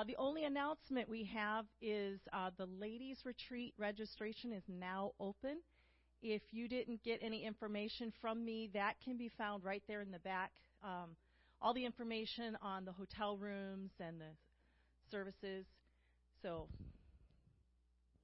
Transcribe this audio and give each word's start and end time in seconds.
Uh, 0.00 0.04
the 0.04 0.16
only 0.16 0.44
announcement 0.44 1.10
we 1.10 1.24
have 1.24 1.66
is 1.82 2.20
uh, 2.32 2.48
the 2.56 2.64
ladies' 2.64 3.18
retreat 3.26 3.74
registration 3.76 4.50
is 4.50 4.62
now 4.66 5.10
open. 5.20 5.58
If 6.22 6.40
you 6.52 6.68
didn't 6.68 7.02
get 7.02 7.18
any 7.20 7.44
information 7.44 8.10
from 8.18 8.42
me, 8.42 8.70
that 8.72 8.94
can 9.04 9.18
be 9.18 9.30
found 9.36 9.62
right 9.62 9.82
there 9.86 10.00
in 10.00 10.10
the 10.10 10.18
back. 10.20 10.52
Um, 10.82 11.16
all 11.60 11.74
the 11.74 11.84
information 11.84 12.56
on 12.62 12.86
the 12.86 12.92
hotel 12.92 13.36
rooms 13.36 13.90
and 14.00 14.18
the 14.18 14.30
services. 15.10 15.66
So, 16.40 16.68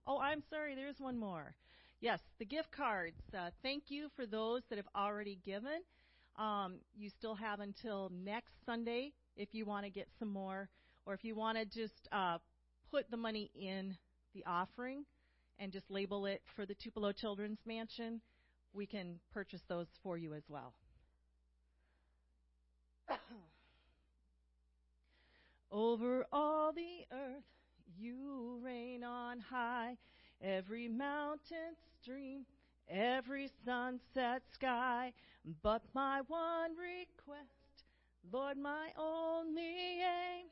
oh, 0.06 0.18
I'm 0.18 0.42
sorry, 0.48 0.74
there's 0.74 0.98
one 0.98 1.18
more. 1.18 1.54
Yes, 2.00 2.20
the 2.38 2.46
gift 2.46 2.72
cards. 2.72 3.20
Uh, 3.36 3.50
thank 3.62 3.84
you 3.88 4.08
for 4.16 4.24
those 4.24 4.62
that 4.70 4.76
have 4.76 4.88
already 4.96 5.38
given. 5.44 5.82
Um, 6.36 6.76
you 6.96 7.10
still 7.10 7.34
have 7.34 7.60
until 7.60 8.10
next 8.24 8.52
Sunday 8.64 9.12
if 9.36 9.50
you 9.52 9.66
want 9.66 9.84
to 9.84 9.90
get 9.90 10.08
some 10.18 10.28
more 10.28 10.70
or 11.06 11.14
if 11.14 11.24
you 11.24 11.34
want 11.34 11.56
to 11.56 11.64
just 11.64 12.08
uh, 12.12 12.36
put 12.90 13.10
the 13.10 13.16
money 13.16 13.50
in 13.54 13.96
the 14.34 14.44
offering 14.44 15.04
and 15.58 15.72
just 15.72 15.90
label 15.90 16.26
it 16.26 16.42
for 16.54 16.66
the 16.66 16.74
Tupelo 16.74 17.12
Children's 17.12 17.60
Mansion, 17.64 18.20
we 18.74 18.84
can 18.84 19.18
purchase 19.32 19.62
those 19.68 19.86
for 20.02 20.18
you 20.18 20.34
as 20.34 20.42
well. 20.48 20.74
Over 25.72 26.26
all 26.32 26.72
the 26.72 27.06
earth 27.12 27.44
you 27.98 28.60
reign 28.62 29.02
on 29.04 29.40
high, 29.40 29.96
every 30.42 30.88
mountain 30.88 31.76
stream, 32.02 32.44
every 32.88 33.48
sunset 33.64 34.42
sky. 34.52 35.12
But 35.62 35.82
my 35.94 36.20
one 36.26 36.72
request, 36.72 37.84
Lord, 38.32 38.58
my 38.58 38.88
only 38.98 40.02
aim 40.02 40.46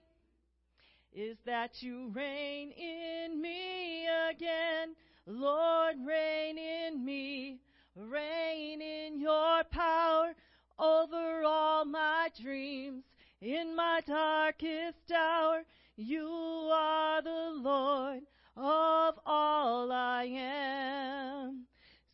is 1.14 1.36
that 1.46 1.82
you 1.82 2.10
reign 2.12 2.72
in 2.72 3.40
me 3.40 4.06
again. 4.30 4.94
Lord, 5.26 5.96
reign 6.04 6.58
in 6.58 7.04
me, 7.04 7.60
reign 7.94 8.82
in 8.82 9.20
your 9.20 9.62
power 9.70 10.34
over 10.78 11.44
all 11.44 11.84
my 11.84 12.30
dreams. 12.42 13.04
In 13.40 13.76
my 13.76 14.00
darkest 14.06 15.12
hour, 15.14 15.62
you 15.96 16.26
are 16.26 17.22
the 17.22 17.52
Lord 17.54 18.22
of 18.56 19.14
all 19.24 19.92
I 19.92 20.24
am. 20.24 21.66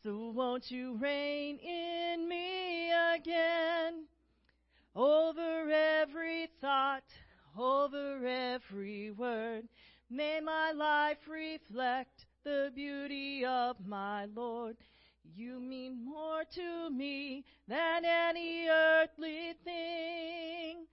So 0.03 0.31
won't 0.31 0.71
you 0.71 0.97
reign 0.97 1.59
in 1.59 2.28
me 2.28 2.91
again 3.15 4.05
over 4.95 5.71
every 5.71 6.48
thought, 6.61 7.05
over 7.59 8.27
every 8.27 9.11
word. 9.11 9.69
May 10.11 10.41
my 10.41 10.73
life 10.73 11.29
reflect 11.29 12.27
the 12.45 12.73
beauty 12.75 13.45
of 13.45 13.77
my 13.87 14.27
Lord. 14.34 14.77
You 15.37 15.61
mean 15.61 16.05
more 16.05 16.43
to 16.55 16.91
me 16.91 17.45
than 17.69 18.05
any 18.05 18.67
earthly 18.69 19.55
thing. 19.65 20.87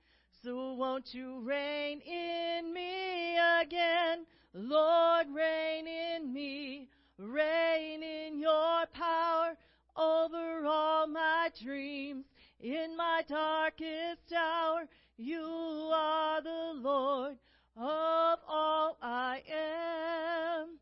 So 0.44 0.74
won't 0.74 1.14
you 1.14 1.40
reign 1.42 2.02
in 2.02 2.74
me 2.74 3.38
again? 3.62 4.26
Lord, 4.54 5.28
reign 5.34 5.88
in 5.88 6.34
me. 6.34 6.90
Reign 7.18 8.04
in 8.04 8.40
your 8.40 8.86
power 8.94 9.58
over 9.96 10.66
all 10.66 11.08
my 11.08 11.50
dreams. 11.62 12.26
In 12.60 12.98
my 12.98 13.24
darkest 13.28 14.34
hour, 14.36 14.88
you 15.16 15.44
are 15.94 16.42
the 16.42 16.74
Lord 16.76 17.38
of 17.76 18.40
all 18.48 18.98
I 19.00 19.44
am. 19.48 20.80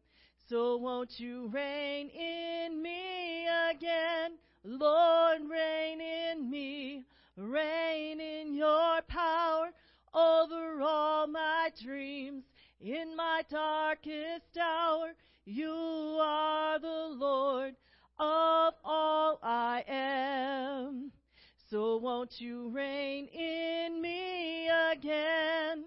So 0.47 0.77
won't 0.77 1.19
you 1.19 1.47
reign 1.47 2.07
in 2.09 2.81
me 2.81 3.45
again? 3.69 4.37
Lord, 4.63 5.41
reign 5.49 5.99
in 5.99 6.49
me. 6.49 7.03
Reign 7.35 8.21
in 8.21 8.53
your 8.53 9.01
power 9.09 9.71
over 10.13 10.81
all 10.81 11.27
my 11.27 11.71
dreams. 11.83 12.45
In 12.79 13.17
my 13.17 13.43
darkest 13.49 14.57
hour, 14.57 15.13
you 15.43 15.73
are 16.21 16.79
the 16.79 17.07
Lord 17.17 17.75
of 18.17 18.73
all 18.85 19.39
I 19.43 19.83
am. 19.89 20.54
So 21.71 21.97
won't 21.97 22.39
you 22.39 22.69
reign 22.69 23.27
in 23.27 24.01
me 24.01 24.69
again? 24.91 25.85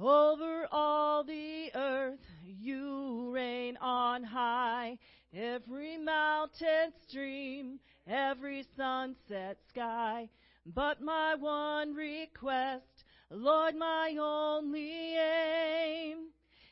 Over 0.00 0.68
all 0.70 1.24
the 1.24 1.70
earth 1.74 2.20
you 2.44 3.30
reign 3.32 3.76
on 3.80 4.22
high. 4.22 4.98
Every 5.34 5.98
mountain 5.98 6.92
stream, 7.08 7.80
every 8.06 8.64
sunset 8.76 9.58
sky. 9.68 10.28
But 10.64 11.02
my 11.02 11.34
one 11.34 11.94
request, 11.94 13.04
Lord, 13.30 13.74
my 13.74 14.16
only 14.20 15.16
aim 15.16 16.28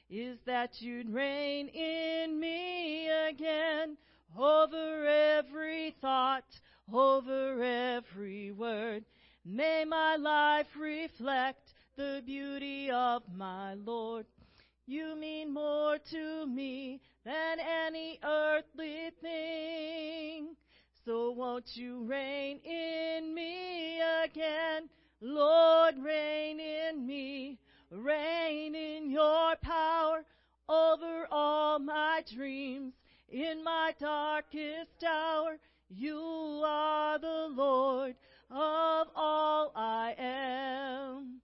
is 0.08 0.38
that 0.46 0.80
you'd 0.80 1.12
reign 1.12 1.66
in 1.68 2.38
me 2.38 3.08
again 3.08 3.96
over 4.38 5.06
every 5.06 5.94
thought, 6.00 6.44
over 6.92 7.62
every 7.62 8.52
word. 8.52 9.04
May 9.44 9.84
my 9.84 10.16
life 10.16 10.66
reflect 10.78 11.74
the 11.96 12.22
beauty 12.24 12.90
of 12.90 13.22
my 13.34 13.74
Lord. 13.74 14.26
You 14.86 15.16
mean 15.16 15.52
more 15.52 15.98
to 16.10 16.46
me 16.46 17.00
than 17.24 17.58
any 17.60 18.18
earthly 18.22 19.10
thing. 19.20 20.56
So 21.04 21.30
won't 21.30 21.76
you 21.76 22.04
reign 22.04 22.58
in 22.64 23.34
me 23.34 24.00
again? 24.24 24.88
Lord, 25.20 25.94
reign 26.02 26.60
in 26.60 27.06
me 27.06 27.58
reign 27.90 28.74
in 28.74 29.10
your 29.10 29.56
power 29.62 30.24
over 30.68 31.26
all 31.30 31.78
my 31.78 32.22
dreams. 32.34 32.94
In 33.28 33.64
my 33.64 33.92
darkest 33.98 35.02
hour, 35.04 35.58
you 35.88 36.62
are 36.64 37.18
the 37.18 37.48
Lord 37.54 38.14
of 38.50 39.06
all 39.14 39.72
I 39.74 40.14
am. 40.18 41.40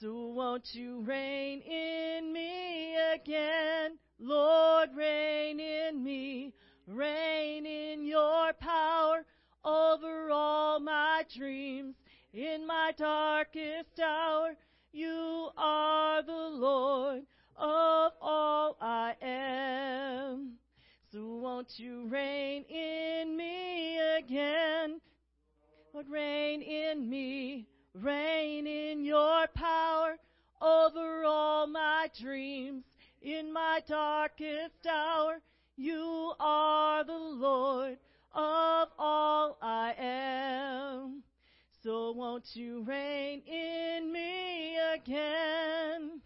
So 0.00 0.26
won't 0.28 0.74
you 0.74 1.00
reign 1.00 1.60
in 1.60 2.32
me 2.32 2.96
again? 3.14 3.98
Lord, 4.18 4.90
reign 4.96 5.60
in 5.60 6.02
me. 6.02 6.52
Reign 6.86 7.66
in 7.66 8.04
your 8.04 8.52
power 8.54 9.24
over 9.64 10.30
all 10.30 10.80
my 10.80 11.24
dreams. 11.36 11.94
In 12.32 12.66
my 12.66 12.92
darkest 12.96 14.00
hour, 14.00 14.56
you 14.92 15.48
are 15.56 16.22
the 16.22 16.32
Lord 16.32 17.22
of 17.56 18.12
all 18.20 18.76
I 18.80 19.14
am. 19.22 19.33
So 21.14 21.36
won't 21.36 21.78
you 21.78 22.08
reign 22.08 22.64
in 22.64 23.36
me 23.36 24.00
again? 24.18 25.00
Lord, 25.92 26.08
reign 26.10 26.60
in 26.60 27.08
me. 27.08 27.68
Reign 27.94 28.66
in 28.66 29.04
your 29.04 29.46
power 29.54 30.18
over 30.60 31.22
all 31.24 31.68
my 31.68 32.10
dreams. 32.20 32.82
In 33.22 33.52
my 33.52 33.80
darkest 33.86 34.84
hour, 34.90 35.40
you 35.76 36.32
are 36.40 37.04
the 37.04 37.12
Lord 37.16 37.96
of 38.34 38.88
all 38.98 39.56
I 39.62 39.94
am. 39.96 41.22
So 41.84 42.10
won't 42.10 42.56
you 42.56 42.82
reign 42.82 43.40
in 43.46 44.12
me 44.12 44.78
again? 44.96 46.23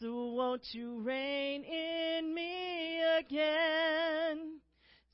So 0.00 0.32
won't 0.32 0.66
you 0.72 1.00
reign 1.00 1.62
in 1.62 2.34
me 2.34 3.02
again? 3.18 4.60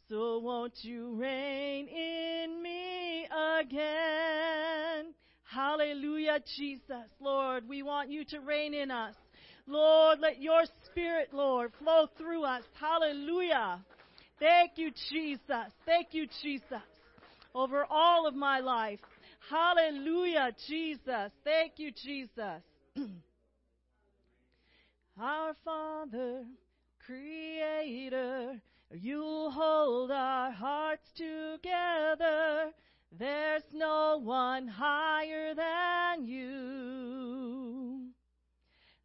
So 0.08 0.38
won't 0.38 0.74
you 0.82 1.16
reign 1.16 1.88
in 1.88 2.62
me 2.62 3.24
again? 3.58 5.12
Hallelujah, 5.42 6.38
Jesus. 6.56 7.10
Lord, 7.18 7.68
we 7.68 7.82
want 7.82 8.10
you 8.10 8.24
to 8.26 8.38
reign 8.38 8.74
in 8.74 8.92
us. 8.92 9.16
Lord, 9.66 10.20
let 10.20 10.40
your 10.40 10.62
spirit, 10.84 11.30
Lord, 11.32 11.72
flow 11.80 12.06
through 12.16 12.44
us. 12.44 12.62
Hallelujah. 12.78 13.80
Thank 14.38 14.72
you, 14.76 14.92
Jesus. 15.10 15.72
Thank 15.84 16.08
you, 16.12 16.28
Jesus. 16.44 16.86
Over 17.56 17.84
all 17.90 18.28
of 18.28 18.36
my 18.36 18.60
life. 18.60 19.00
Hallelujah, 19.50 20.52
Jesus. 20.68 21.32
Thank 21.42 21.72
you, 21.78 21.90
Jesus. 21.90 22.62
our 25.18 25.54
Father, 25.64 26.44
Creator, 27.04 28.60
you 28.92 29.50
hold 29.50 30.10
our 30.10 30.50
hearts 30.50 31.10
together. 31.12 32.72
There's 33.10 33.62
no 33.72 34.20
one 34.22 34.68
higher 34.68 35.54
than 35.54 36.26
you. 36.26 38.10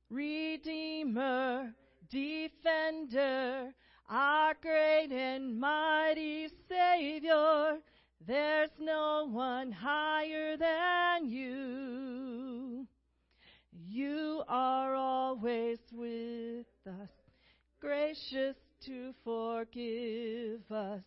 Redeemer, 0.10 1.74
Defender, 2.10 3.74
our 4.10 4.54
great 4.62 5.12
and 5.12 5.58
mighty 5.58 6.50
Savior. 6.68 7.78
There's 8.28 8.72
no 8.80 9.30
one 9.32 9.72
higher 9.72 10.58
than 10.58 11.30
you. 11.30 12.88
You 13.94 14.44
are 14.48 14.96
always 14.96 15.80
with 15.92 16.66
us, 16.88 17.10
gracious 17.82 18.56
to 18.86 19.14
forgive 19.26 20.62
us. 20.72 21.02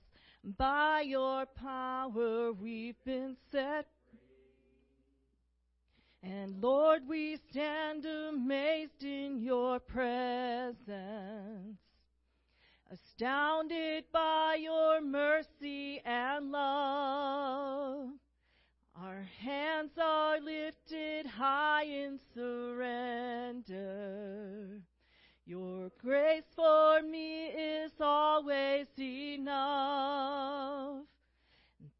By 0.59 1.01
your 1.07 1.47
power 1.47 2.53
we've 2.53 3.03
been 3.07 3.39
set. 3.51 3.87
And 6.23 6.63
Lord, 6.63 7.09
we 7.09 7.39
stand 7.51 8.05
amazed 8.05 9.03
in 9.03 9.39
your 9.41 9.81
presence, 9.81 10.85
astounded 12.93 14.05
by 14.13 14.59
your 14.61 15.01
mercy 15.01 16.03
and 16.05 16.53
love. 16.53 18.11
Our 19.03 19.27
hands 19.41 19.91
are 20.01 20.39
lifted 20.41 21.27
high 21.27 21.83
in 21.85 22.21
surrender. 22.33 23.75
Your 25.45 25.91
grace 26.01 26.45
for 26.55 27.03
me 27.03 27.47
is 27.47 27.91
always 28.01 28.87
enough. 28.97 30.25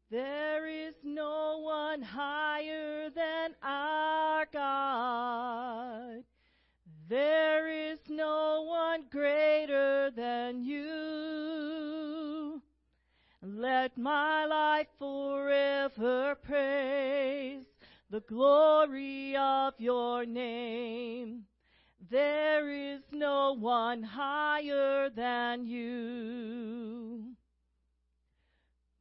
There 0.09 0.67
is 0.67 0.95
no 1.03 1.59
one 1.59 2.01
higher 2.01 3.09
than 3.09 3.55
our 3.61 4.45
God. 4.53 6.23
There 7.09 7.67
is 7.67 7.99
no 8.09 8.63
one 8.67 9.03
greater 9.11 10.11
than 10.11 10.63
you. 10.63 11.04
Let 13.57 13.97
my 13.97 14.45
life 14.45 14.87
forever 14.99 16.35
praise 16.43 17.63
the 18.09 18.19
glory 18.19 19.37
of 19.37 19.75
your 19.77 20.25
name. 20.25 21.45
There 22.11 22.69
is 22.69 22.99
no 23.13 23.53
one 23.53 24.03
higher 24.03 25.09
than 25.09 25.67
you. 25.67 27.35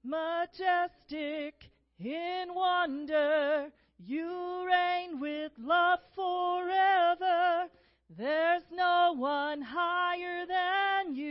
Majestic 0.04 1.70
in 1.98 2.54
wonder, 2.54 3.72
you 3.98 4.64
reign 4.68 5.18
with 5.18 5.50
love 5.58 5.98
forever. 6.14 7.66
There's 8.16 8.62
no 8.72 9.16
one 9.18 9.62
higher 9.62 10.46
than 10.46 11.16
you. 11.16 11.23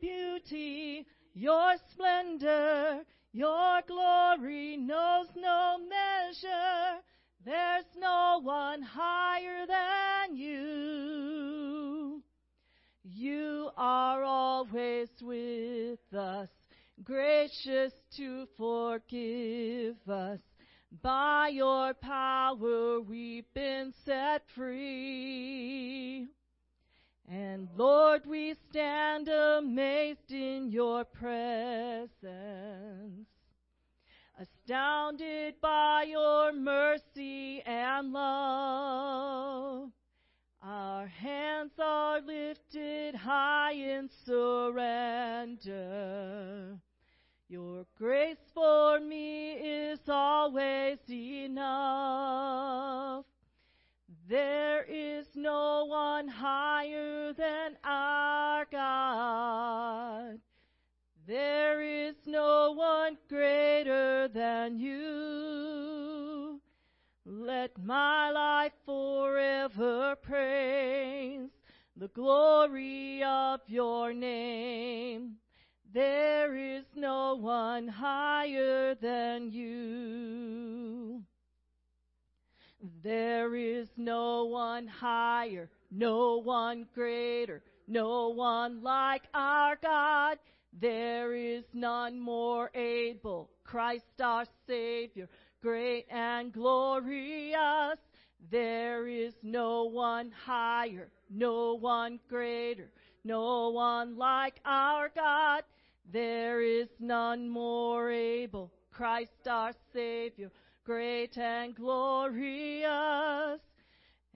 Beauty, 0.00 1.06
your 1.34 1.74
splendor, 1.92 3.00
your 3.32 3.80
glory 3.86 4.76
knows 4.76 5.26
no 5.36 5.78
measure. 5.78 7.00
There's 7.44 7.84
no 7.98 8.40
one 8.42 8.82
higher 8.82 9.66
than 9.66 10.36
you. 10.36 12.22
You 13.02 13.70
are 13.76 14.22
always 14.24 15.08
with 15.22 16.14
us, 16.16 16.48
gracious 17.02 17.92
to 18.16 18.46
forgive 18.56 19.96
us. 20.08 20.40
By 21.02 21.48
your 21.52 21.94
power 21.94 23.00
we've 23.00 23.52
been 23.54 23.94
set 24.04 24.42
free. 24.56 26.28
And 27.30 27.68
Lord, 27.76 28.26
we 28.26 28.56
stand 28.70 29.28
amazed 29.28 30.32
in 30.32 30.68
your 30.70 31.04
presence 31.04 32.30
astounded 34.40 35.60
by 35.60 36.06
your 36.08 36.52
mercy 36.52 37.62
and 37.62 38.12
love. 38.12 39.90
Our 40.62 41.06
hands 41.06 41.72
are 41.78 42.20
lifted 42.20 43.14
high 43.14 43.74
in 43.74 44.08
surrender. 44.26 45.60
Your 47.48 47.86
grace 47.96 48.50
for 48.54 48.98
me 48.98 49.52
is 49.52 50.00
always 50.08 50.98
enough. 51.08 51.70
There 54.30 54.84
is 54.88 55.26
no 55.34 55.86
one 55.86 56.28
higher 56.28 57.32
than 57.32 57.76
our 57.82 58.64
God. 58.70 60.38
There 61.26 61.82
is 61.82 62.14
no 62.26 62.70
one 62.70 63.18
greater 63.28 64.28
than 64.28 64.78
you. 64.78 66.60
Let 67.26 67.82
my 67.82 68.30
life 68.30 68.70
forever 68.86 70.14
praise 70.22 71.50
the 71.96 72.08
glory 72.14 73.24
of 73.24 73.62
your 73.66 74.14
name. 74.14 75.38
There 75.92 76.56
is 76.56 76.84
no 76.94 77.34
one 77.34 77.88
higher 77.88 78.94
than 78.94 79.50
you. 79.50 81.24
There 83.02 83.54
is 83.54 83.88
no 83.96 84.44
one 84.44 84.86
higher, 84.86 85.68
no 85.90 86.38
one 86.38 86.86
greater, 86.94 87.62
no 87.86 88.28
one 88.28 88.82
like 88.82 89.24
our 89.34 89.76
God. 89.76 90.38
There 90.72 91.34
is 91.34 91.64
none 91.74 92.18
more 92.18 92.70
able, 92.74 93.50
Christ 93.64 94.20
our 94.22 94.46
Savior, 94.66 95.28
great 95.60 96.06
and 96.10 96.52
glorious. 96.52 97.98
There 98.50 99.06
is 99.08 99.34
no 99.42 99.84
one 99.84 100.30
higher, 100.30 101.10
no 101.28 101.74
one 101.74 102.18
greater, 102.28 102.90
no 103.24 103.68
one 103.68 104.16
like 104.16 104.58
our 104.64 105.10
God. 105.14 105.64
There 106.10 106.62
is 106.62 106.88
none 106.98 107.48
more 107.48 108.10
able, 108.10 108.72
Christ 108.90 109.46
our 109.46 109.72
Savior, 109.92 110.50
great 110.90 111.38
and 111.38 111.76
glorious. 111.76 113.60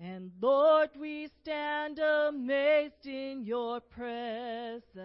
And 0.00 0.30
Lord, 0.40 0.90
we 0.96 1.28
stand 1.42 1.98
amazed 1.98 3.04
in 3.06 3.42
your 3.42 3.80
presence 3.80 5.00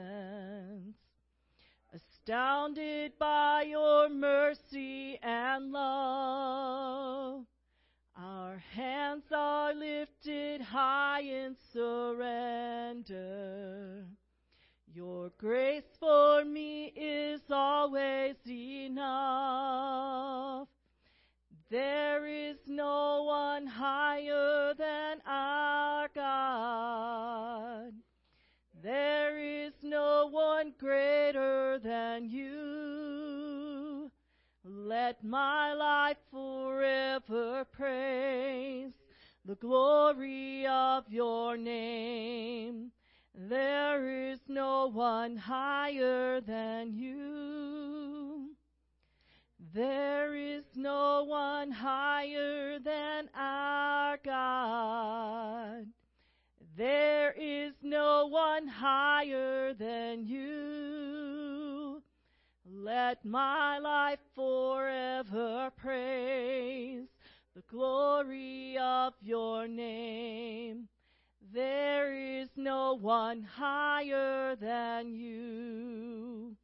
astounded 1.91 3.13
by 3.17 3.63
your 3.63 4.09
mercy 4.09 5.17
and 5.23 5.71
love. 5.71 7.45
Our 8.15 8.61
hands 8.75 9.23
are 9.35 9.73
lifted 9.73 10.61
high 10.61 11.21
in 11.21 11.55
surrender. 11.73 13.25
Your 14.93 15.31
grace 15.39 15.97
for 15.99 16.45
me 16.45 16.93
is 16.95 17.41
always 17.49 18.35
enough. 18.45 20.19
There 21.71 22.25
is 22.25 22.57
no 22.65 23.23
one 23.23 23.67
higher 23.67 24.73
than 24.73 25.21
our 25.27 26.07
God. 26.15 27.93
There 28.81 29.37
is 29.37 29.73
no 29.83 30.29
one 30.31 30.73
greater 30.79 31.77
than 31.77 32.27
you. 32.27 34.09
Let 34.63 35.23
my 35.23 35.73
life 35.73 36.17
forever 36.31 37.65
praise 37.71 38.93
the 39.45 39.55
glory 39.55 40.65
of 40.65 41.03
your 41.11 41.55
name. 41.55 42.91
There 43.35 44.31
is 44.31 44.39
no 44.47 44.87
one 44.87 45.37
higher 45.37 46.41
than 46.41 46.95
you. 46.95 47.98
There 49.73 50.35
is 50.35 50.63
no 50.75 51.23
one 51.25 51.69
higher 51.71 52.79
than 52.79 53.29
our 53.35 54.17
God. 54.17 55.85
There 56.75 57.33
is 57.37 57.73
no 57.83 58.25
one 58.27 58.67
higher 58.67 59.75
than 59.75 60.25
you. 60.25 62.01
Let 62.65 63.23
my 63.23 63.77
life 63.77 64.19
forever 64.33 65.71
praise 65.77 67.05
the 67.55 67.61
glory 67.69 68.75
of 68.79 69.13
your 69.21 69.67
name. 69.67 70.87
There 71.53 72.15
is 72.15 72.49
no 72.55 72.93
one 72.95 73.43
higher 73.43 74.55
than 74.55 75.13
you. 75.13 76.55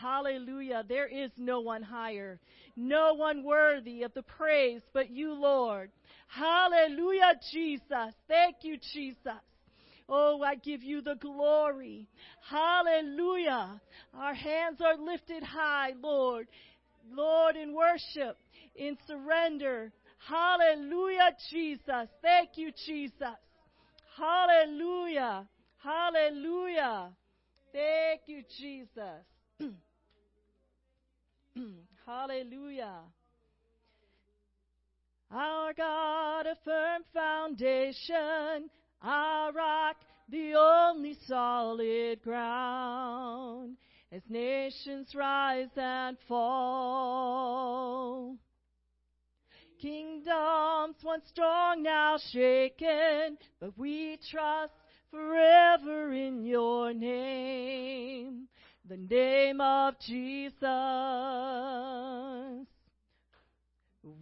Hallelujah. 0.00 0.84
There 0.88 1.06
is 1.06 1.30
no 1.36 1.60
one 1.60 1.82
higher, 1.82 2.40
no 2.76 3.14
one 3.14 3.44
worthy 3.44 4.02
of 4.02 4.14
the 4.14 4.22
praise 4.22 4.80
but 4.94 5.10
you, 5.10 5.34
Lord. 5.34 5.90
Hallelujah, 6.28 7.34
Jesus. 7.52 8.14
Thank 8.28 8.56
you, 8.62 8.78
Jesus. 8.94 9.42
Oh, 10.08 10.42
I 10.42 10.54
give 10.56 10.82
you 10.82 11.02
the 11.02 11.16
glory. 11.16 12.08
Hallelujah. 12.48 13.80
Our 14.14 14.34
hands 14.34 14.80
are 14.80 14.96
lifted 14.96 15.42
high, 15.42 15.92
Lord. 16.02 16.48
Lord, 17.12 17.56
in 17.56 17.74
worship, 17.74 18.38
in 18.74 18.96
surrender. 19.06 19.92
Hallelujah, 20.26 21.30
Jesus. 21.50 22.08
Thank 22.22 22.50
you, 22.56 22.72
Jesus. 22.86 23.38
Hallelujah. 24.16 25.46
Hallelujah. 25.82 27.10
Thank 27.72 28.22
you, 28.26 28.42
Jesus. 28.58 29.24
Hallelujah. 32.06 33.00
Our 35.30 35.72
God, 35.74 36.46
a 36.46 36.56
firm 36.64 37.02
foundation, 37.14 38.70
our 39.02 39.52
rock, 39.52 39.96
the 40.28 40.54
only 40.54 41.16
solid 41.26 42.22
ground. 42.22 43.76
As 44.12 44.22
nations 44.28 45.14
rise 45.14 45.68
and 45.76 46.16
fall, 46.26 48.36
kingdoms 49.80 50.96
once 51.04 51.28
strong, 51.28 51.84
now 51.84 52.18
shaken, 52.32 53.38
but 53.60 53.78
we 53.78 54.18
trust 54.28 54.72
forever 55.12 56.12
in 56.12 56.44
your 56.44 56.92
name, 56.92 58.48
the 58.90 58.96
name 58.96 59.60
of 59.60 59.94
Jesus. 60.00 60.58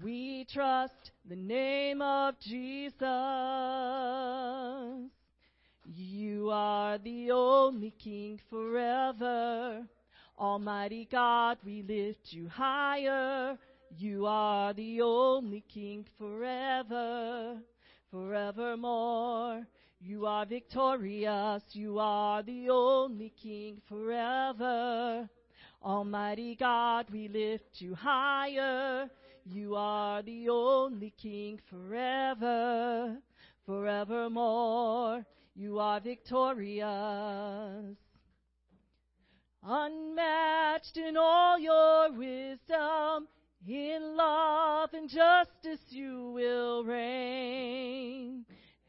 We 0.02 0.44
trust 0.52 1.12
the 1.26 1.36
name 1.36 2.02
of 2.02 2.38
Jesus. 2.38 3.00
You 5.86 6.50
are 6.52 6.98
the 6.98 7.30
only 7.30 7.94
King 7.98 8.38
forever. 8.50 9.86
Almighty 10.38 11.08
God, 11.10 11.56
we 11.64 11.82
lift 11.82 12.30
you 12.34 12.46
higher. 12.50 13.56
You 13.96 14.26
are 14.26 14.74
the 14.74 15.00
only 15.00 15.64
King 15.72 16.04
forever, 16.18 17.56
forevermore. 18.10 19.66
You 20.00 20.26
are 20.26 20.46
victorious. 20.46 21.62
You 21.72 21.98
are 21.98 22.42
the 22.42 22.70
only 22.70 23.32
King 23.42 23.80
forever. 23.88 25.28
Almighty 25.82 26.54
God, 26.54 27.06
we 27.10 27.28
lift 27.28 27.80
you 27.80 27.94
higher. 27.94 29.10
You 29.44 29.74
are 29.74 30.22
the 30.22 30.50
only 30.50 31.12
King 31.20 31.58
forever, 31.68 33.16
forevermore. 33.66 35.26
You 35.56 35.80
are 35.80 36.00
victorious. 36.00 37.96
Unmatched 39.64 40.96
in 40.96 41.16
all 41.16 41.58
your 41.58 42.12
wisdom, 42.12 43.26
in 43.66 44.16
love 44.16 44.90
and 44.92 45.08
justice 45.08 45.84
you 45.88 46.30
will 46.34 46.84
reign. 46.84 48.44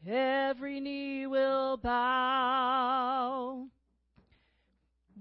Every 0.06 0.80
knee 0.80 1.26
will 1.26 1.76
bow. 1.76 3.66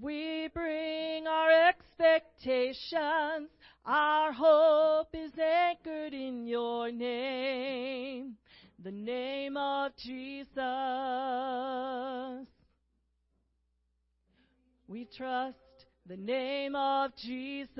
We 0.01 0.49
bring 0.53 1.27
our 1.27 1.67
expectations 1.67 3.49
our 3.85 4.31
hope 4.31 5.09
is 5.13 5.31
anchored 5.37 6.13
in 6.13 6.45
your 6.45 6.91
name, 6.91 8.35
the 8.77 8.91
name 8.91 9.57
of 9.57 9.95
Jesus. 9.97 10.55
We 14.87 15.05
trust 15.05 15.57
the 16.05 16.17
name 16.17 16.75
of 16.75 17.15
Jesus. 17.15 17.79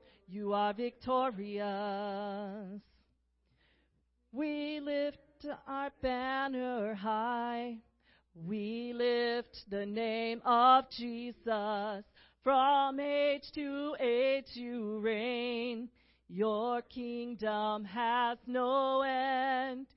You 0.33 0.53
are 0.53 0.73
victorious. 0.73 1.65
We 4.31 4.79
lift 4.79 5.45
our 5.67 5.91
banner 6.01 6.93
high. 6.93 7.79
We 8.33 8.93
lift 8.95 9.69
the 9.69 9.85
name 9.85 10.41
of 10.45 10.89
Jesus. 10.89 12.05
From 12.45 13.01
age 13.01 13.51
to 13.55 13.97
age 13.99 14.51
you 14.53 14.99
reign. 14.99 15.89
Your 16.29 16.81
kingdom 16.81 17.83
has 17.83 18.37
no 18.47 19.01
end. 19.01 19.87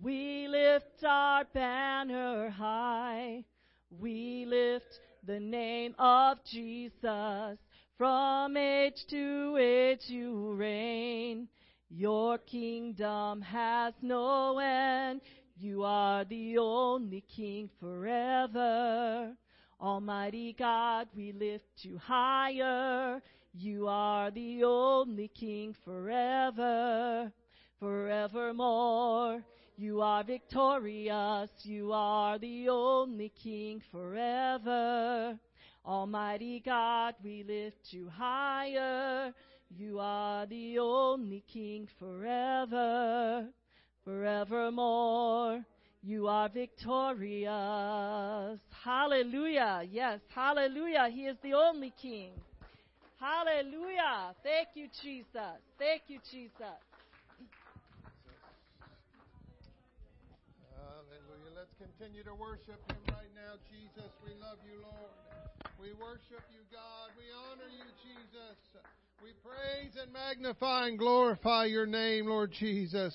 We 0.00 0.48
lift 0.48 1.04
our 1.06 1.44
banner 1.52 2.48
high. 2.48 3.44
We 3.90 4.46
lift 4.48 5.00
the 5.26 5.38
name 5.38 5.94
of 5.98 6.38
Jesus. 6.50 7.58
From 8.02 8.56
age 8.56 9.06
to 9.10 9.56
age 9.60 10.08
you 10.08 10.54
reign. 10.54 11.46
Your 11.88 12.36
kingdom 12.36 13.40
has 13.42 13.94
no 14.02 14.58
end. 14.58 15.20
You 15.56 15.84
are 15.84 16.24
the 16.24 16.58
only 16.58 17.22
King 17.32 17.70
forever. 17.78 19.36
Almighty 19.80 20.52
God, 20.58 21.06
we 21.14 21.30
lift 21.30 21.84
you 21.84 21.96
higher. 21.96 23.22
You 23.54 23.86
are 23.86 24.32
the 24.32 24.64
only 24.64 25.28
King 25.28 25.76
forever, 25.84 27.30
forevermore. 27.78 29.44
You 29.76 30.00
are 30.00 30.24
victorious. 30.24 31.50
You 31.62 31.92
are 31.92 32.36
the 32.40 32.68
only 32.68 33.28
King 33.40 33.80
forever. 33.92 35.38
Almighty 35.84 36.62
God, 36.64 37.14
we 37.24 37.42
lift 37.42 37.92
you 37.92 38.08
higher. 38.08 39.32
You 39.76 39.98
are 39.98 40.46
the 40.46 40.78
only 40.78 41.42
King 41.52 41.88
forever, 41.98 43.48
forevermore. 44.04 45.64
You 46.04 46.28
are 46.28 46.48
victorious. 46.48 47.50
Hallelujah. 48.84 49.82
Yes, 49.90 50.20
hallelujah. 50.34 51.08
He 51.12 51.26
is 51.26 51.36
the 51.42 51.54
only 51.54 51.92
King. 52.00 52.30
Hallelujah. 53.18 54.34
Thank 54.42 54.68
you, 54.74 54.88
Jesus. 55.02 55.58
Thank 55.78 56.02
you, 56.08 56.18
Jesus. 56.30 56.78
Hallelujah. 60.74 61.54
Let's 61.56 61.74
continue 61.78 62.22
to 62.24 62.34
worship 62.34 62.82
Him 62.90 62.98
right 63.14 63.30
now, 63.34 63.54
Jesus. 63.70 64.10
We 64.26 64.34
love 64.40 64.58
you, 64.66 64.82
Lord. 64.82 65.61
We 65.82 65.92
worship 65.94 66.44
you, 66.54 66.62
God. 66.70 67.10
We 67.18 67.24
honor 67.50 67.68
you, 67.68 67.82
Jesus. 68.04 68.56
We 69.20 69.30
praise 69.42 70.00
and 70.00 70.12
magnify 70.12 70.86
and 70.86 70.96
glorify 70.96 71.64
your 71.64 71.86
name, 71.86 72.26
Lord 72.26 72.52
Jesus. 72.52 73.12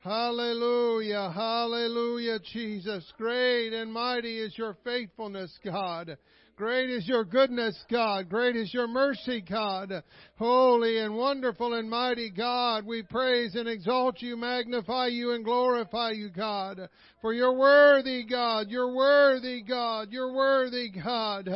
Hallelujah, 0.00 1.30
hallelujah, 1.32 2.40
Jesus. 2.52 3.04
Great 3.16 3.72
and 3.72 3.92
mighty 3.92 4.40
is 4.40 4.58
your 4.58 4.76
faithfulness, 4.82 5.56
God. 5.64 6.18
Great 6.62 6.90
is 6.90 7.08
your 7.08 7.24
goodness, 7.24 7.76
God. 7.90 8.28
Great 8.28 8.54
is 8.54 8.72
your 8.72 8.86
mercy, 8.86 9.40
God. 9.40 10.04
Holy 10.36 10.98
and 10.98 11.16
wonderful 11.16 11.74
and 11.74 11.90
mighty 11.90 12.30
God, 12.30 12.86
we 12.86 13.02
praise 13.02 13.56
and 13.56 13.68
exalt 13.68 14.22
you, 14.22 14.36
magnify 14.36 15.08
you, 15.08 15.32
and 15.32 15.44
glorify 15.44 16.12
you, 16.12 16.28
God. 16.30 16.88
For 17.20 17.32
you're 17.32 17.58
worthy, 17.58 18.24
God. 18.24 18.68
You're 18.68 18.94
worthy, 18.94 19.60
God. 19.62 20.12
You're 20.12 20.32
worthy, 20.32 20.88
God. 20.90 21.48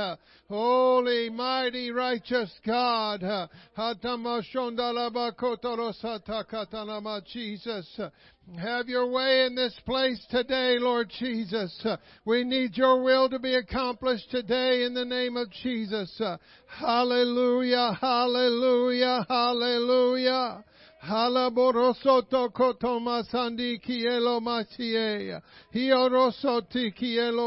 Holy, 0.49 1.31
mighty, 1.31 1.93
righteous 1.93 2.53
God. 2.67 3.23
Jesus. 7.27 8.01
Have 8.55 8.89
your 8.89 9.11
way 9.11 9.45
in 9.45 9.57
this 9.57 9.75
place 9.85 10.25
today, 10.31 10.77
Lord 10.79 11.11
Jesus. 11.19 11.85
We 12.25 12.45
need 12.45 12.77
your 12.77 13.03
will 13.03 13.29
to 13.29 13.41
be 13.41 13.57
accomplished 13.57 14.31
today 14.31 14.85
in 14.85 14.95
the 14.95 15.05
name 15.05 15.37
of 15.37 15.51
Jesus. 15.51 16.23
Hallelujah, 16.79 17.99
hallelujah, 18.01 19.27
hallelujah. 19.29 20.65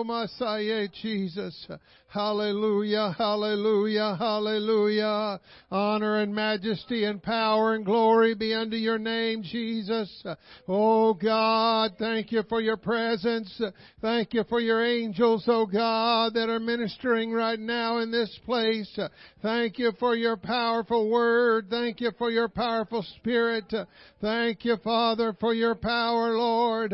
Masaye, 0.03 0.91
Jesus. 1.01 1.67
Hallelujah, 2.11 3.13
hallelujah, 3.15 4.15
hallelujah. 4.17 5.39
Honor 5.69 6.21
and 6.21 6.33
majesty 6.33 7.03
and 7.03 7.21
power 7.21 7.75
and 7.75 7.85
glory 7.85 8.33
be 8.33 8.51
unto 8.51 8.77
your 8.77 8.97
name, 8.97 9.43
Jesus. 9.43 10.23
Oh 10.67 11.13
God, 11.13 11.91
thank 11.99 12.31
you 12.31 12.41
for 12.49 12.61
your 12.61 12.77
presence. 12.77 13.61
Thank 14.01 14.33
you 14.33 14.43
for 14.49 14.59
your 14.59 14.83
angels, 14.83 15.43
oh 15.47 15.67
God, 15.67 16.33
that 16.33 16.49
are 16.49 16.59
ministering 16.59 17.31
right 17.31 17.59
now 17.59 17.99
in 17.99 18.09
this 18.09 18.39
place. 18.43 18.97
Thank 19.43 19.77
you 19.77 19.91
for 19.99 20.15
your 20.15 20.35
powerful 20.35 21.11
word. 21.11 21.67
Thank 21.69 22.01
you 22.01 22.09
for 22.17 22.31
your 22.31 22.49
powerful 22.49 23.05
spirit. 23.17 23.71
Thank 24.19 24.65
you, 24.65 24.77
Father, 24.83 25.37
for 25.39 25.53
your 25.53 25.75
power, 25.75 26.35
Lord. 26.35 26.91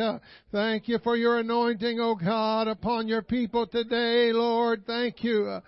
Thank 0.56 0.88
you 0.88 1.00
for 1.04 1.18
your 1.18 1.40
anointing, 1.40 2.00
oh 2.00 2.16
God, 2.16 2.70
upon 2.70 3.10
your 3.10 3.22
people 3.22 3.68
today, 3.68 4.32
Lord. 4.32 4.86
Thank 4.88 5.22
you. 5.22 5.60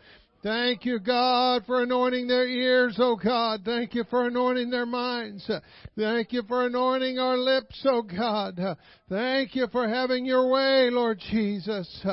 Thank 0.41 0.85
you, 0.85 0.99
God, 0.99 1.63
for 1.65 1.83
anointing 1.83 2.29
their 2.29 2.47
ears, 2.47 2.95
oh 2.97 3.17
God. 3.21 3.63
Thank 3.65 3.93
you 3.93 4.05
for 4.09 4.27
anointing 4.27 4.69
their 4.69 4.85
minds. 4.85 5.51
Thank 5.97 6.31
you 6.31 6.41
for 6.47 6.67
anointing 6.67 7.19
our 7.19 7.35
lips, 7.35 7.85
oh 7.85 8.01
God. 8.01 8.61
Thank 9.09 9.55
you 9.57 9.67
for 9.73 9.89
having 9.89 10.25
your 10.25 10.49
way, 10.49 10.89
Lord 10.89 11.19
Jesus. 11.33 12.05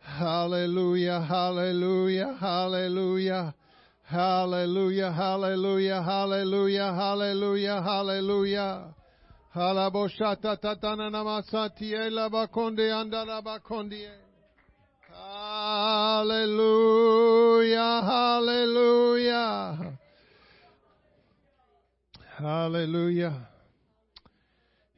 Hallelujah, 0.00 1.24
hallelujah, 1.28 2.36
hallelujah. 2.40 3.54
Hallelujah, 4.02 5.12
hallelujah, 5.12 6.02
hallelujah, 6.02 6.92
hallelujah, 6.92 7.82
hallelujah. 7.82 8.94
Hallelujah, 16.24 16.72
hallelujah. 18.04 19.96
Hallelujah. 22.36 23.46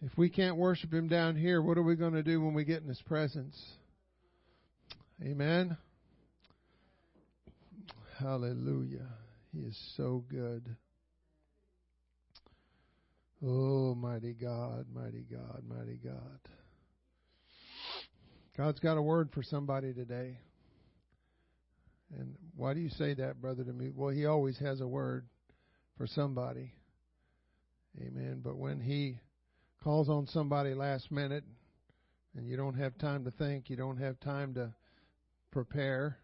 If 0.01 0.17
we 0.17 0.31
can't 0.31 0.57
worship 0.57 0.91
Him 0.91 1.07
down 1.07 1.37
here, 1.37 1.61
what 1.61 1.77
are 1.77 1.83
we 1.83 1.95
going 1.95 2.15
to 2.15 2.23
do 2.23 2.41
when 2.41 2.55
we 2.55 2.65
get 2.65 2.81
in 2.81 2.89
His 2.89 3.03
presence? 3.03 3.63
Amen. 5.23 5.77
Hallelujah. 8.19 9.09
He 9.53 9.61
is 9.67 9.79
so 9.99 10.25
good. 10.31 10.75
Oh, 13.45 13.95
mighty 13.95 14.33
God, 14.33 14.87
mighty 14.95 15.25
God, 15.31 15.63
mighty 15.69 15.99
God. 16.03 16.41
God's 18.57 18.81
got 18.81 18.97
a 18.97 19.03
word 19.03 19.31
for 19.35 19.43
somebody 19.43 19.93
today. 19.93 20.39
And 22.19 22.35
why 22.57 22.73
do 22.73 22.81
you 22.81 22.89
say 22.89 23.13
that, 23.15 23.41
brother, 23.41 23.65
to 23.65 23.73
me? 23.73 23.91
Well, 23.95 24.09
He 24.09 24.25
always 24.25 24.59
has 24.59 24.81
a 24.81 24.87
word 24.87 25.27
for 25.99 26.07
somebody. 26.07 26.73
Amen. 28.01 28.41
But 28.43 28.57
when 28.57 28.81
He 28.81 29.19
calls 29.85 30.09
on 30.09 30.27
somebody 30.29 30.73
last 30.73 31.13
minute 31.13 31.45
and 32.35 32.47
you 32.47 32.57
don't 32.57 32.79
have 32.79 32.97
time 32.97 33.25
to 33.25 33.31
think, 33.33 33.69
you 33.69 33.77
don't 33.77 33.99
have 33.99 34.19
time 34.21 34.55
to 34.55 34.73
prepare, 35.51 36.17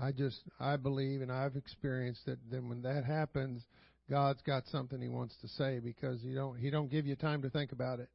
I 0.00 0.10
just 0.12 0.42
I 0.58 0.76
believe 0.76 1.22
and 1.22 1.30
I've 1.30 1.56
experienced 1.56 2.26
that 2.26 2.38
then 2.50 2.68
when 2.68 2.82
that 2.82 3.04
happens, 3.04 3.62
God's 4.10 4.40
got 4.42 4.66
something 4.66 5.00
he 5.00 5.08
wants 5.08 5.34
to 5.42 5.48
say 5.48 5.80
because 5.80 6.20
he 6.22 6.34
don't 6.34 6.58
he 6.58 6.70
don't 6.70 6.90
give 6.90 7.06
you 7.06 7.14
time 7.16 7.42
to 7.42 7.50
think 7.50 7.72
about 7.72 8.00
it. 8.00 8.08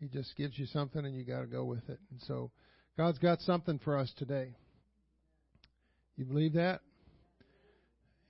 He 0.00 0.08
just 0.08 0.34
gives 0.36 0.58
you 0.58 0.66
something 0.66 1.04
and 1.04 1.14
you 1.14 1.24
got 1.24 1.40
to 1.40 1.46
go 1.46 1.64
with 1.64 1.88
it. 1.88 1.98
And 2.10 2.20
so 2.26 2.50
God's 2.96 3.18
got 3.18 3.40
something 3.40 3.78
for 3.80 3.98
us 3.98 4.12
today. 4.16 4.54
You 6.16 6.24
believe 6.24 6.54
that? 6.54 6.80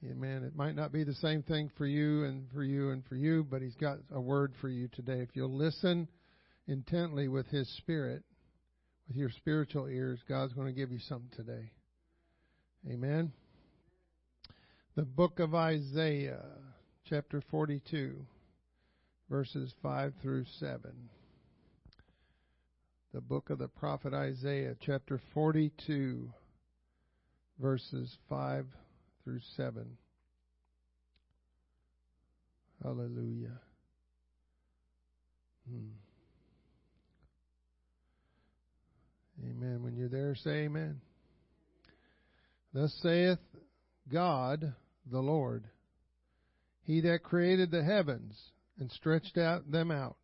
Amen. 0.04 0.44
It 0.44 0.54
might 0.54 0.76
not 0.76 0.92
be 0.92 1.04
the 1.04 1.14
same 1.14 1.42
thing 1.42 1.70
for 1.76 1.86
you 1.86 2.24
and 2.24 2.46
for 2.54 2.62
you 2.62 2.90
and 2.90 3.04
for 3.06 3.16
you, 3.16 3.44
but 3.48 3.62
he's 3.62 3.74
got 3.74 3.98
a 4.12 4.20
word 4.20 4.52
for 4.60 4.68
you 4.68 4.88
today. 4.88 5.20
If 5.20 5.30
you'll 5.34 5.56
listen 5.56 6.06
intently 6.68 7.28
with 7.28 7.48
his 7.48 7.68
spirit, 7.78 8.22
with 9.08 9.16
your 9.16 9.30
spiritual 9.30 9.88
ears, 9.88 10.20
God's 10.28 10.52
going 10.52 10.68
to 10.68 10.72
give 10.72 10.92
you 10.92 11.00
something 11.00 11.30
today. 11.36 11.72
Amen. 12.88 13.32
The 14.98 15.04
book 15.04 15.38
of 15.38 15.54
Isaiah, 15.54 16.44
chapter 17.08 17.40
42, 17.52 18.16
verses 19.30 19.72
5 19.80 20.12
through 20.20 20.44
7. 20.58 20.80
The 23.14 23.20
book 23.20 23.50
of 23.50 23.60
the 23.60 23.68
prophet 23.68 24.12
Isaiah, 24.12 24.74
chapter 24.84 25.20
42, 25.34 26.28
verses 27.60 28.18
5 28.28 28.66
through 29.22 29.38
7. 29.56 29.86
Hallelujah. 32.82 33.60
Hmm. 35.70 35.90
Amen. 39.48 39.80
When 39.84 39.94
you're 39.94 40.08
there, 40.08 40.34
say 40.34 40.64
amen. 40.64 41.00
Thus 42.74 42.92
saith 43.00 43.38
God 44.10 44.74
the 45.10 45.20
Lord, 45.20 45.64
He 46.82 47.00
that 47.02 47.22
created 47.22 47.70
the 47.70 47.84
heavens 47.84 48.52
and 48.78 48.90
stretched 48.90 49.36
out 49.38 49.70
them 49.70 49.90
out, 49.90 50.16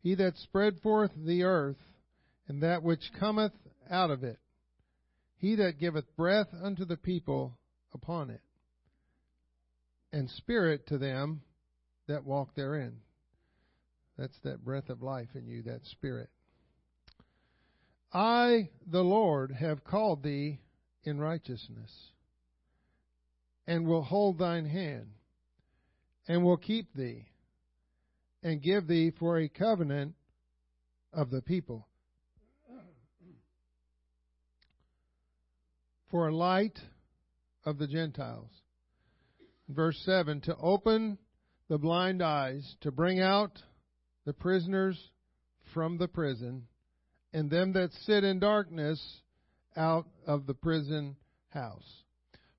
He 0.00 0.14
that 0.16 0.36
spread 0.38 0.80
forth 0.80 1.12
the 1.16 1.42
earth 1.42 1.82
and 2.48 2.62
that 2.62 2.82
which 2.82 3.12
cometh 3.18 3.52
out 3.90 4.10
of 4.10 4.24
it, 4.24 4.38
He 5.36 5.56
that 5.56 5.78
giveth 5.78 6.16
breath 6.16 6.48
unto 6.62 6.84
the 6.84 6.96
people 6.96 7.58
upon 7.92 8.30
it, 8.30 8.42
and 10.12 10.28
spirit 10.30 10.86
to 10.88 10.98
them 10.98 11.42
that 12.08 12.24
walk 12.24 12.54
therein. 12.54 12.96
That's 14.18 14.38
that 14.44 14.64
breath 14.64 14.90
of 14.90 15.02
life 15.02 15.28
in 15.34 15.46
you, 15.46 15.62
that 15.62 15.86
spirit. 15.86 16.28
I, 18.12 18.68
the 18.86 19.02
Lord, 19.02 19.52
have 19.52 19.84
called 19.84 20.22
thee 20.22 20.58
in 21.04 21.20
righteousness, 21.20 22.09
and 23.70 23.86
will 23.86 24.02
hold 24.02 24.36
thine 24.36 24.64
hand, 24.64 25.06
and 26.26 26.42
will 26.42 26.56
keep 26.56 26.92
thee, 26.92 27.24
and 28.42 28.60
give 28.60 28.88
thee 28.88 29.12
for 29.16 29.38
a 29.38 29.48
covenant 29.48 30.12
of 31.12 31.30
the 31.30 31.40
people, 31.40 31.86
for 36.10 36.26
a 36.26 36.34
light 36.34 36.80
of 37.64 37.78
the 37.78 37.86
Gentiles. 37.86 38.50
Verse 39.68 40.02
7 40.04 40.40
To 40.40 40.56
open 40.56 41.16
the 41.68 41.78
blind 41.78 42.24
eyes, 42.24 42.74
to 42.80 42.90
bring 42.90 43.20
out 43.20 43.62
the 44.26 44.32
prisoners 44.32 44.98
from 45.72 45.96
the 45.96 46.08
prison, 46.08 46.66
and 47.32 47.48
them 47.48 47.74
that 47.74 47.92
sit 48.04 48.24
in 48.24 48.40
darkness 48.40 49.00
out 49.76 50.08
of 50.26 50.48
the 50.48 50.54
prison 50.54 51.14
house. 51.50 52.02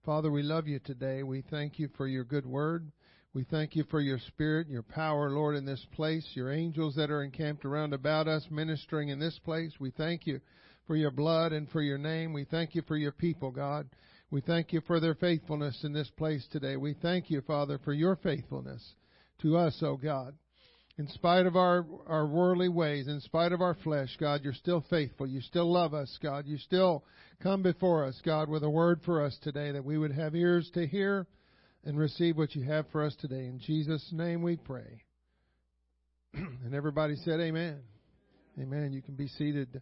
Father, 0.04 0.32
we 0.32 0.42
love 0.42 0.68
you 0.68 0.80
today. 0.80 1.22
We 1.22 1.44
thank 1.52 1.78
you 1.78 1.88
for 1.96 2.08
your 2.08 2.24
good 2.24 2.46
word. 2.46 2.92
We 3.36 3.44
thank 3.44 3.76
you 3.76 3.84
for 3.84 4.02
your 4.02 4.18
spirit, 4.18 4.68
your 4.68 4.82
power, 4.82 5.30
Lord, 5.30 5.56
in 5.56 5.64
this 5.64 5.86
place, 5.94 6.28
your 6.34 6.52
angels 6.52 6.96
that 6.96 7.12
are 7.12 7.22
encamped 7.22 7.66
around 7.66 7.94
about 7.94 8.28
us, 8.28 8.48
ministering 8.50 9.10
in 9.10 9.20
this 9.20 9.38
place. 9.46 9.74
We 9.80 9.92
thank 9.92 10.26
you 10.26 10.42
for 10.88 10.96
your 10.96 11.12
blood 11.12 11.54
and 11.54 11.70
for 11.70 11.84
your 11.84 12.00
name. 12.00 12.34
We 12.34 12.46
thank 12.46 12.74
you 12.74 12.82
for 12.88 12.98
your 12.98 13.12
people, 13.12 13.52
God. 13.52 13.90
We 14.32 14.42
thank 14.42 14.74
you 14.74 14.82
for 14.82 15.00
their 15.00 15.14
faithfulness 15.14 15.84
in 15.84 15.94
this 15.94 16.10
place 16.10 16.48
today. 16.52 16.78
We 16.78 16.96
thank 16.96 17.30
you, 17.30 17.42
Father, 17.42 17.78
for 17.78 17.94
your 17.94 18.16
faithfulness 18.16 18.96
to 19.44 19.56
us, 19.56 19.78
O 19.84 19.90
oh 19.90 19.98
God. 19.98 20.34
In 20.98 21.08
spite 21.08 21.46
of 21.46 21.56
our, 21.56 21.86
our 22.08 22.28
worldly 22.28 22.70
ways, 22.70 23.08
in 23.08 23.22
spite 23.22 23.54
of 23.54 23.62
our 23.62 23.76
flesh, 23.76 24.16
God, 24.20 24.42
you're 24.44 24.54
still 24.54 24.84
faithful. 24.90 25.26
You 25.26 25.42
still 25.42 25.72
love 25.72 25.94
us, 25.94 26.18
God. 26.22 26.46
You 26.46 26.58
still 26.58 27.04
come 27.42 27.64
before 27.64 28.06
us, 28.06 28.20
God, 28.24 28.50
with 28.50 28.64
a 28.64 28.70
word 28.70 29.00
for 29.06 29.24
us 29.24 29.38
today 29.42 29.72
that 29.72 29.86
we 29.86 29.98
would 29.98 30.12
have 30.12 30.36
ears 30.36 30.70
to 30.74 30.86
hear 30.86 31.28
and 31.84 31.98
receive 31.98 32.38
what 32.38 32.56
you 32.56 32.64
have 32.64 32.86
for 32.92 33.04
us 33.04 33.16
today. 33.20 33.46
In 33.46 33.60
Jesus' 33.60 34.08
name 34.12 34.42
we 34.42 34.58
pray. 34.58 35.04
and 36.34 36.76
everybody 36.76 37.16
said, 37.24 37.40
Amen. 37.40 37.80
Amen. 38.60 38.92
You 38.94 39.02
can 39.02 39.16
be 39.16 39.28
seated. 39.28 39.82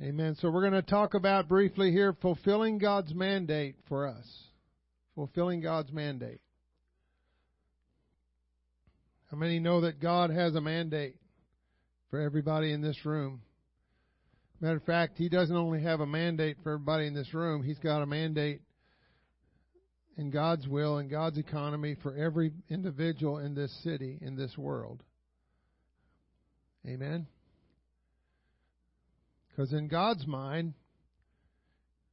Amen. 0.00 0.36
So 0.40 0.50
we're 0.50 0.68
going 0.68 0.80
to 0.80 0.88
talk 0.88 1.14
about 1.14 1.48
briefly 1.48 1.90
here 1.90 2.16
fulfilling 2.22 2.78
God's 2.78 3.12
mandate 3.14 3.76
for 3.88 4.06
us. 4.06 4.26
Fulfilling 5.14 5.60
God's 5.60 5.92
mandate. 5.92 6.40
How 9.32 9.38
many 9.38 9.58
know 9.60 9.80
that 9.80 9.98
God 9.98 10.28
has 10.28 10.54
a 10.54 10.60
mandate 10.60 11.16
for 12.10 12.20
everybody 12.20 12.70
in 12.70 12.82
this 12.82 13.06
room? 13.06 13.40
Matter 14.60 14.76
of 14.76 14.82
fact, 14.82 15.16
He 15.16 15.30
doesn't 15.30 15.56
only 15.56 15.82
have 15.82 16.00
a 16.00 16.06
mandate 16.06 16.58
for 16.62 16.72
everybody 16.72 17.06
in 17.06 17.14
this 17.14 17.32
room, 17.32 17.62
He's 17.62 17.78
got 17.78 18.02
a 18.02 18.06
mandate 18.06 18.60
in 20.18 20.30
God's 20.30 20.68
will 20.68 20.98
and 20.98 21.08
God's 21.08 21.38
economy 21.38 21.96
for 22.02 22.14
every 22.14 22.52
individual 22.68 23.38
in 23.38 23.54
this 23.54 23.74
city, 23.82 24.18
in 24.20 24.36
this 24.36 24.58
world. 24.58 25.02
Amen? 26.86 27.26
Because 29.48 29.72
in 29.72 29.88
God's 29.88 30.26
mind, 30.26 30.74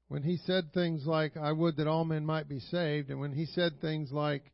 when 0.08 0.24
He 0.24 0.38
said 0.46 0.72
things 0.74 1.06
like, 1.06 1.36
I 1.36 1.52
would 1.52 1.76
that 1.76 1.88
all 1.88 2.06
men 2.06 2.26
might 2.26 2.48
be 2.48 2.62
saved, 2.62 3.10
and 3.10 3.20
when 3.20 3.34
He 3.34 3.46
said 3.46 3.82
things 3.82 4.10
like, 4.10 4.54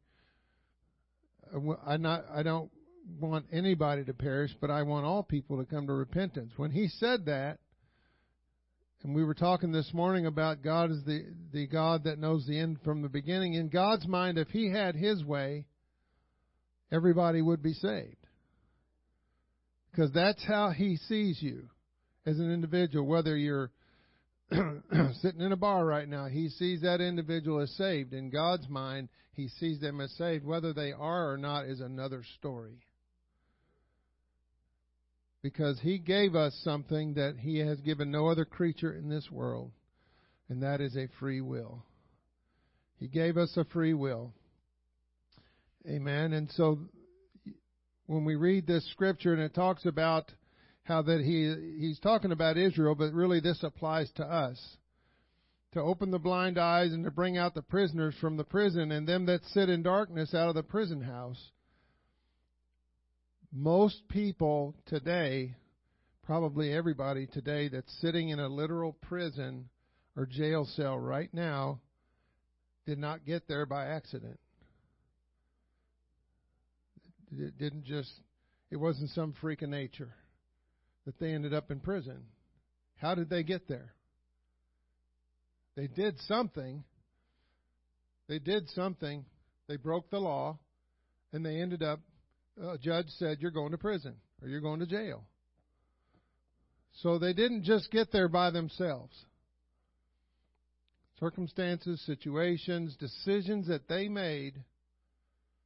I, 1.86 1.98
not, 1.98 2.26
I 2.34 2.44
don't 2.44 2.72
want 3.20 3.46
anybody 3.52 4.04
to 4.06 4.14
perish, 4.14 4.52
but 4.60 4.72
I 4.72 4.84
want 4.84 5.06
all 5.06 5.24
people 5.24 5.58
to 5.58 5.66
come 5.66 5.88
to 5.88 5.94
repentance. 5.94 6.54
When 6.58 6.72
He 6.72 6.88
said 6.88 7.26
that, 7.26 7.60
and 9.04 9.14
we 9.14 9.24
were 9.24 9.36
talking 9.36 9.72
this 9.72 9.94
morning 9.94 10.26
about 10.26 10.64
God 10.64 10.90
is 10.90 11.04
the, 11.06 11.26
the 11.54 11.68
God 11.68 12.06
that 12.06 12.18
knows 12.18 12.48
the 12.48 12.58
end 12.58 12.80
from 12.84 13.04
the 13.04 13.10
beginning. 13.10 13.54
In 13.54 13.70
God's 13.70 14.08
mind, 14.08 14.40
if 14.40 14.48
He 14.48 14.72
had 14.72 14.96
His 14.96 15.24
way, 15.24 15.68
everybody 16.92 17.40
would 17.40 17.62
be 17.62 17.74
saved. 17.74 18.18
Because 19.92 20.12
that's 20.12 20.44
how 20.44 20.72
He 20.72 20.98
sees 21.08 21.40
you 21.40 21.70
as 22.26 22.40
an 22.40 22.52
individual, 22.52 23.06
whether 23.06 23.38
you're 23.38 23.70
sitting 25.22 25.42
in 25.42 25.52
a 25.52 25.58
bar 25.58 25.86
right 25.86 26.08
now, 26.08 26.28
He 26.28 26.50
sees 26.50 26.82
that 26.82 27.02
individual 27.02 27.60
as 27.60 27.72
saved. 27.72 28.14
In 28.14 28.30
God's 28.30 28.70
mind, 28.70 29.10
He 29.34 29.48
sees 29.48 29.80
them 29.80 30.02
as 30.02 30.12
saved. 30.12 30.46
Whether 30.46 30.74
they 30.74 30.92
are 30.92 31.32
or 31.32 31.38
not 31.38 31.66
is 31.66 31.82
another 31.82 32.24
story 32.38 32.80
because 35.46 35.80
he 35.82 36.00
gave 36.00 36.34
us 36.34 36.60
something 36.64 37.14
that 37.14 37.36
he 37.38 37.60
has 37.60 37.80
given 37.82 38.10
no 38.10 38.30
other 38.30 38.46
creature 38.46 38.92
in 38.92 39.10
this 39.10 39.30
world, 39.30 39.70
and 40.50 40.64
that 40.64 40.82
is 40.82 40.98
a 40.98 41.08
free 41.20 41.40
will. 41.40 41.86
He 42.98 43.08
gave 43.08 43.38
us 43.38 43.56
a 43.56 43.64
free 43.66 43.94
will. 43.94 44.34
Amen. 45.88 46.34
And 46.34 46.50
so 46.54 46.80
when 48.08 48.26
we 48.26 48.34
read 48.34 48.66
this 48.66 48.90
scripture 48.90 49.34
and 49.34 49.42
it 49.44 49.54
talks 49.54 49.86
about 49.86 50.32
how 50.86 51.02
that 51.02 51.20
he 51.22 51.54
he's 51.80 52.00
talking 52.00 52.32
about 52.32 52.58
Israel, 52.58 52.96
but 52.96 53.14
really 53.14 53.40
this 53.40 53.62
applies 53.64 54.10
to 54.16 54.24
us. 54.24 54.58
To 55.74 55.82
open 55.82 56.10
the 56.10 56.20
blind 56.20 56.58
eyes 56.58 56.94
and 56.94 57.04
to 57.04 57.12
bring 57.12 57.38
out 57.38 57.54
the 57.54 57.62
prisoners 57.62 58.16
from 58.22 58.38
the 58.38 58.46
prison 58.46 58.94
and 58.94 59.06
them 59.06 59.26
that 59.26 59.44
sit 59.48 59.68
in 59.68 59.84
darkness 59.84 60.34
out 60.34 60.48
of 60.48 60.56
the 60.56 60.64
prison 60.64 61.02
house 61.02 61.52
most 63.56 64.08
people 64.10 64.76
today, 64.86 65.56
probably 66.24 66.74
everybody 66.74 67.26
today 67.26 67.70
that's 67.70 67.92
sitting 68.02 68.30
in 68.30 68.40
a 68.40 68.50
literal 68.50 68.94
prison 68.94 69.70
or 70.18 70.26
jail 70.26 70.68
cell 70.76 71.00
right 71.00 71.34
now, 71.34 71.80
did 72.86 73.00
not 73.00 73.26
get 73.26 73.48
there 73.48 73.66
by 73.66 73.86
accident. 73.86 74.40
It 77.32 77.58
didn't 77.58 77.86
just, 77.86 78.12
it 78.72 78.78
wasn't 78.78 79.10
some 79.12 79.34
freak 79.40 79.62
of 79.62 79.70
nature 79.70 80.14
that 81.06 81.20
they 81.20 81.32
ended 81.32 81.54
up 81.54 81.72
in 81.72 81.80
prison. 81.80 82.24
How 82.98 83.16
did 83.16 83.30
they 83.30 83.44
get 83.44 83.68
there? 83.68 83.94
They 85.76 85.88
did 85.88 86.20
something. 86.22 86.84
They 88.28 88.40
did 88.40 88.70
something. 88.70 89.26
They 89.68 89.78
broke 89.78 90.10
the 90.10 90.20
law, 90.20 90.58
and 91.34 91.46
they 91.46 91.62
ended 91.62 91.84
up 91.84 92.00
a 92.62 92.78
judge 92.78 93.08
said, 93.18 93.38
You're 93.42 93.52
going 93.52 93.72
to 93.72 93.78
prison 93.78 94.16
or 94.42 94.48
you're 94.48 94.62
going 94.62 94.80
to 94.80 94.86
jail. 94.86 95.24
So 97.02 97.20
they 97.20 97.34
didn't 97.34 97.64
just 97.64 97.92
get 97.92 98.12
there 98.12 98.30
by 98.30 98.52
themselves. 98.52 99.14
Circumstances, 101.20 102.02
situations, 102.06 102.96
decisions 102.98 103.68
that 103.68 103.88
they 103.88 104.08
made, 104.08 104.62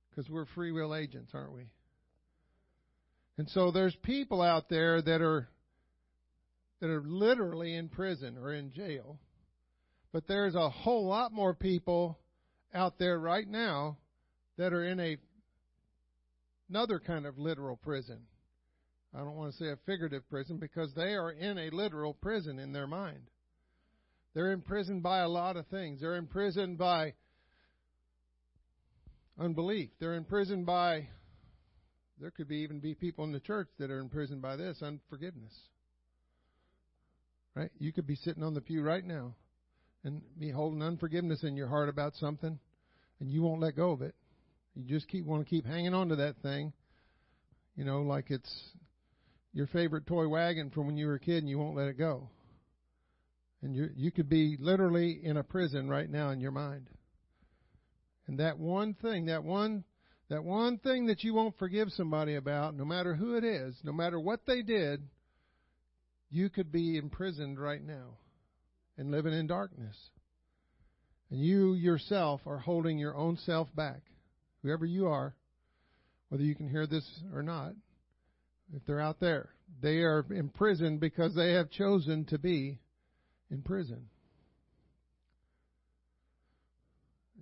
because 0.10 0.30
we're 0.30 0.46
free 0.56 0.72
will 0.72 0.96
agents, 0.96 1.32
aren't 1.34 1.54
we? 1.54 1.66
And 3.40 3.48
so 3.52 3.72
there's 3.72 3.96
people 4.04 4.42
out 4.42 4.68
there 4.68 5.02
that 5.02 5.22
are 5.22 5.48
that 6.82 6.90
are 6.90 7.02
literally 7.02 7.74
in 7.74 7.88
prison 7.88 8.38
or 8.38 8.54
in 8.54 8.74
jail. 8.74 9.18
But 10.12 10.28
there's 10.28 10.56
a 10.56 10.70
whole 10.70 11.08
lot 11.08 11.32
more 11.32 11.54
people 11.54 12.20
out 12.74 13.00
there 13.00 13.18
right 13.18 13.48
now 13.48 13.96
that 14.58 14.74
are 14.74 14.84
in 14.84 15.00
a 15.00 15.16
another 16.68 17.00
kind 17.00 17.26
of 17.26 17.38
literal 17.38 17.78
prison. 17.78 18.20
I 19.16 19.20
don't 19.20 19.38
want 19.38 19.54
to 19.54 19.58
say 19.58 19.70
a 19.70 19.78
figurative 19.86 20.30
prison 20.30 20.58
because 20.58 20.94
they 20.94 21.14
are 21.14 21.32
in 21.32 21.58
a 21.58 21.70
literal 21.70 22.16
prison 22.16 22.60
in 22.60 22.74
their 22.74 22.88
mind. 22.88 23.22
They're 24.34 24.52
imprisoned 24.52 25.02
by 25.02 25.20
a 25.20 25.30
lot 25.30 25.56
of 25.56 25.66
things. 25.68 26.02
They're 26.02 26.18
imprisoned 26.18 26.78
by 26.78 27.14
unbelief. 29.40 29.92
They're 30.02 30.16
imprisoned 30.16 30.66
by, 30.66 31.08
there 32.20 32.32
could 32.32 32.48
be 32.48 32.58
even 32.58 32.80
be 32.80 32.94
people 32.94 33.24
in 33.24 33.32
the 33.32 33.40
church 33.40 33.70
that 33.78 33.90
are 33.90 34.00
imprisoned 34.00 34.42
by 34.42 34.56
this 34.56 34.82
unforgiveness. 34.82 35.54
Right? 37.56 37.72
You 37.80 37.92
could 37.92 38.08
be 38.08 38.16
sitting 38.16 38.44
on 38.44 38.54
the 38.54 38.62
pew 38.62 38.82
right 38.82 39.06
now 39.06 39.36
and 40.04 40.22
be 40.40 40.50
holding 40.50 40.82
unforgiveness 40.82 41.44
in 41.44 41.56
your 41.56 41.68
heart 41.68 41.90
about 41.90 42.16
something, 42.16 42.58
and 43.20 43.32
you 43.32 43.42
won't 43.42 43.62
let 43.62 43.76
go 43.76 43.92
of 43.92 44.02
it. 44.02 44.16
You 44.76 44.84
just 44.84 45.08
keep 45.08 45.26
want 45.26 45.44
to 45.44 45.50
keep 45.50 45.66
hanging 45.66 45.94
on 45.94 46.10
to 46.10 46.16
that 46.18 46.38
thing, 46.42 46.74
you 47.76 47.84
know, 47.84 48.02
like 48.02 48.30
it's 48.30 48.54
your 49.54 49.68
favorite 49.68 50.06
toy 50.06 50.28
wagon 50.28 50.70
from 50.70 50.86
when 50.86 50.98
you 50.98 51.08
were 51.08 51.16
a 51.16 51.20
kid 51.20 51.38
and 51.38 51.50
you 51.50 51.58
won't 51.58 51.76
let 51.76 51.88
it 51.88 51.98
go. 51.98 52.30
And 53.62 53.76
you 53.76 53.90
you 53.96 54.12
could 54.12 54.30
be 54.30 54.56
literally 54.60 55.20
in 55.22 55.38
a 55.38 55.44
prison 55.44 55.90
right 55.90 56.10
now 56.10 56.30
in 56.30 56.40
your 56.40 56.52
mind. 56.52 56.90
And 58.28 58.40
that 58.40 58.58
one 58.58 58.94
thing, 58.94 59.26
that 59.26 59.44
one 59.44 59.84
that 60.30 60.44
one 60.44 60.78
thing 60.78 61.08
that 61.08 61.24
you 61.24 61.34
won't 61.34 61.58
forgive 61.58 61.90
somebody 61.92 62.36
about, 62.36 62.76
no 62.76 62.86
matter 62.86 63.16
who 63.16 63.36
it 63.36 63.44
is, 63.44 63.76
no 63.84 63.92
matter 63.92 64.20
what 64.20 64.42
they 64.46 64.62
did, 64.62 65.02
you 66.30 66.50
could 66.50 66.72
be 66.72 66.98
imprisoned 66.98 67.60
right 67.60 67.84
now 67.84 68.18
and 68.98 69.10
living 69.12 69.34
in 69.34 69.48
darkness. 69.48 69.96
And 71.32 71.40
you 71.40 71.74
yourself 71.74 72.42
are 72.46 72.60
holding 72.60 72.98
your 72.98 73.16
own 73.16 73.38
self 73.38 73.68
back 73.76 74.02
whoever 74.62 74.86
you 74.86 75.08
are, 75.08 75.34
whether 76.30 76.44
you 76.44 76.56
can 76.56 76.70
hear 76.70 76.86
this 76.86 77.08
or 77.34 77.42
not, 77.42 77.74
if 78.76 78.86
they're 78.86 79.00
out 79.00 79.20
there, 79.20 79.50
they 79.82 79.98
are 80.00 80.26
in 80.30 80.50
prison 80.50 80.98
because 80.98 81.34
they 81.34 81.54
have 81.54 81.72
chosen 81.72 82.26
to 82.26 82.38
be 82.38 82.80
in 83.50 83.62
prison. 83.62 84.06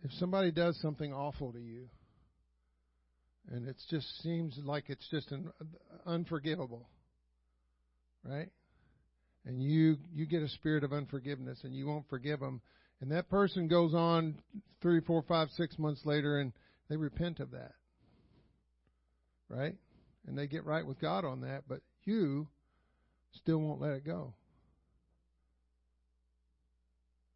If 0.04 0.12
somebody 0.14 0.52
does 0.52 0.80
something 0.80 1.12
awful 1.12 1.52
to 1.52 1.60
you, 1.60 1.90
and 3.52 3.68
it 3.68 3.76
just 3.90 4.22
seems 4.22 4.58
like 4.64 4.86
it's 4.88 5.08
just 5.10 5.32
an, 5.32 5.52
unforgivable, 6.06 6.88
right? 8.24 8.50
And 9.46 9.62
you 9.62 9.98
you 10.14 10.26
get 10.26 10.44
a 10.44 10.50
spirit 10.50 10.84
of 10.84 10.94
unforgiveness, 10.94 11.60
and 11.64 11.74
you 11.74 11.88
won't 11.88 12.10
forgive 12.10 12.40
them, 12.40 12.62
and 13.02 13.12
that 13.12 13.30
person 13.30 13.68
goes 13.68 13.94
on 13.94 14.36
three, 14.82 15.02
four, 15.02 15.24
five, 15.28 15.50
six 15.56 15.78
months 15.80 16.02
later, 16.06 16.40
and 16.40 16.52
they 16.90 16.98
repent 16.98 17.40
of 17.40 17.52
that. 17.52 17.74
Right? 19.50 19.76
And 20.28 20.38
they 20.38 20.48
get 20.48 20.66
right 20.66 20.86
with 20.86 21.00
God 21.00 21.24
on 21.24 21.42
that, 21.42 21.64
but 21.70 21.80
you 22.04 22.48
still 23.34 23.60
won't 23.60 23.82
let 23.82 23.92
it 23.92 24.06
go. 24.06 24.34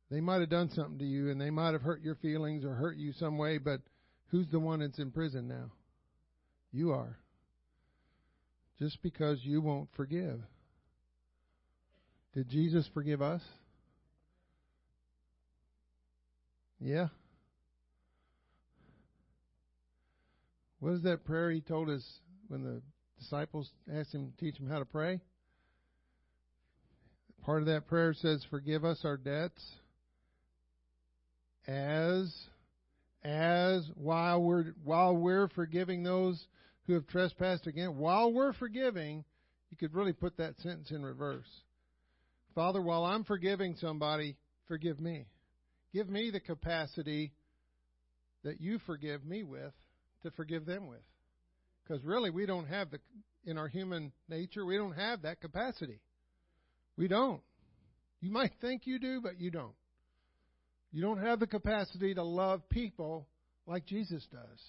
They 0.09 0.19
might 0.19 0.41
have 0.41 0.49
done 0.49 0.69
something 0.71 0.99
to 0.99 1.05
you 1.05 1.29
and 1.29 1.39
they 1.39 1.49
might 1.49 1.71
have 1.71 1.81
hurt 1.81 2.01
your 2.01 2.15
feelings 2.15 2.65
or 2.65 2.73
hurt 2.73 2.97
you 2.97 3.13
some 3.13 3.37
way, 3.37 3.57
but 3.57 3.79
who's 4.29 4.47
the 4.51 4.59
one 4.59 4.81
that's 4.81 4.99
in 4.99 5.09
prison 5.09 5.47
now? 5.47 5.71
You 6.71 6.91
are. 6.91 7.17
Just 8.79 9.01
because 9.01 9.39
you 9.43 9.61
won't 9.61 9.89
forgive. 9.95 10.39
Did 12.33 12.49
Jesus 12.49 12.89
forgive 12.93 13.21
us? 13.21 13.41
Yeah. 16.79 17.07
What 20.79 20.93
is 20.93 21.03
that 21.03 21.25
prayer 21.25 21.51
he 21.51 21.61
told 21.61 21.89
us 21.89 22.03
when 22.47 22.63
the 22.63 22.81
disciples 23.19 23.69
asked 23.93 24.15
him 24.15 24.31
to 24.31 24.37
teach 24.43 24.59
him 24.59 24.67
how 24.67 24.79
to 24.79 24.85
pray? 24.85 25.19
Part 27.45 27.61
of 27.61 27.67
that 27.67 27.87
prayer 27.87 28.13
says, 28.13 28.45
Forgive 28.49 28.83
us 28.85 29.01
our 29.03 29.17
debts 29.17 29.63
as 31.67 32.33
as 33.23 33.89
while 33.95 34.41
we're 34.41 34.73
while 34.83 35.15
we're 35.15 35.47
forgiving 35.49 36.03
those 36.03 36.47
who 36.87 36.93
have 36.93 37.07
trespassed 37.07 37.67
against 37.67 37.95
while 37.95 38.31
we're 38.33 38.53
forgiving, 38.53 39.23
you 39.69 39.77
could 39.77 39.93
really 39.93 40.13
put 40.13 40.37
that 40.37 40.59
sentence 40.59 40.91
in 40.91 41.03
reverse. 41.03 41.49
Father, 42.55 42.81
while 42.81 43.05
I'm 43.05 43.23
forgiving 43.23 43.75
somebody, 43.79 44.35
forgive 44.67 44.99
me. 44.99 45.25
Give 45.93 46.09
me 46.09 46.31
the 46.31 46.39
capacity 46.39 47.31
that 48.43 48.59
you 48.59 48.79
forgive 48.85 49.23
me 49.23 49.43
with 49.43 49.73
to 50.23 50.31
forgive 50.31 50.65
them 50.65 50.87
with. 50.87 50.99
Because 51.83 52.03
really, 52.03 52.29
we 52.29 52.45
don't 52.45 52.67
have 52.67 52.91
the, 52.91 52.99
in 53.45 53.57
our 53.57 53.67
human 53.67 54.11
nature, 54.29 54.65
we 54.65 54.77
don't 54.77 54.95
have 54.95 55.23
that 55.23 55.41
capacity. 55.41 55.99
We 56.97 57.07
don't. 57.07 57.41
You 58.19 58.31
might 58.31 58.51
think 58.61 58.85
you 58.85 58.99
do, 58.99 59.21
but 59.21 59.39
you 59.39 59.51
don't. 59.51 59.73
You 60.91 61.01
don't 61.01 61.23
have 61.23 61.39
the 61.39 61.47
capacity 61.47 62.13
to 62.13 62.23
love 62.23 62.67
people 62.69 63.27
like 63.65 63.85
Jesus 63.85 64.25
does. 64.31 64.59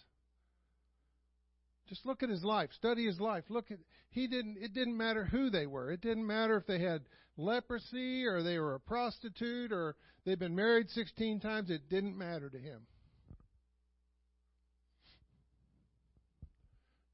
Just 1.88 2.06
look 2.06 2.22
at 2.22 2.28
his 2.28 2.44
life. 2.44 2.70
Study 2.76 3.04
his 3.06 3.20
life. 3.20 3.44
Look 3.48 3.70
at 3.70 3.78
he 4.10 4.28
didn't 4.28 4.58
it 4.60 4.72
didn't 4.72 4.96
matter 4.96 5.24
who 5.24 5.50
they 5.50 5.66
were. 5.66 5.90
It 5.90 6.00
didn't 6.00 6.26
matter 6.26 6.56
if 6.56 6.66
they 6.66 6.78
had 6.78 7.02
leprosy 7.36 8.24
or 8.24 8.42
they 8.42 8.58
were 8.58 8.74
a 8.74 8.80
prostitute 8.80 9.72
or 9.72 9.96
they'd 10.24 10.38
been 10.38 10.54
married 10.54 10.88
16 10.90 11.40
times. 11.40 11.70
It 11.70 11.88
didn't 11.88 12.16
matter 12.16 12.48
to 12.48 12.58
him. 12.58 12.86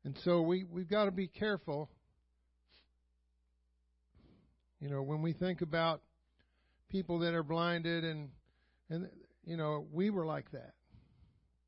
And 0.04 0.16
so 0.24 0.42
we, 0.42 0.64
we've 0.64 0.88
got 0.88 1.04
to 1.04 1.10
be 1.10 1.28
careful. 1.28 1.90
You 4.80 4.88
know, 4.88 5.02
when 5.02 5.22
we 5.22 5.32
think 5.32 5.60
about 5.60 6.02
people 6.88 7.18
that 7.20 7.34
are 7.34 7.42
blinded 7.42 8.04
and 8.04 8.30
and 8.90 9.09
you 9.44 9.57
know, 9.57 9.87
we 9.92 10.11
were 10.11 10.27
like 10.27 10.51
that 10.53 10.74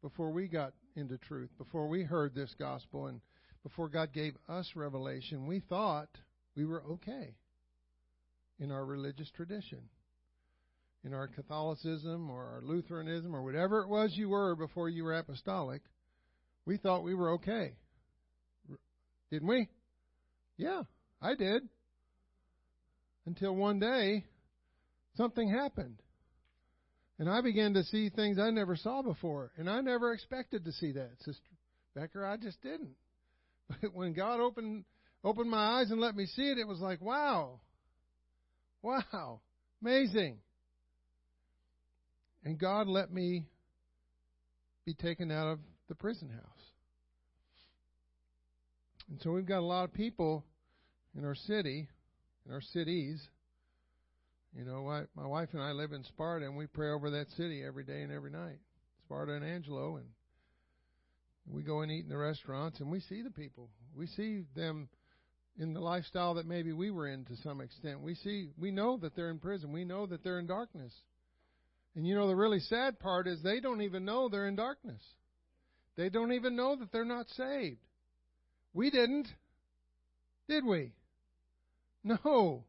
before 0.03 0.31
we 0.31 0.49
got 0.49 0.73
into 0.97 1.19
truth, 1.19 1.51
before 1.59 1.89
we 1.89 2.03
heard 2.03 2.35
this 2.35 2.55
gospel 2.59 3.07
and 3.07 3.21
before 3.63 3.89
God 3.89 4.13
gave 4.13 4.35
us 4.49 4.71
revelation, 4.75 5.47
we 5.47 5.61
thought 5.61 6.09
we 6.57 6.65
were 6.65 6.83
okay 6.83 7.35
in 8.59 8.71
our 8.71 8.85
religious 8.85 9.31
tradition, 9.31 9.81
in 11.05 11.15
our 11.15 11.29
Catholicism 11.29 12.31
or 12.31 12.45
our 12.45 12.63
Lutheranism 12.63 13.35
or 13.35 13.43
whatever 13.43 13.81
it 13.81 13.89
was 13.89 14.13
you 14.15 14.29
were 14.29 14.55
before 14.57 14.89
you 14.89 15.05
were 15.05 15.17
apostolic. 15.17 15.83
We 16.67 16.77
thought 16.77 17.03
we 17.03 17.15
were 17.15 17.33
okay. 17.33 17.75
Didn't 19.31 19.49
we? 19.49 19.69
Yeah, 20.57 20.83
I 21.23 21.35
did. 21.35 21.63
Until 23.27 23.55
one 23.55 23.79
day, 23.79 24.25
something 25.17 25.49
happened. 25.49 26.03
And 27.21 27.29
I 27.29 27.43
began 27.43 27.75
to 27.75 27.85
see 27.85 28.09
things 28.09 28.39
I 28.39 28.49
never 28.49 28.77
saw 28.77 29.03
before. 29.03 29.53
And 29.59 29.69
I 29.69 29.83
never 29.83 30.15
expected 30.15 30.65
to 30.65 30.73
see 30.73 30.93
that, 30.93 31.11
Sister 31.19 31.51
Becker. 31.95 32.25
I 32.25 32.39
just 32.39 32.61
didn't. 32.63 32.97
But 33.83 33.95
when 33.95 34.15
God 34.15 34.41
opened 34.41 34.85
opened 35.23 35.51
my 35.51 35.81
eyes 35.81 35.91
and 35.91 36.01
let 36.01 36.17
me 36.17 36.27
see 36.27 36.49
it, 36.51 36.59
it 36.59 36.67
was 36.67 36.81
like, 36.81 37.01
wow. 37.01 37.61
Wow. 38.83 39.41
Amazing. 39.83 40.39
And 42.43 42.59
God 42.59 42.89
let 42.89 43.13
me 43.13 43.45
be 44.87 44.95
taken 44.95 45.31
out 45.31 45.47
of 45.47 45.59
the 45.89 45.95
prison 45.95 46.31
house. 46.31 46.65
And 49.11 49.21
so 49.23 49.31
we've 49.31 49.47
got 49.47 49.59
a 49.59 49.61
lot 49.61 49.85
of 49.85 49.93
people 49.93 50.43
in 51.17 51.25
our 51.27 51.35
city, 51.35 51.87
in 52.47 52.53
our 52.53 52.63
cities. 52.63 53.21
You 54.57 54.65
know, 54.65 54.89
I, 54.89 55.05
my 55.15 55.27
wife 55.27 55.51
and 55.53 55.63
I 55.63 55.73
live 55.73 55.93
in 55.93 56.03
Sparta, 56.05 56.45
and 56.45 56.57
we 56.57 56.67
pray 56.67 56.91
over 56.91 57.11
that 57.11 57.31
city 57.37 57.63
every 57.63 57.85
day 57.85 58.03
and 58.03 58.13
every 58.13 58.31
night. 58.31 58.59
Sparta 59.05 59.33
and 59.33 59.45
Angelo, 59.45 59.97
and 59.97 60.07
we 61.47 61.63
go 61.63 61.81
and 61.81 61.91
eat 61.91 62.05
in 62.05 62.09
the 62.09 62.17
restaurants, 62.17 62.81
and 62.81 62.91
we 62.91 63.01
see 63.01 63.23
the 63.23 63.31
people. 63.31 63.69
We 63.95 64.07
see 64.07 64.45
them 64.57 64.89
in 65.59 65.73
the 65.73 65.81
lifestyle 65.81 66.35
that 66.35 66.47
maybe 66.47 66.73
we 66.73 66.91
were 66.91 67.07
in 67.07 67.25
to 67.27 67.37
some 67.43 67.61
extent. 67.61 68.01
We 68.01 68.15
see, 68.15 68.51
we 68.59 68.71
know 68.71 68.97
that 68.99 69.15
they're 69.15 69.31
in 69.31 69.39
prison. 69.39 69.73
We 69.73 69.85
know 69.85 70.07
that 70.07 70.25
they're 70.25 70.39
in 70.39 70.47
darkness. 70.47 70.93
And 71.95 72.07
you 72.07 72.15
know, 72.15 72.29
the 72.29 72.37
really 72.37 72.61
sad 72.61 72.99
part 72.99 73.27
is 73.27 73.43
they 73.43 73.61
don't 73.61 73.83
even 73.83 74.05
know 74.05 74.29
they're 74.29 74.49
in 74.49 74.57
darkness. 74.57 75.03
They 75.97 76.09
don't 76.09 76.33
even 76.33 76.57
know 76.57 76.77
that 76.77 76.93
they're 76.93 77.05
not 77.05 77.29
saved. 77.31 77.81
We 78.73 78.91
didn't. 78.91 79.27
Did 80.49 80.65
we? 80.65 80.93
No. 82.03 82.65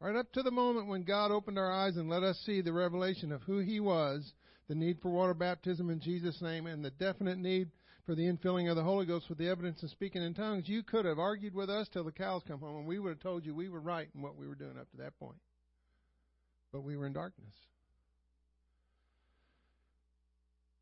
Right 0.00 0.16
up 0.16 0.32
to 0.32 0.42
the 0.42 0.50
moment 0.50 0.88
when 0.88 1.02
God 1.02 1.30
opened 1.30 1.58
our 1.58 1.70
eyes 1.70 1.96
and 1.96 2.08
let 2.08 2.22
us 2.22 2.40
see 2.46 2.62
the 2.62 2.72
revelation 2.72 3.32
of 3.32 3.42
who 3.42 3.58
He 3.58 3.80
was, 3.80 4.32
the 4.66 4.74
need 4.74 4.98
for 5.02 5.10
water 5.10 5.34
baptism 5.34 5.90
in 5.90 6.00
Jesus' 6.00 6.40
name, 6.40 6.66
and 6.66 6.82
the 6.82 6.90
definite 6.90 7.38
need 7.38 7.70
for 8.06 8.14
the 8.14 8.22
infilling 8.22 8.70
of 8.70 8.76
the 8.76 8.82
Holy 8.82 9.04
Ghost 9.04 9.28
with 9.28 9.36
the 9.36 9.48
evidence 9.48 9.82
of 9.82 9.90
speaking 9.90 10.22
in 10.22 10.32
tongues, 10.32 10.68
you 10.68 10.82
could 10.82 11.04
have 11.04 11.18
argued 11.18 11.54
with 11.54 11.68
us 11.68 11.86
till 11.92 12.02
the 12.02 12.10
cows 12.10 12.42
come 12.48 12.60
home, 12.60 12.78
and 12.78 12.86
we 12.86 12.98
would 12.98 13.10
have 13.10 13.20
told 13.20 13.44
you 13.44 13.54
we 13.54 13.68
were 13.68 13.80
right 13.80 14.08
in 14.14 14.22
what 14.22 14.36
we 14.36 14.48
were 14.48 14.54
doing 14.54 14.78
up 14.78 14.90
to 14.90 14.96
that 14.96 15.18
point. 15.18 15.36
But 16.72 16.82
we 16.82 16.96
were 16.96 17.06
in 17.06 17.12
darkness. 17.12 17.54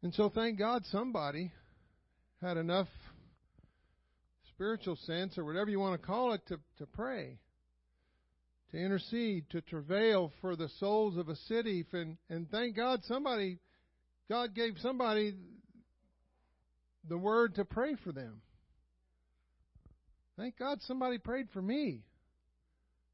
And 0.03 0.15
so 0.15 0.29
thank 0.29 0.59
God 0.59 0.85
somebody 0.87 1.51
had 2.41 2.57
enough 2.57 2.89
spiritual 4.55 4.97
sense 4.97 5.37
or 5.37 5.45
whatever 5.45 5.71
you 5.71 5.81
want 5.81 6.01
to 6.01 6.07
call 6.07 6.33
it 6.35 6.41
to, 6.49 6.59
to 6.79 6.87
pray, 6.87 7.39
to 8.71 8.79
intercede, 8.79 9.49
to 9.51 9.61
travail 9.63 10.33
for 10.41 10.57
the 10.57 10.69
souls 10.79 11.17
of 11.17 11.29
a 11.29 11.37
city. 11.37 11.85
And, 11.93 12.17
and 12.29 12.51
thank 12.51 12.77
God 12.77 13.01
somebody, 13.05 13.59
God 14.29 14.55
gave 14.55 14.75
somebody 14.81 15.35
the 17.09 17.19
word 17.19 17.55
to 17.55 17.65
pray 17.65 17.97
for 18.05 18.13
them. 18.13 18.43
Thank 20.37 20.59
God 20.59 20.79
somebody 20.83 21.19
prayed 21.19 21.49
for 21.53 21.63
me. 21.63 22.03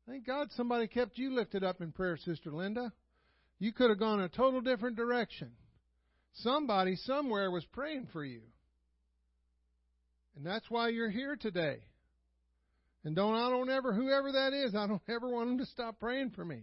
Thank 0.06 0.26
God 0.26 0.48
somebody 0.56 0.86
kept 0.86 1.16
you 1.16 1.34
lifted 1.34 1.64
up 1.64 1.80
in 1.80 1.92
prayer, 1.92 2.18
Sister 2.18 2.50
Linda. 2.50 2.92
You 3.58 3.72
could 3.72 3.88
have 3.88 3.98
gone 3.98 4.20
a 4.20 4.28
total 4.28 4.60
different 4.60 4.96
direction. 4.96 5.52
Somebody 6.34 6.96
somewhere 6.96 7.50
was 7.50 7.64
praying 7.66 8.08
for 8.12 8.24
you. 8.24 8.42
And 10.36 10.44
that's 10.44 10.68
why 10.68 10.88
you're 10.88 11.10
here 11.10 11.36
today. 11.36 11.78
And 13.04 13.14
don't 13.14 13.34
I 13.34 13.50
don't 13.50 13.70
ever 13.70 13.92
whoever 13.92 14.32
that 14.32 14.52
is, 14.52 14.74
I 14.74 14.86
don't 14.86 15.02
ever 15.08 15.28
want 15.28 15.48
them 15.48 15.58
to 15.58 15.66
stop 15.66 16.00
praying 16.00 16.30
for 16.30 16.44
me. 16.44 16.62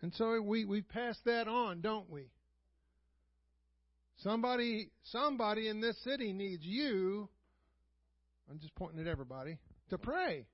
And 0.00 0.12
so 0.14 0.40
we 0.40 0.64
we 0.64 0.82
pass 0.82 1.16
that 1.24 1.48
on, 1.48 1.80
don't 1.80 2.10
we? 2.10 2.30
Somebody 4.22 4.90
somebody 5.04 5.68
in 5.68 5.80
this 5.80 5.96
city 6.04 6.32
needs 6.32 6.64
you. 6.64 7.28
I'm 8.50 8.58
just 8.58 8.74
pointing 8.74 9.00
at 9.00 9.06
everybody 9.06 9.58
to 9.90 9.98
pray. 9.98 10.46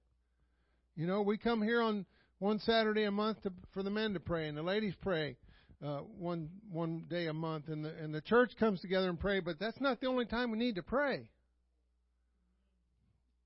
You 0.97 1.07
know, 1.07 1.23
we 1.23 1.39
come 1.39 1.63
here 1.63 1.81
on 1.81 2.07
one 2.39 2.59
Saturday 2.61 3.05
a 3.05 3.11
month 3.11 3.43
to, 3.43 3.53
for 3.73 3.83
the 3.83 3.91
men 3.91 4.15
to 4.15 4.21
pray 4.21 4.49
and 4.49 4.57
the 4.57 4.63
ladies 4.63 4.95
pray 5.01 5.37
uh, 5.85 5.99
one 6.19 6.49
one 6.71 7.05
day 7.09 7.27
a 7.27 7.33
month, 7.33 7.69
and 7.69 7.85
the 7.85 7.95
and 8.03 8.15
the 8.15 8.21
church 8.21 8.53
comes 8.59 8.81
together 8.81 9.09
and 9.09 9.19
pray. 9.19 9.41
But 9.41 9.59
that's 9.59 9.81
not 9.81 10.01
the 10.01 10.07
only 10.07 10.25
time 10.25 10.51
we 10.51 10.59
need 10.59 10.75
to 10.77 10.83
pray, 10.83 11.29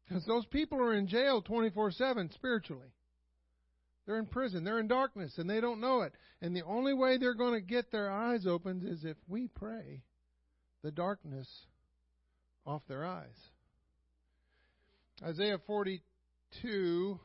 because 0.07 0.25
those 0.27 0.47
people 0.47 0.81
are 0.81 0.95
in 0.95 1.07
jail 1.07 1.43
twenty 1.43 1.71
four 1.71 1.91
seven 1.91 2.31
spiritually. 2.33 2.89
They're 4.07 4.19
in 4.19 4.27
prison. 4.27 4.65
They're 4.65 4.81
in 4.81 4.89
darkness, 4.89 5.39
and 5.39 5.49
they 5.49 5.61
don't 5.61 5.81
know 5.81 6.03
it. 6.03 6.13
And 6.41 6.57
the 6.57 6.65
only 6.65 6.93
way 6.93 7.19
they're 7.19 7.35
going 7.35 7.55
to 7.55 7.61
get 7.61 7.93
their 7.93 8.11
eyes 8.11 8.47
opened 8.49 8.83
is 8.85 9.05
if 9.05 9.17
we 9.29 9.47
pray 9.47 10.03
the 10.83 10.91
darkness 10.91 11.49
off 12.67 12.83
their 12.89 13.05
eyes. 13.05 13.37
Isaiah 15.23 15.61
42, 15.69 17.21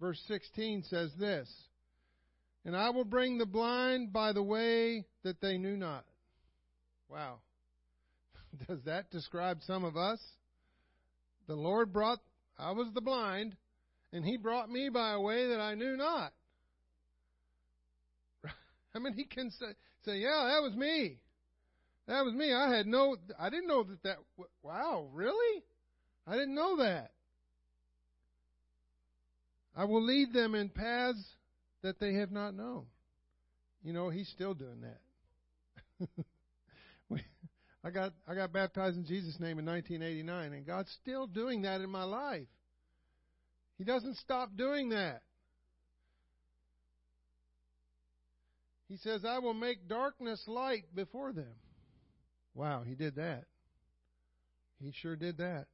verse 0.00 0.20
16 0.26 0.82
says 0.90 1.12
this 1.20 1.48
and 2.64 2.76
I 2.76 2.90
will 2.90 3.04
bring 3.04 3.38
the 3.38 3.46
blind 3.46 4.12
by 4.12 4.32
the 4.32 4.42
way 4.42 5.06
that 5.22 5.40
they 5.40 5.56
knew 5.56 5.76
not. 5.76 6.04
Wow. 7.08 7.38
Does 8.68 8.80
that 8.84 9.10
describe 9.10 9.60
some 9.66 9.84
of 9.84 9.96
us? 9.96 10.20
The 11.50 11.56
Lord 11.56 11.92
brought, 11.92 12.20
I 12.56 12.70
was 12.70 12.86
the 12.94 13.00
blind, 13.00 13.56
and 14.12 14.24
He 14.24 14.36
brought 14.36 14.70
me 14.70 14.88
by 14.88 15.14
a 15.14 15.20
way 15.20 15.48
that 15.48 15.58
I 15.58 15.74
knew 15.74 15.96
not. 15.96 16.32
I 18.94 19.00
mean, 19.00 19.14
He 19.14 19.24
can 19.24 19.50
say, 19.50 19.66
say, 20.04 20.18
yeah, 20.18 20.48
that 20.52 20.62
was 20.62 20.76
me. 20.76 21.18
That 22.06 22.24
was 22.24 22.34
me. 22.34 22.54
I 22.54 22.72
had 22.72 22.86
no, 22.86 23.16
I 23.36 23.50
didn't 23.50 23.66
know 23.66 23.82
that 23.82 24.00
that, 24.04 24.18
wow, 24.62 25.08
really? 25.12 25.64
I 26.24 26.34
didn't 26.34 26.54
know 26.54 26.76
that. 26.76 27.10
I 29.76 29.86
will 29.86 30.04
lead 30.04 30.32
them 30.32 30.54
in 30.54 30.68
paths 30.68 31.18
that 31.82 31.98
they 31.98 32.14
have 32.14 32.30
not 32.30 32.54
known. 32.54 32.84
You 33.82 33.92
know, 33.92 34.08
he's 34.08 34.28
still 34.28 34.54
doing 34.54 34.82
that. 34.82 36.08
I 37.82 37.90
got 37.90 38.12
I 38.28 38.34
got 38.34 38.52
baptized 38.52 38.96
in 38.96 39.06
Jesus' 39.06 39.40
name 39.40 39.58
in 39.58 39.64
1989, 39.64 40.52
and 40.52 40.66
God's 40.66 40.90
still 41.02 41.26
doing 41.26 41.62
that 41.62 41.80
in 41.80 41.90
my 41.90 42.04
life. 42.04 42.48
He 43.78 43.84
doesn't 43.84 44.18
stop 44.18 44.50
doing 44.56 44.90
that. 44.90 45.22
He 48.90 48.96
says, 48.96 49.24
I 49.24 49.38
will 49.38 49.54
make 49.54 49.88
darkness 49.88 50.42
light 50.48 50.84
before 50.94 51.32
them. 51.32 51.54
Wow, 52.54 52.82
he 52.84 52.96
did 52.96 53.14
that. 53.14 53.44
He 54.82 54.92
sure 55.00 55.14
did 55.16 55.38
that. 55.38 55.66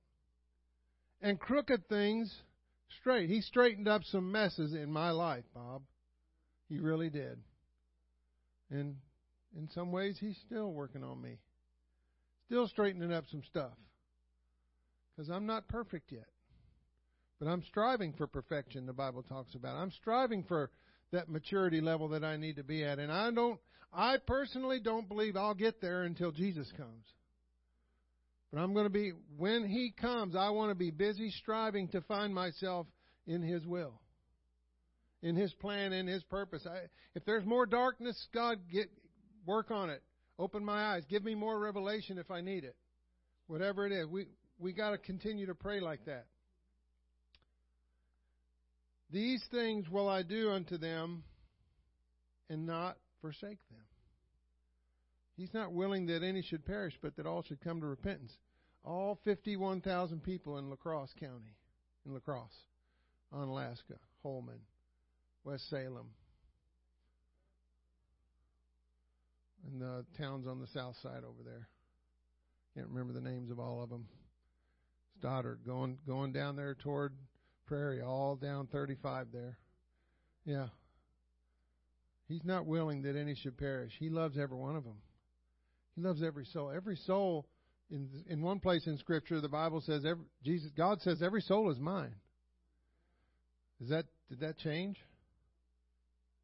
And 1.22 1.40
crooked 1.40 1.88
things 1.88 2.32
straight. 3.00 3.30
He 3.30 3.40
straightened 3.40 3.88
up 3.88 4.02
some 4.04 4.30
messes 4.30 4.74
in 4.74 4.92
my 4.92 5.10
life, 5.10 5.44
Bob. 5.54 5.82
He 6.68 6.78
really 6.78 7.08
did. 7.08 7.38
And 8.70 8.96
in 9.56 9.68
some 9.74 9.92
ways, 9.92 10.18
He's 10.20 10.36
still 10.44 10.72
working 10.72 11.02
on 11.02 11.20
me, 11.20 11.38
still 12.46 12.66
straightening 12.68 13.12
up 13.12 13.24
some 13.30 13.42
stuff. 13.48 13.72
Because 15.14 15.28
I'm 15.30 15.46
not 15.46 15.68
perfect 15.68 16.12
yet. 16.12 16.26
But 17.38 17.48
I'm 17.48 17.62
striving 17.68 18.14
for 18.14 18.26
perfection, 18.26 18.86
the 18.86 18.92
Bible 18.92 19.22
talks 19.22 19.54
about. 19.54 19.76
I'm 19.76 19.90
striving 19.90 20.42
for 20.44 20.70
that 21.12 21.28
maturity 21.28 21.80
level 21.80 22.08
that 22.08 22.24
I 22.24 22.36
need 22.36 22.56
to 22.56 22.64
be 22.64 22.84
at. 22.84 22.98
And 22.98 23.12
I 23.12 23.30
don't 23.30 23.60
I 23.92 24.18
personally 24.26 24.80
don't 24.80 25.08
believe 25.08 25.36
I'll 25.36 25.54
get 25.54 25.80
there 25.80 26.02
until 26.02 26.32
Jesus 26.32 26.70
comes. 26.76 27.04
But 28.52 28.60
I'm 28.60 28.74
going 28.74 28.86
to 28.86 28.90
be 28.90 29.12
when 29.36 29.66
he 29.66 29.92
comes, 29.98 30.36
I 30.36 30.50
want 30.50 30.70
to 30.70 30.74
be 30.74 30.90
busy 30.90 31.30
striving 31.30 31.88
to 31.88 32.00
find 32.02 32.34
myself 32.34 32.86
in 33.26 33.42
his 33.42 33.66
will. 33.66 34.00
In 35.22 35.34
his 35.34 35.52
plan, 35.54 35.92
in 35.92 36.06
his 36.06 36.22
purpose. 36.24 36.66
I, 36.66 36.86
if 37.14 37.24
there's 37.24 37.44
more 37.44 37.66
darkness, 37.66 38.28
God 38.32 38.58
get 38.70 38.90
work 39.46 39.70
on 39.70 39.90
it. 39.90 40.02
Open 40.38 40.64
my 40.64 40.94
eyes. 40.94 41.04
Give 41.08 41.24
me 41.24 41.34
more 41.34 41.58
revelation 41.58 42.18
if 42.18 42.30
I 42.30 42.40
need 42.40 42.64
it. 42.64 42.76
Whatever 43.46 43.86
it 43.86 43.92
is. 43.92 44.06
We 44.06 44.26
we 44.58 44.72
got 44.72 44.90
to 44.90 44.98
continue 44.98 45.46
to 45.46 45.54
pray 45.54 45.80
like 45.80 46.04
that. 46.06 46.26
These 49.10 49.44
things 49.50 49.88
will 49.88 50.08
I 50.08 50.22
do 50.22 50.50
unto 50.50 50.78
them 50.78 51.22
and 52.50 52.66
not 52.66 52.96
forsake 53.20 53.58
them. 53.70 53.84
He's 55.36 55.52
not 55.52 55.72
willing 55.72 56.06
that 56.06 56.22
any 56.22 56.42
should 56.42 56.64
perish, 56.64 56.94
but 57.02 57.16
that 57.16 57.26
all 57.26 57.42
should 57.42 57.60
come 57.60 57.80
to 57.80 57.86
repentance. 57.86 58.32
All 58.84 59.18
51,000 59.24 60.22
people 60.22 60.58
in 60.58 60.70
La 60.70 60.76
Crosse 60.76 61.12
County, 61.20 61.56
in 62.06 62.14
La 62.14 62.20
Crosse, 62.20 62.64
Onalaska, 63.34 63.98
Holmen, 64.22 64.60
West 65.44 65.68
Salem, 65.68 66.08
and 69.66 69.80
the 69.80 70.04
towns 70.18 70.46
on 70.46 70.60
the 70.60 70.66
south 70.68 70.96
side 71.02 71.22
over 71.24 71.42
there. 71.44 71.68
Can't 72.74 72.88
remember 72.88 73.12
the 73.12 73.26
names 73.26 73.50
of 73.50 73.58
all 73.58 73.82
of 73.82 73.90
them. 73.90 74.06
Stoddard 75.18 75.60
going 75.64 75.98
going 76.06 76.32
down 76.32 76.56
there 76.56 76.74
toward 76.74 77.14
Prairie, 77.66 78.02
all 78.02 78.36
down 78.36 78.66
35 78.66 79.28
there. 79.32 79.58
Yeah. 80.44 80.66
He's 82.28 82.44
not 82.44 82.66
willing 82.66 83.02
that 83.02 83.16
any 83.16 83.34
should 83.34 83.56
perish. 83.56 83.92
He 83.98 84.10
loves 84.10 84.36
every 84.38 84.56
one 84.56 84.76
of 84.76 84.84
them. 84.84 84.98
He 85.94 86.02
loves 86.02 86.22
every 86.22 86.44
soul. 86.44 86.70
Every 86.74 86.96
soul 86.96 87.46
in 87.90 88.08
in 88.28 88.42
one 88.42 88.60
place 88.60 88.86
in 88.86 88.98
Scripture, 88.98 89.40
the 89.40 89.48
Bible 89.48 89.80
says 89.80 90.04
every, 90.04 90.24
Jesus 90.44 90.70
God 90.76 91.00
says 91.00 91.22
every 91.22 91.40
soul 91.40 91.70
is 91.70 91.78
mine. 91.78 92.14
Is 93.80 93.88
that 93.88 94.06
did 94.28 94.40
that 94.40 94.58
change? 94.58 94.96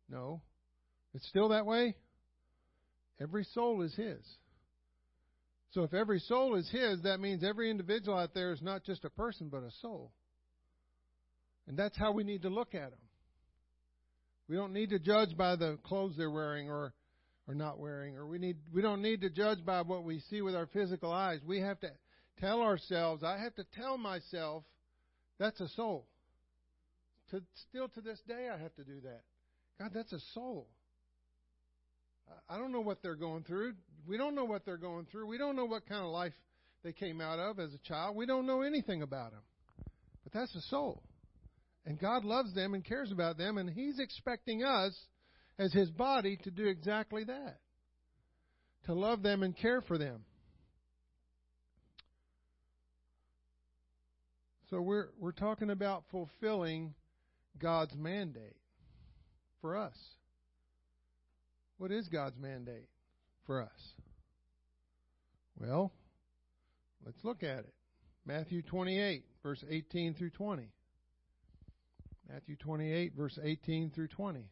No. 0.08 0.40
It's 1.14 1.26
still 1.28 1.50
that 1.50 1.66
way? 1.66 1.96
Every 3.22 3.44
soul 3.44 3.82
is 3.82 3.94
his. 3.94 4.20
So 5.70 5.84
if 5.84 5.94
every 5.94 6.18
soul 6.18 6.56
is 6.56 6.68
his, 6.70 7.02
that 7.02 7.20
means 7.20 7.44
every 7.44 7.70
individual 7.70 8.18
out 8.18 8.34
there 8.34 8.52
is 8.52 8.60
not 8.60 8.84
just 8.84 9.04
a 9.04 9.10
person 9.10 9.48
but 9.48 9.62
a 9.62 9.70
soul. 9.80 10.12
And 11.66 11.78
that's 11.78 11.96
how 11.96 12.12
we 12.12 12.24
need 12.24 12.42
to 12.42 12.48
look 12.48 12.74
at 12.74 12.90
them. 12.90 12.98
We 14.48 14.56
don't 14.56 14.72
need 14.72 14.90
to 14.90 14.98
judge 14.98 15.36
by 15.36 15.56
the 15.56 15.78
clothes 15.84 16.14
they're 16.16 16.30
wearing 16.30 16.68
or 16.68 16.92
or 17.48 17.54
not 17.54 17.78
wearing 17.78 18.16
or 18.16 18.26
we 18.26 18.38
need 18.38 18.56
we 18.72 18.82
don't 18.82 19.02
need 19.02 19.20
to 19.22 19.30
judge 19.30 19.64
by 19.64 19.82
what 19.82 20.04
we 20.04 20.20
see 20.28 20.42
with 20.42 20.54
our 20.54 20.66
physical 20.66 21.12
eyes. 21.12 21.40
We 21.46 21.60
have 21.60 21.78
to 21.80 21.90
tell 22.40 22.60
ourselves, 22.60 23.22
I 23.22 23.38
have 23.38 23.54
to 23.54 23.64
tell 23.74 23.96
myself 23.96 24.64
that's 25.38 25.60
a 25.60 25.68
soul. 25.68 26.06
To, 27.30 27.40
still 27.68 27.88
to 27.88 28.00
this 28.00 28.20
day 28.26 28.48
I 28.52 28.58
have 28.60 28.74
to 28.74 28.84
do 28.84 29.00
that. 29.04 29.22
God, 29.78 29.92
that's 29.94 30.12
a 30.12 30.20
soul. 30.34 30.68
I 32.48 32.58
don't 32.58 32.72
know 32.72 32.80
what 32.80 33.02
they're 33.02 33.14
going 33.14 33.44
through. 33.44 33.74
We 34.06 34.16
don't 34.16 34.34
know 34.34 34.44
what 34.44 34.64
they're 34.64 34.76
going 34.76 35.06
through. 35.10 35.26
We 35.26 35.38
don't 35.38 35.56
know 35.56 35.64
what 35.64 35.86
kind 35.86 36.04
of 36.04 36.10
life 36.10 36.34
they 36.82 36.92
came 36.92 37.20
out 37.20 37.38
of 37.38 37.58
as 37.58 37.72
a 37.72 37.78
child. 37.78 38.16
We 38.16 38.26
don't 38.26 38.46
know 38.46 38.62
anything 38.62 39.02
about 39.02 39.32
them. 39.32 39.42
But 40.24 40.32
that's 40.32 40.54
a 40.54 40.62
soul. 40.62 41.02
And 41.86 41.98
God 41.98 42.24
loves 42.24 42.54
them 42.54 42.74
and 42.74 42.84
cares 42.84 43.10
about 43.10 43.38
them, 43.38 43.58
and 43.58 43.68
He's 43.68 43.98
expecting 43.98 44.62
us 44.62 44.94
as 45.58 45.72
His 45.72 45.90
body 45.90 46.38
to 46.44 46.50
do 46.50 46.66
exactly 46.66 47.24
that 47.24 47.58
to 48.84 48.94
love 48.94 49.22
them 49.22 49.42
and 49.42 49.56
care 49.56 49.80
for 49.80 49.98
them. 49.98 50.24
So 54.70 54.80
we're 54.80 55.08
we're 55.18 55.32
talking 55.32 55.70
about 55.70 56.04
fulfilling 56.10 56.94
God's 57.58 57.94
mandate 57.94 58.56
for 59.60 59.76
us. 59.76 59.96
What 61.82 61.90
is 61.90 62.06
God's 62.06 62.38
mandate 62.38 62.86
for 63.44 63.60
us? 63.60 63.94
Well, 65.58 65.92
let's 67.04 67.18
look 67.24 67.42
at 67.42 67.58
it. 67.58 67.74
Matthew 68.24 68.62
28, 68.62 69.24
verse 69.42 69.64
18 69.68 70.14
through 70.14 70.30
20. 70.30 70.68
Matthew 72.32 72.54
28, 72.54 73.14
verse 73.16 73.36
18 73.42 73.90
through 73.90 74.06
20. 74.06 74.44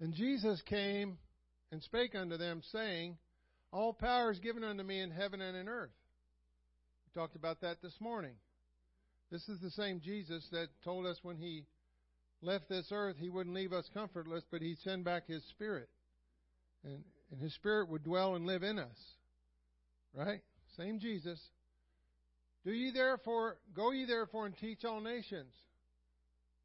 And 0.00 0.12
Jesus 0.12 0.60
came 0.62 1.18
and 1.70 1.80
spake 1.80 2.16
unto 2.16 2.36
them, 2.36 2.60
saying, 2.72 3.18
All 3.72 3.92
power 3.92 4.32
is 4.32 4.40
given 4.40 4.64
unto 4.64 4.82
me 4.82 5.00
in 5.00 5.12
heaven 5.12 5.40
and 5.40 5.56
in 5.56 5.68
earth. 5.68 5.94
We 7.06 7.20
talked 7.20 7.36
about 7.36 7.60
that 7.60 7.80
this 7.82 7.94
morning. 8.00 8.34
This 9.30 9.48
is 9.48 9.60
the 9.60 9.70
same 9.70 10.00
Jesus 10.00 10.44
that 10.50 10.70
told 10.82 11.06
us 11.06 11.20
when 11.22 11.36
he 11.36 11.66
left 12.44 12.68
this 12.68 12.86
earth, 12.92 13.16
he 13.18 13.30
wouldn't 13.30 13.54
leave 13.54 13.72
us 13.72 13.88
comfortless, 13.94 14.44
but 14.50 14.62
he'd 14.62 14.78
send 14.84 15.04
back 15.04 15.26
his 15.26 15.42
spirit. 15.50 15.88
And, 16.84 17.02
and 17.30 17.40
his 17.40 17.54
spirit 17.54 17.88
would 17.88 18.04
dwell 18.04 18.34
and 18.34 18.46
live 18.46 18.62
in 18.62 18.78
us. 18.78 18.96
Right? 20.14 20.40
Same 20.76 21.00
Jesus. 21.00 21.40
Do 22.64 22.72
ye 22.72 22.92
therefore, 22.92 23.58
go 23.74 23.90
ye 23.90 24.06
therefore 24.06 24.46
and 24.46 24.56
teach 24.56 24.84
all 24.84 25.00
nations. 25.00 25.52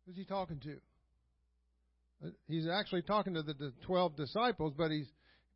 Who's 0.06 0.16
he 0.16 0.26
talking 0.26 0.60
to? 0.60 0.78
Uh, 2.26 2.32
he's 2.48 2.68
actually 2.68 3.02
talking 3.04 3.34
to 3.34 3.44
the 3.44 3.74
12 3.86 4.16
disciples, 4.16 4.74
but 4.78 4.92
he's, 4.92 5.08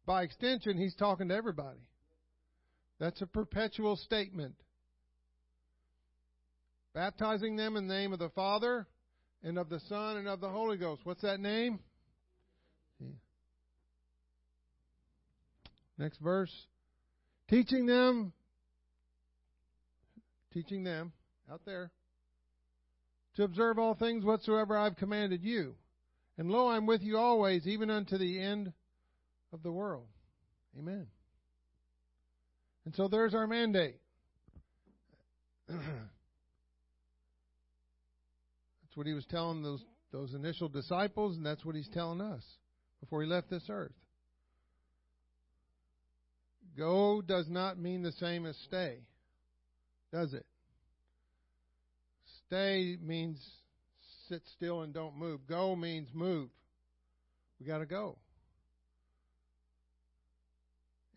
by 0.06 0.24
extension, 0.24 0.78
he's 0.78 0.96
talking 0.96 1.30
to 1.30 1.36
everybody. 1.36 1.88
That's 3.00 3.22
a 3.22 3.28
perpetual 3.28 3.96
statement. 3.96 4.56
Baptizing 6.94 7.56
them 7.56 7.76
in 7.76 7.88
the 7.88 7.94
name 7.94 8.14
of 8.14 8.20
the 8.20 8.30
Father, 8.30 8.88
and 9.44 9.58
of 9.58 9.70
the 9.70 9.80
Son, 9.82 10.18
and 10.18 10.28
of 10.28 10.40
the 10.40 10.50
Holy 10.50 10.78
Ghost. 10.78 11.02
What's 11.04 11.22
that 11.22 11.40
name? 11.40 11.80
Next 15.98 16.18
verse. 16.20 16.52
Teaching 17.50 17.86
them 17.86 18.34
teaching 20.54 20.84
them 20.84 21.12
out 21.52 21.62
there 21.66 21.92
to 23.36 23.44
observe 23.44 23.80
all 23.80 23.96
things 23.96 24.24
whatsoever 24.24 24.78
I've 24.78 24.96
commanded 24.96 25.42
you. 25.44 25.76
And 26.38 26.50
lo, 26.50 26.70
I'm 26.70 26.86
with 26.86 27.02
you 27.02 27.18
always, 27.18 27.66
even 27.68 27.90
unto 27.90 28.18
the 28.18 28.40
end 28.40 28.72
of 29.52 29.64
the 29.64 29.72
world. 29.72 30.06
Amen. 30.78 31.08
And 32.86 32.96
so 32.96 33.08
there's 33.08 33.34
our 33.34 33.48
mandate. 33.48 33.98
that's 38.94 38.98
what 38.98 39.08
he 39.08 39.14
was 39.14 39.26
telling 39.26 39.64
those 39.64 39.84
those 40.12 40.36
initial 40.36 40.70
disciples, 40.70 41.36
and 41.36 41.44
that's 41.44 41.66
what 41.66 41.76
he's 41.76 41.90
telling 41.90 42.22
us 42.22 42.44
before 43.00 43.24
he 43.24 43.28
left 43.28 43.50
this 43.50 43.64
earth. 43.68 43.96
Go 46.78 47.20
does 47.20 47.50
not 47.50 47.80
mean 47.80 48.04
the 48.04 48.12
same 48.12 48.46
as 48.46 48.56
stay 48.68 49.00
does 50.12 50.34
it? 50.34 50.46
Stay 52.46 52.98
means 53.02 53.44
sit 54.30 54.44
still 54.56 54.84
and 54.84 54.94
don't 54.94 55.18
move. 55.18 55.40
Go 55.50 55.76
means 55.76 56.08
move. 56.14 56.50
We 57.60 57.66
got 57.66 57.80
to 57.80 57.88
go. 57.88 58.20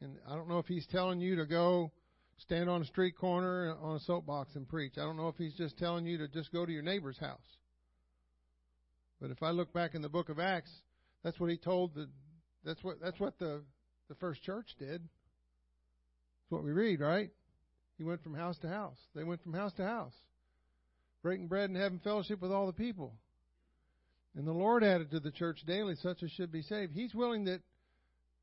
And 0.01 0.17
I 0.27 0.35
don't 0.35 0.49
know 0.49 0.59
if 0.59 0.67
he's 0.67 0.87
telling 0.87 1.21
you 1.21 1.37
to 1.37 1.45
go 1.45 1.93
stand 2.39 2.71
on 2.71 2.81
a 2.81 2.87
street 2.87 3.19
corner 3.19 3.77
on 3.83 3.97
a 3.97 4.01
soapbox 4.01 4.57
and 4.57 4.67
preach. 4.67 4.95
I 4.97 5.03
don't 5.03 5.19
know 5.19 5.29
if 5.29 5.37
he's 5.37 5.55
just 5.55 5.77
telling 5.77 6.07
you 6.07 6.17
to 6.19 6.29
just 6.29 6.51
go 6.53 6.65
to 6.65 6.73
your 6.73 6.83
neighbor's 6.83 7.19
house. 7.19 7.39
But 9.21 9.31
if 9.31 9.43
I 9.43 9.51
look 9.51 9.73
back 9.73 9.95
in 9.95 10.03
the 10.03 10.09
book 10.09 10.29
of 10.29 10.39
Acts, 10.39 10.71
that's 11.23 11.41
what 11.41 11.51
he 11.51 11.57
told 11.57 11.95
the 11.95 12.09
that's 12.65 12.83
what 12.83 13.01
that's 13.01 13.19
what 13.19 13.39
the 13.39 13.63
the 14.09 14.15
first 14.17 14.43
church 14.43 14.69
did. 14.79 15.03
That's 15.03 16.51
what 16.51 16.65
we 16.65 16.73
read, 16.73 17.01
right? 17.01 17.31
He 17.99 18.05
went 18.05 18.23
from 18.23 18.35
house 18.35 18.59
to 18.59 18.69
house. 18.69 18.99
They 19.15 19.25
went 19.25 19.43
from 19.43 19.55
house 19.55 19.73
to 19.75 19.85
house, 19.85 20.15
breaking 21.23 21.49
bread 21.49 21.71
and 21.71 21.79
having 21.79 21.99
fellowship 21.99 22.43
with 22.43 22.53
all 22.53 22.67
the 22.67 22.73
people. 22.73 23.15
And 24.37 24.47
the 24.47 24.53
Lord 24.53 24.85
added 24.85 25.11
to 25.13 25.21
the 25.21 25.31
church 25.31 25.61
daily 25.67 25.97
such 25.97 26.23
as 26.23 26.31
should 26.31 26.53
be 26.53 26.63
saved. 26.63 26.93
He's 26.93 27.15
willing 27.15 27.45
that 27.47 27.63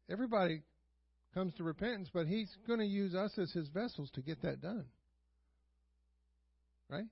everybody 0.10 0.64
comes 1.36 1.54
to 1.56 1.64
repentance, 1.64 2.10
but 2.12 2.26
He's 2.26 2.50
going 2.68 2.80
to 2.80 2.86
use 2.86 3.14
us 3.14 3.38
as 3.38 3.52
His 3.52 3.68
vessels 3.68 4.10
to 4.16 4.22
get 4.22 4.42
that 4.42 4.60
done. 4.60 4.86
Right? 6.90 7.06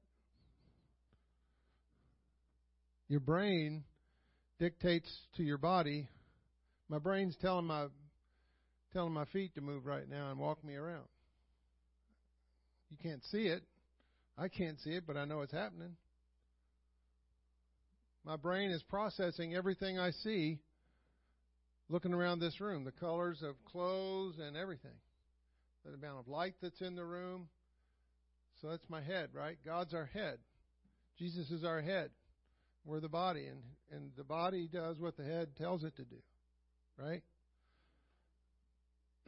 Your 3.12 3.20
brain 3.20 3.84
dictates 4.58 5.12
to 5.36 5.44
your 5.44 5.58
body. 5.58 6.08
My 6.88 6.98
brain's 6.98 7.36
telling 7.42 7.66
my 7.66 7.88
telling 8.94 9.12
my 9.12 9.26
feet 9.26 9.54
to 9.56 9.62
move 9.62 9.86
right 9.86 10.08
now 10.08 10.32
and 10.32 10.40
walk 10.40 10.64
me 10.64 10.76
around. 10.76 11.10
You 12.90 12.96
can't 13.04 13.22
see 13.26 13.48
it. 13.48 13.64
I 14.38 14.48
can't 14.48 14.80
see 14.80 14.92
it, 14.92 15.04
but 15.06 15.18
I 15.18 15.26
know 15.26 15.42
it's 15.42 15.52
happening. 15.52 15.98
My 18.24 18.38
brain 18.38 18.72
is 18.72 18.82
processing 18.84 19.56
everything 19.56 20.00
I 20.00 20.12
see 20.12 20.60
looking 21.90 22.14
around 22.14 22.40
this 22.40 22.62
room, 22.62 22.86
the 22.86 22.94
colors 22.94 23.44
of 23.44 23.56
clothes 23.66 24.36
and 24.40 24.56
everything, 24.56 24.96
the 25.84 25.94
amount 25.94 26.20
of 26.20 26.30
light 26.30 26.56
that's 26.62 26.80
in 26.80 26.96
the 26.96 27.04
room. 27.04 27.50
So 28.62 28.70
that's 28.70 28.90
my 28.90 29.02
head, 29.02 29.32
right? 29.34 29.58
God's 29.66 29.94
our 29.94 30.06
head. 30.06 30.38
Jesus 31.20 31.52
is 31.52 31.66
our 31.66 31.82
head. 31.82 32.12
We're 32.84 33.00
the 33.00 33.10
body, 33.10 33.48
and, 33.48 33.62
and 33.92 34.12
the 34.18 34.24
body 34.24 34.68
does 34.72 35.00
what 35.00 35.16
the 35.18 35.24
head 35.24 35.56
tells 35.58 35.84
it 35.84 35.96
to 35.98 36.04
do, 36.04 36.18
right? 36.98 37.22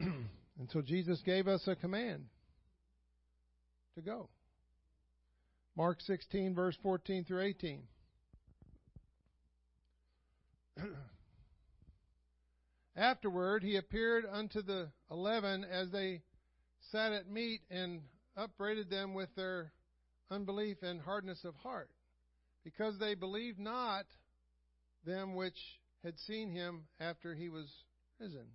and 0.00 0.70
so 0.72 0.82
Jesus 0.82 1.20
gave 1.24 1.46
us 1.46 1.62
a 1.66 1.76
command 1.76 2.24
to 3.94 4.02
go. 4.02 4.28
Mark 5.76 6.00
16, 6.00 6.54
verse 6.54 6.76
14 6.82 7.24
through 7.24 7.42
18. 7.42 7.82
Afterward, 12.96 13.62
he 13.62 13.76
appeared 13.76 14.24
unto 14.30 14.62
the 14.62 14.88
eleven 15.10 15.64
as 15.64 15.90
they 15.90 16.22
sat 16.92 17.12
at 17.12 17.28
meat 17.28 17.60
and 17.70 18.02
upbraided 18.36 18.88
them 18.88 19.14
with 19.14 19.28
their 19.34 19.72
unbelief 20.30 20.76
and 20.82 21.00
hardness 21.00 21.44
of 21.44 21.54
heart, 21.56 21.90
because 22.64 22.98
they 22.98 23.14
believed 23.14 23.58
not 23.58 24.06
them 25.04 25.34
which 25.34 25.58
had 26.02 26.18
seen 26.20 26.50
him 26.50 26.84
after 26.98 27.34
he 27.34 27.48
was 27.48 27.70
risen. 28.18 28.46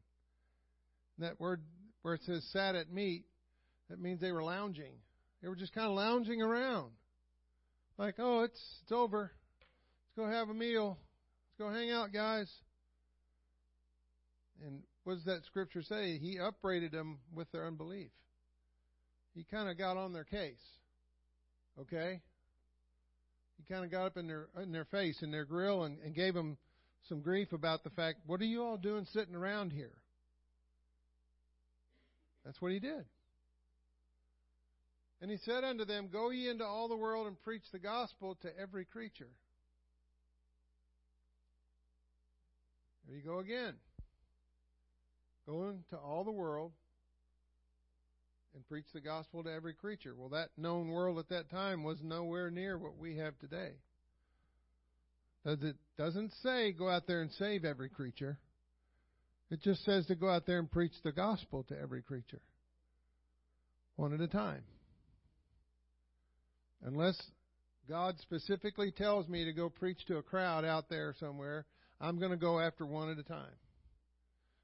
And 1.18 1.28
that 1.28 1.40
word 1.40 1.62
where 2.02 2.16
it 2.16 2.22
says 2.24 2.48
sat 2.52 2.76
at 2.76 2.92
meat, 2.92 3.26
that 3.90 4.00
means 4.00 4.20
they 4.20 4.32
were 4.32 4.44
lounging. 4.44 4.94
They 5.42 5.48
were 5.48 5.56
just 5.56 5.74
kind 5.74 5.88
of 5.88 5.94
lounging 5.94 6.42
around. 6.42 6.92
Like, 7.98 8.16
oh, 8.20 8.44
it's 8.44 8.62
it's 8.84 8.92
over. 8.92 9.32
Let's 10.18 10.32
go 10.32 10.38
have 10.38 10.50
a 10.50 10.54
meal. 10.54 10.98
Let's 11.60 11.72
go 11.72 11.78
hang 11.78 11.92
out, 11.92 12.14
guys. 12.14 12.50
And 14.66 14.82
what 15.04 15.16
does 15.16 15.26
that 15.26 15.46
scripture 15.46 15.82
say? 15.82 16.18
He 16.18 16.38
upbraided 16.38 16.92
them 16.92 17.20
with 17.34 17.52
their 17.52 17.66
unbelief. 17.66 18.12
He 19.36 19.44
kind 19.44 19.70
of 19.70 19.78
got 19.78 19.98
on 19.98 20.14
their 20.14 20.24
case. 20.24 20.62
Okay? 21.80 22.22
He 23.60 23.72
kind 23.72 23.86
of 23.86 23.92
got 23.92 24.08
up 24.08 24.18
in 24.18 24.26
their 24.26 24.48
in 24.60 24.72
their 24.72 24.86
face, 24.86 25.22
in 25.22 25.30
their 25.30 25.46
grill, 25.46 25.84
and, 25.84 26.00
and 26.04 26.16
gave 26.16 26.34
them 26.34 26.58
some 27.08 27.22
grief 27.22 27.54
about 27.54 27.84
the 27.84 27.90
fact, 27.92 28.20
what 28.26 28.42
are 28.42 28.46
you 28.46 28.64
all 28.64 28.78
doing 28.78 29.06
sitting 29.14 29.36
around 29.36 29.72
here? 29.72 29.94
That's 32.46 32.62
what 32.62 32.72
he 32.72 32.80
did. 32.80 33.06
And 35.22 35.30
he 35.30 35.38
said 35.38 35.64
unto 35.64 35.86
them, 35.86 36.10
Go 36.12 36.30
ye 36.30 36.50
into 36.50 36.66
all 36.66 36.88
the 36.88 36.96
world 36.96 37.28
and 37.28 37.40
preach 37.42 37.64
the 37.72 37.80
gospel 37.80 38.38
to 38.42 38.60
every 38.60 38.86
creature. 38.86 39.30
There 43.08 43.18
you 43.18 43.24
go 43.24 43.40
again. 43.40 43.74
Go 45.46 45.70
into 45.70 45.98
all 45.98 46.24
the 46.24 46.32
world 46.32 46.72
and 48.54 48.68
preach 48.68 48.86
the 48.94 49.02
gospel 49.02 49.44
to 49.44 49.52
every 49.52 49.74
creature. 49.74 50.16
Well, 50.16 50.30
that 50.30 50.50
known 50.58 50.90
world 50.90 51.20
at 51.20 51.30
that 51.30 51.50
time 51.50 51.84
was 51.84 51.98
nowhere 52.04 52.50
near 52.50 52.78
what 52.78 52.98
we 52.98 53.18
have 53.18 53.38
today. 53.40 53.72
Does 55.46 55.62
it 55.62 55.76
doesn't 55.98 56.32
say 56.44 56.72
go 56.72 56.90
out 56.90 57.08
there 57.08 57.22
and 57.22 57.32
save 57.34 57.66
every 57.66 57.90
creature. 57.90 58.38
It 59.52 59.62
just 59.62 59.84
says 59.84 60.06
to 60.08 60.16
go 60.16 60.30
out 60.30 60.46
there 60.46 60.60
and 60.60 60.72
preach 60.72 60.94
the 61.04 61.12
gospel 61.12 61.64
to 61.70 61.80
every 61.80 62.02
creature. 62.02 62.42
One 63.96 64.14
at 64.14 64.22
a 64.22 64.28
time. 64.28 64.64
Unless 66.84 67.22
God 67.90 68.16
specifically 68.22 68.92
tells 68.92 69.28
me 69.28 69.44
to 69.46 69.52
go 69.52 69.70
preach 69.70 70.06
to 70.08 70.18
a 70.18 70.24
crowd 70.24 70.64
out 70.64 70.90
there 70.90 71.16
somewhere, 71.20 71.66
I'm 72.00 72.20
going 72.20 72.32
to 72.32 72.38
go 72.38 72.60
after 72.60 72.86
one 72.86 73.10
at 73.10 73.18
a 73.18 73.24
time. 73.24 73.58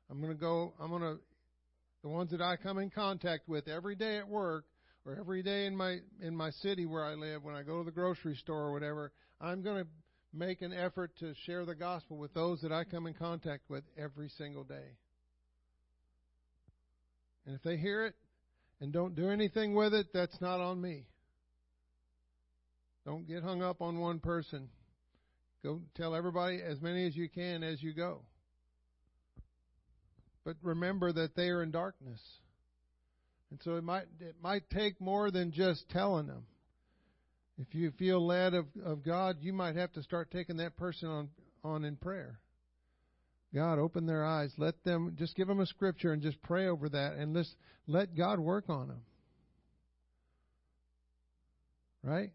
I'm 0.09 0.21
going 0.21 0.31
to 0.31 0.39
go, 0.39 0.73
I'm 0.79 0.89
going 0.89 1.01
to, 1.01 1.17
the 2.05 2.09
ones 2.09 2.29
that 2.29 2.39
I 2.39 2.55
come 2.55 2.77
in 2.77 2.91
contact 2.91 3.49
with 3.49 3.67
every 3.67 3.95
day 3.95 4.19
at 4.19 4.27
work 4.27 4.65
or 5.07 5.17
every 5.19 5.41
day 5.41 5.65
in 5.65 5.75
my, 5.75 5.97
in 6.21 6.35
my 6.35 6.51
city 6.51 6.85
where 6.85 7.03
I 7.03 7.15
live, 7.15 7.43
when 7.43 7.55
I 7.55 7.63
go 7.63 7.79
to 7.79 7.83
the 7.83 7.89
grocery 7.91 8.35
store 8.35 8.65
or 8.65 8.73
whatever, 8.73 9.11
I'm 9.41 9.63
going 9.63 9.83
to 9.83 9.89
make 10.31 10.61
an 10.61 10.71
effort 10.71 11.17
to 11.21 11.33
share 11.47 11.65
the 11.65 11.73
gospel 11.73 12.17
with 12.17 12.31
those 12.35 12.61
that 12.61 12.71
I 12.71 12.83
come 12.83 13.07
in 13.07 13.15
contact 13.15 13.63
with 13.69 13.83
every 13.97 14.29
single 14.37 14.63
day. 14.63 14.93
And 17.47 17.55
if 17.55 17.63
they 17.63 17.75
hear 17.75 18.05
it 18.05 18.13
and 18.79 18.93
don't 18.93 19.15
do 19.15 19.31
anything 19.31 19.73
with 19.73 19.95
it, 19.95 20.13
that's 20.13 20.39
not 20.39 20.59
on 20.59 20.79
me. 20.79 21.05
Don't 23.03 23.27
get 23.27 23.41
hung 23.41 23.63
up 23.63 23.81
on 23.81 23.97
one 23.97 24.19
person. 24.19 24.69
Go 25.63 25.81
tell 25.95 26.13
everybody 26.13 26.61
as 26.61 26.79
many 26.81 27.07
as 27.07 27.15
you 27.15 27.29
can 27.29 27.63
as 27.63 27.81
you 27.81 27.95
go. 27.95 28.21
But 30.45 30.57
remember 30.61 31.11
that 31.11 31.35
they 31.35 31.49
are 31.49 31.63
in 31.63 31.71
darkness. 31.71 32.21
And 33.49 33.59
so 33.63 33.75
it 33.75 33.83
might 33.83 34.05
it 34.21 34.35
might 34.41 34.69
take 34.69 35.01
more 35.01 35.31
than 35.31 35.51
just 35.51 35.89
telling 35.89 36.27
them. 36.27 36.45
If 37.57 37.73
you 37.73 37.91
feel 37.91 38.25
led 38.25 38.53
of, 38.53 38.65
of 38.83 39.03
God, 39.03 39.37
you 39.41 39.53
might 39.53 39.75
have 39.75 39.91
to 39.93 40.03
start 40.03 40.29
taking 40.31 40.57
that 40.57 40.77
person 40.77 41.09
on 41.09 41.29
on 41.63 41.83
in 41.83 41.95
prayer. 41.95 42.39
God, 43.53 43.79
open 43.79 44.05
their 44.05 44.25
eyes. 44.25 44.51
Let 44.57 44.83
them 44.83 45.15
just 45.17 45.35
give 45.35 45.47
them 45.47 45.61
a 45.61 45.65
scripture 45.65 46.11
and 46.11 46.21
just 46.21 46.41
pray 46.43 46.67
over 46.67 46.89
that 46.89 47.13
and 47.13 47.33
let 47.33 47.45
let 47.87 48.15
God 48.15 48.39
work 48.39 48.65
on 48.69 48.89
them. 48.89 49.01
Right? 52.03 52.31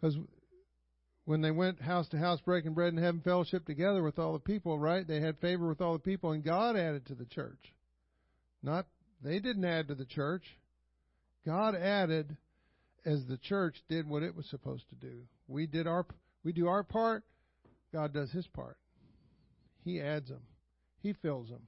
Because 0.00 0.16
when 1.28 1.42
they 1.42 1.50
went 1.50 1.78
house 1.82 2.08
to 2.08 2.16
house 2.16 2.40
breaking 2.40 2.72
bread 2.72 2.94
and 2.94 3.04
having 3.04 3.20
fellowship 3.20 3.66
together 3.66 4.02
with 4.02 4.18
all 4.18 4.32
the 4.32 4.38
people, 4.38 4.78
right? 4.78 5.06
They 5.06 5.20
had 5.20 5.36
favor 5.40 5.68
with 5.68 5.82
all 5.82 5.92
the 5.92 5.98
people, 5.98 6.32
and 6.32 6.42
God 6.42 6.74
added 6.74 7.04
to 7.08 7.14
the 7.14 7.26
church. 7.26 7.74
Not 8.62 8.86
they 9.22 9.38
didn't 9.38 9.66
add 9.66 9.88
to 9.88 9.94
the 9.94 10.06
church. 10.06 10.44
God 11.44 11.74
added 11.74 12.34
as 13.04 13.26
the 13.26 13.36
church 13.36 13.76
did 13.90 14.08
what 14.08 14.22
it 14.22 14.34
was 14.34 14.46
supposed 14.46 14.88
to 14.88 14.94
do. 14.94 15.24
We 15.48 15.66
did 15.66 15.86
our 15.86 16.06
we 16.44 16.54
do 16.54 16.66
our 16.66 16.82
part, 16.82 17.24
God 17.92 18.14
does 18.14 18.30
his 18.30 18.46
part. 18.46 18.78
He 19.84 20.00
adds 20.00 20.30
them. 20.30 20.44
He 21.00 21.12
fills 21.12 21.50
them. 21.50 21.66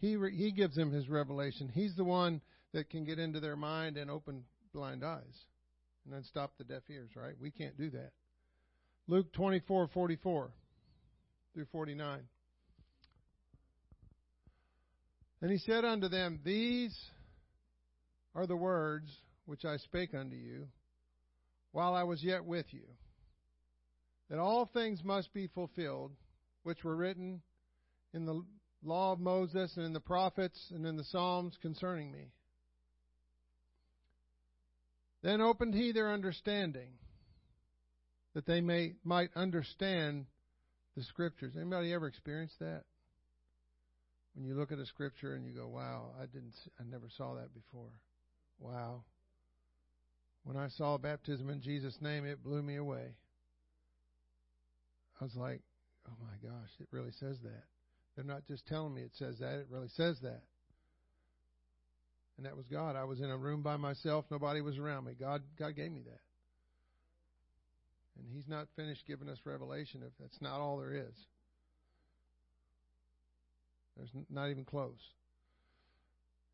He 0.00 0.14
re, 0.14 0.36
he 0.36 0.52
gives 0.52 0.76
them 0.76 0.92
his 0.92 1.08
revelation. 1.08 1.68
He's 1.68 1.96
the 1.96 2.04
one 2.04 2.40
that 2.72 2.90
can 2.90 3.04
get 3.04 3.18
into 3.18 3.40
their 3.40 3.56
mind 3.56 3.96
and 3.96 4.08
open 4.08 4.44
blind 4.72 5.04
eyes 5.04 5.46
and 6.04 6.14
then 6.14 6.22
stop 6.22 6.52
the 6.58 6.64
deaf 6.64 6.82
ears, 6.88 7.10
right? 7.16 7.34
We 7.40 7.50
can't 7.50 7.76
do 7.76 7.90
that. 7.90 8.12
Luke 9.10 9.32
24:44 9.32 10.50
through 11.54 11.64
49. 11.72 12.20
And 15.40 15.50
he 15.50 15.56
said 15.58 15.84
unto 15.84 16.08
them, 16.08 16.40
These 16.44 16.94
are 18.34 18.46
the 18.46 18.56
words 18.56 19.10
which 19.46 19.64
I 19.64 19.78
spake 19.78 20.12
unto 20.12 20.36
you 20.36 20.68
while 21.72 21.94
I 21.94 22.02
was 22.02 22.22
yet 22.22 22.44
with 22.44 22.66
you, 22.70 22.84
that 24.28 24.38
all 24.38 24.66
things 24.66 25.02
must 25.02 25.32
be 25.32 25.46
fulfilled 25.46 26.12
which 26.62 26.84
were 26.84 26.96
written 26.96 27.40
in 28.12 28.26
the 28.26 28.42
law 28.82 29.12
of 29.12 29.20
Moses 29.20 29.74
and 29.76 29.86
in 29.86 29.94
the 29.94 30.00
prophets 30.00 30.70
and 30.70 30.84
in 30.84 30.96
the 30.96 31.04
Psalms 31.04 31.56
concerning 31.62 32.12
me. 32.12 32.30
Then 35.22 35.40
opened 35.40 35.74
he 35.74 35.92
their 35.92 36.12
understanding 36.12 36.90
that 38.34 38.46
they 38.46 38.60
may 38.60 38.94
might 39.04 39.30
understand 39.34 40.26
the 40.96 41.02
scriptures. 41.02 41.54
Anybody 41.56 41.92
ever 41.92 42.06
experienced 42.06 42.58
that? 42.60 42.84
When 44.34 44.44
you 44.44 44.54
look 44.54 44.72
at 44.72 44.78
a 44.78 44.86
scripture 44.86 45.34
and 45.34 45.44
you 45.44 45.52
go, 45.52 45.68
"Wow, 45.68 46.14
I 46.20 46.26
didn't 46.26 46.54
I 46.78 46.84
never 46.84 47.08
saw 47.16 47.34
that 47.34 47.54
before." 47.54 47.90
Wow. 48.58 49.04
When 50.44 50.56
I 50.56 50.68
saw 50.68 50.98
baptism 50.98 51.50
in 51.50 51.60
Jesus 51.60 52.00
name, 52.00 52.24
it 52.24 52.42
blew 52.42 52.62
me 52.62 52.76
away. 52.76 53.16
I 55.20 55.24
was 55.24 55.34
like, 55.36 55.62
"Oh 56.08 56.16
my 56.20 56.48
gosh, 56.48 56.70
it 56.80 56.88
really 56.90 57.12
says 57.12 57.40
that." 57.42 57.64
They're 58.14 58.24
not 58.24 58.46
just 58.46 58.66
telling 58.66 58.94
me 58.94 59.02
it 59.02 59.14
says 59.14 59.38
that, 59.38 59.60
it 59.60 59.68
really 59.70 59.88
says 59.90 60.18
that. 60.20 60.42
And 62.36 62.46
that 62.46 62.56
was 62.56 62.66
God. 62.66 62.96
I 62.96 63.04
was 63.04 63.20
in 63.20 63.30
a 63.30 63.36
room 63.36 63.62
by 63.62 63.76
myself, 63.76 64.24
nobody 64.30 64.60
was 64.60 64.78
around 64.78 65.04
me. 65.04 65.14
God 65.14 65.42
God 65.56 65.74
gave 65.76 65.92
me 65.92 66.02
that. 66.02 66.20
And 68.18 68.26
He's 68.32 68.48
not 68.48 68.66
finished 68.76 69.06
giving 69.06 69.28
us 69.28 69.38
revelation 69.44 70.02
if 70.04 70.12
that's 70.20 70.40
not 70.40 70.60
all 70.60 70.78
there 70.78 70.94
is. 70.94 71.14
There's 73.96 74.10
not 74.30 74.50
even 74.50 74.64
close. 74.64 75.00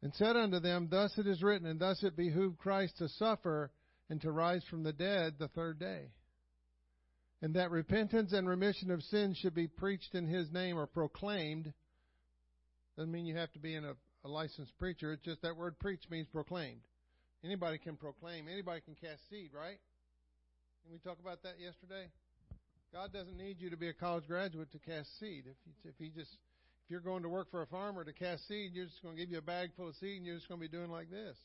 And 0.02 0.14
said 0.14 0.36
unto 0.36 0.60
them, 0.60 0.88
Thus 0.90 1.12
it 1.18 1.26
is 1.26 1.42
written, 1.42 1.66
and 1.66 1.80
thus 1.80 2.02
it 2.02 2.16
behooved 2.16 2.58
Christ 2.58 2.98
to 2.98 3.08
suffer 3.08 3.70
and 4.10 4.20
to 4.22 4.30
rise 4.30 4.62
from 4.68 4.82
the 4.82 4.92
dead 4.92 5.34
the 5.38 5.48
third 5.48 5.78
day. 5.78 6.10
And 7.42 7.54
that 7.54 7.70
repentance 7.70 8.32
and 8.32 8.48
remission 8.48 8.90
of 8.90 9.02
sins 9.02 9.36
should 9.38 9.54
be 9.54 9.66
preached 9.66 10.14
in 10.14 10.26
his 10.26 10.50
name 10.52 10.78
or 10.78 10.86
proclaimed. 10.86 11.72
Doesn't 12.96 13.12
mean 13.12 13.26
you 13.26 13.36
have 13.36 13.52
to 13.52 13.58
be 13.58 13.74
in 13.74 13.84
a, 13.84 13.94
a 14.24 14.28
licensed 14.28 14.76
preacher. 14.78 15.12
It's 15.12 15.24
just 15.24 15.42
that 15.42 15.56
word 15.56 15.78
preach 15.78 16.02
means 16.10 16.28
proclaimed. 16.32 16.80
Anybody 17.44 17.78
can 17.78 17.96
proclaim. 17.96 18.46
Anybody 18.50 18.80
can 18.80 18.94
cast 18.94 19.28
seed, 19.28 19.50
right? 19.54 19.78
We 20.90 20.98
talk 20.98 21.18
about 21.20 21.42
that 21.42 21.54
yesterday? 21.58 22.08
God 22.92 23.12
doesn't 23.12 23.36
need 23.36 23.56
you 23.58 23.70
to 23.70 23.76
be 23.76 23.88
a 23.88 23.92
college 23.92 24.26
graduate 24.26 24.70
to 24.72 24.78
cast 24.78 25.18
seed. 25.18 25.44
If 25.46 25.56
you, 25.66 25.72
if 25.84 25.94
he 25.98 26.10
just 26.10 26.30
if 26.30 26.90
you're 26.90 27.00
going 27.00 27.22
to 27.22 27.28
work 27.28 27.50
for 27.50 27.62
a 27.62 27.66
farmer 27.66 28.04
to 28.04 28.12
cast 28.12 28.46
seed, 28.46 28.72
you're 28.74 28.86
just 28.86 29.02
going 29.02 29.16
to 29.16 29.20
give 29.20 29.30
you 29.30 29.38
a 29.38 29.42
bag 29.42 29.70
full 29.76 29.88
of 29.88 29.96
seed 29.96 30.18
and 30.18 30.26
you're 30.26 30.36
just 30.36 30.48
going 30.48 30.60
to 30.60 30.68
be 30.68 30.76
doing 30.76 30.90
like 30.90 31.10
this. 31.10 31.36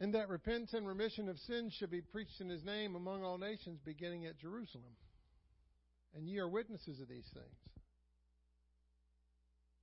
And 0.00 0.14
that 0.14 0.28
repentance 0.28 0.72
and 0.72 0.88
remission 0.88 1.28
of 1.28 1.38
sins 1.40 1.72
should 1.78 1.90
be 1.90 2.00
preached 2.00 2.40
in 2.40 2.48
his 2.48 2.64
name 2.64 2.96
among 2.96 3.22
all 3.22 3.38
nations, 3.38 3.78
beginning 3.84 4.26
at 4.26 4.38
Jerusalem. 4.38 4.96
And 6.16 6.26
ye 6.26 6.38
are 6.38 6.48
witnesses 6.48 7.00
of 7.00 7.08
these 7.08 7.28
things. 7.32 7.56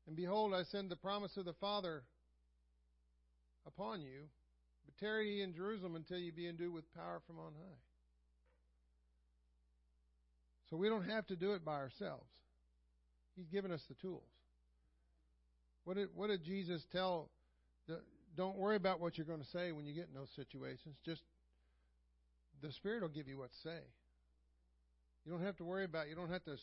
And 0.07 0.15
behold, 0.15 0.53
I 0.53 0.63
send 0.63 0.89
the 0.89 0.95
promise 0.95 1.37
of 1.37 1.45
the 1.45 1.53
Father 1.53 2.03
upon 3.65 4.01
you, 4.01 4.27
but 4.85 4.97
tarry 4.97 5.37
ye 5.37 5.41
in 5.41 5.53
Jerusalem 5.53 5.95
until 5.95 6.17
ye 6.17 6.31
be 6.31 6.47
endued 6.47 6.73
with 6.73 6.91
power 6.93 7.21
from 7.27 7.39
on 7.39 7.53
high. 7.53 7.77
So 10.69 10.77
we 10.77 10.87
don't 10.87 11.09
have 11.09 11.27
to 11.27 11.35
do 11.35 11.53
it 11.53 11.65
by 11.65 11.73
ourselves. 11.73 12.25
He's 13.35 13.47
given 13.47 13.71
us 13.71 13.81
the 13.89 13.95
tools. 13.95 14.23
What 15.83 15.97
did, 15.97 16.09
what 16.15 16.27
did 16.27 16.43
Jesus 16.43 16.81
tell? 16.91 17.29
The, 17.87 17.99
don't 18.37 18.57
worry 18.57 18.75
about 18.75 18.99
what 18.99 19.17
you're 19.17 19.27
going 19.27 19.41
to 19.41 19.49
say 19.49 19.71
when 19.71 19.85
you 19.85 19.93
get 19.93 20.07
in 20.07 20.13
those 20.13 20.29
situations. 20.35 20.95
Just 21.05 21.21
the 22.61 22.71
Spirit 22.71 23.01
will 23.01 23.09
give 23.09 23.27
you 23.27 23.37
what 23.37 23.51
to 23.51 23.57
say. 23.63 23.79
You 25.25 25.31
don't 25.31 25.43
have 25.43 25.57
to 25.57 25.63
worry 25.63 25.85
about. 25.85 26.07
You 26.07 26.15
don't 26.15 26.31
have 26.31 26.43
to, 26.45 26.55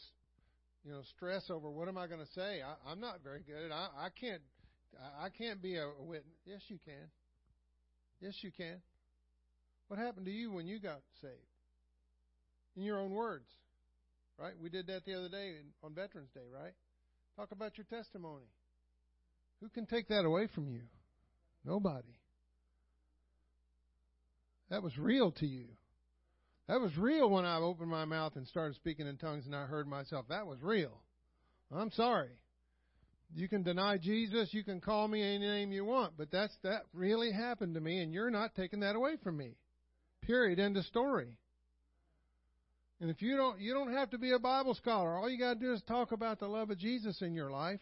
you 0.85 0.93
know, 0.93 1.01
stress 1.17 1.51
over 1.51 1.71
what 1.71 1.89
am 1.89 1.99
I 1.99 2.07
going 2.07 2.21
to 2.21 2.33
say. 2.33 2.63
I, 2.63 2.91
I'm 2.91 3.01
not 3.01 3.21
very 3.23 3.43
good. 3.47 3.71
I, 3.73 3.89
I 4.07 4.09
can't. 4.19 4.41
I 5.21 5.29
can't 5.29 5.63
be 5.63 5.77
a, 5.77 5.89
witness. 6.01 6.35
Yes, 6.47 6.61
you 6.69 6.79
can. 6.85 7.09
Yes, 8.21 8.35
you 8.43 8.51
can. 8.51 8.81
What 9.89 9.99
happened 9.99 10.27
to 10.27 10.33
you 10.33 10.53
when 10.53 10.67
you 10.67 10.81
got 10.81 11.01
saved? 11.21 11.35
In 12.77 12.83
your 12.83 12.99
own 12.99 13.11
words, 13.11 13.49
right? 14.39 14.53
We 14.61 14.69
did 14.69 14.87
that 14.87 15.05
the 15.05 15.15
other 15.15 15.29
day 15.29 15.57
on 15.83 15.95
Veterans 15.95 16.31
Day, 16.35 16.47
right? 16.53 16.75
Talk 17.37 17.53
about 17.53 17.77
your 17.77 17.87
testimony. 17.87 18.47
Who 19.61 19.69
can 19.69 19.87
take 19.87 20.09
that 20.09 20.25
away 20.25 20.49
from 20.55 20.69
you? 20.69 20.83
Nobody. 21.65 22.19
That 24.71 24.83
was 24.83 24.97
real 24.97 25.33
to 25.33 25.47
you. 25.47 25.67
That 26.69 26.81
was 26.81 26.97
real 26.97 27.31
when 27.31 27.45
I 27.45 27.57
opened 27.57 27.91
my 27.91 28.05
mouth 28.05 28.37
and 28.37 28.47
started 28.47 28.77
speaking 28.77 29.07
in 29.07 29.17
tongues 29.17 29.47
and 29.47 29.57
I 29.57 29.65
heard 29.65 29.89
myself. 29.89 30.27
That 30.29 30.47
was 30.47 30.59
real. 30.63 31.01
I'm 31.75 31.91
sorry. 31.93 32.31
You 33.35 33.49
can 33.49 33.63
deny 33.63 33.99
Jesus, 33.99 34.49
you 34.53 34.65
can 34.65 34.81
call 34.81 35.07
me 35.07 35.23
any 35.23 35.39
name 35.39 35.71
you 35.71 35.85
want, 35.85 36.15
but 36.17 36.31
that's 36.31 36.55
that 36.63 36.83
really 36.95 37.31
happened 37.31 37.75
to 37.75 37.81
me 37.81 38.01
and 38.01 38.13
you're 38.13 38.31
not 38.31 38.55
taking 38.55 38.81
that 38.81 38.97
away 38.97 39.17
from 39.23 39.37
me. 39.37 39.57
Period. 40.23 40.59
End 40.59 40.77
of 40.77 40.85
story. 40.87 41.37
And 43.01 43.11
if 43.11 43.23
you 43.23 43.37
don't 43.37 43.61
you 43.61 43.75
don't 43.75 43.93
have 43.93 44.11
to 44.11 44.19
be 44.19 44.33
a 44.33 44.39
Bible 44.39 44.75
scholar. 44.75 45.17
All 45.17 45.29
you 45.29 45.39
got 45.39 45.55
to 45.55 45.61
do 45.61 45.73
is 45.73 45.83
talk 45.83 46.13
about 46.13 46.41
the 46.41 46.49
love 46.49 46.71
of 46.71 46.79
Jesus 46.79 47.21
in 47.23 47.35
your 47.35 47.51
life 47.51 47.81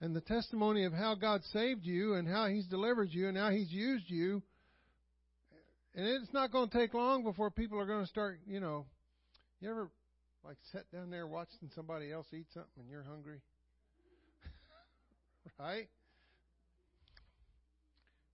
and 0.00 0.14
the 0.14 0.20
testimony 0.20 0.84
of 0.84 0.92
how 0.92 1.14
God 1.14 1.42
saved 1.52 1.84
you 1.84 2.14
and 2.14 2.28
how 2.28 2.46
He's 2.46 2.66
delivered 2.66 3.10
you 3.10 3.28
and 3.28 3.38
how 3.38 3.50
He's 3.50 3.70
used 3.70 4.10
you. 4.10 4.42
And 5.94 6.06
it's 6.06 6.32
not 6.32 6.50
going 6.50 6.68
to 6.68 6.78
take 6.78 6.92
long 6.92 7.22
before 7.22 7.50
people 7.50 7.78
are 7.78 7.86
going 7.86 8.02
to 8.02 8.08
start, 8.08 8.40
you 8.46 8.58
know. 8.58 8.84
You 9.60 9.70
ever 9.70 9.88
like 10.44 10.58
sit 10.72 10.84
down 10.92 11.10
there 11.10 11.26
watching 11.26 11.70
somebody 11.74 12.12
else 12.12 12.26
eat 12.34 12.46
something 12.52 12.82
and 12.82 12.90
you're 12.90 13.04
hungry? 13.04 13.40
right? 15.58 15.88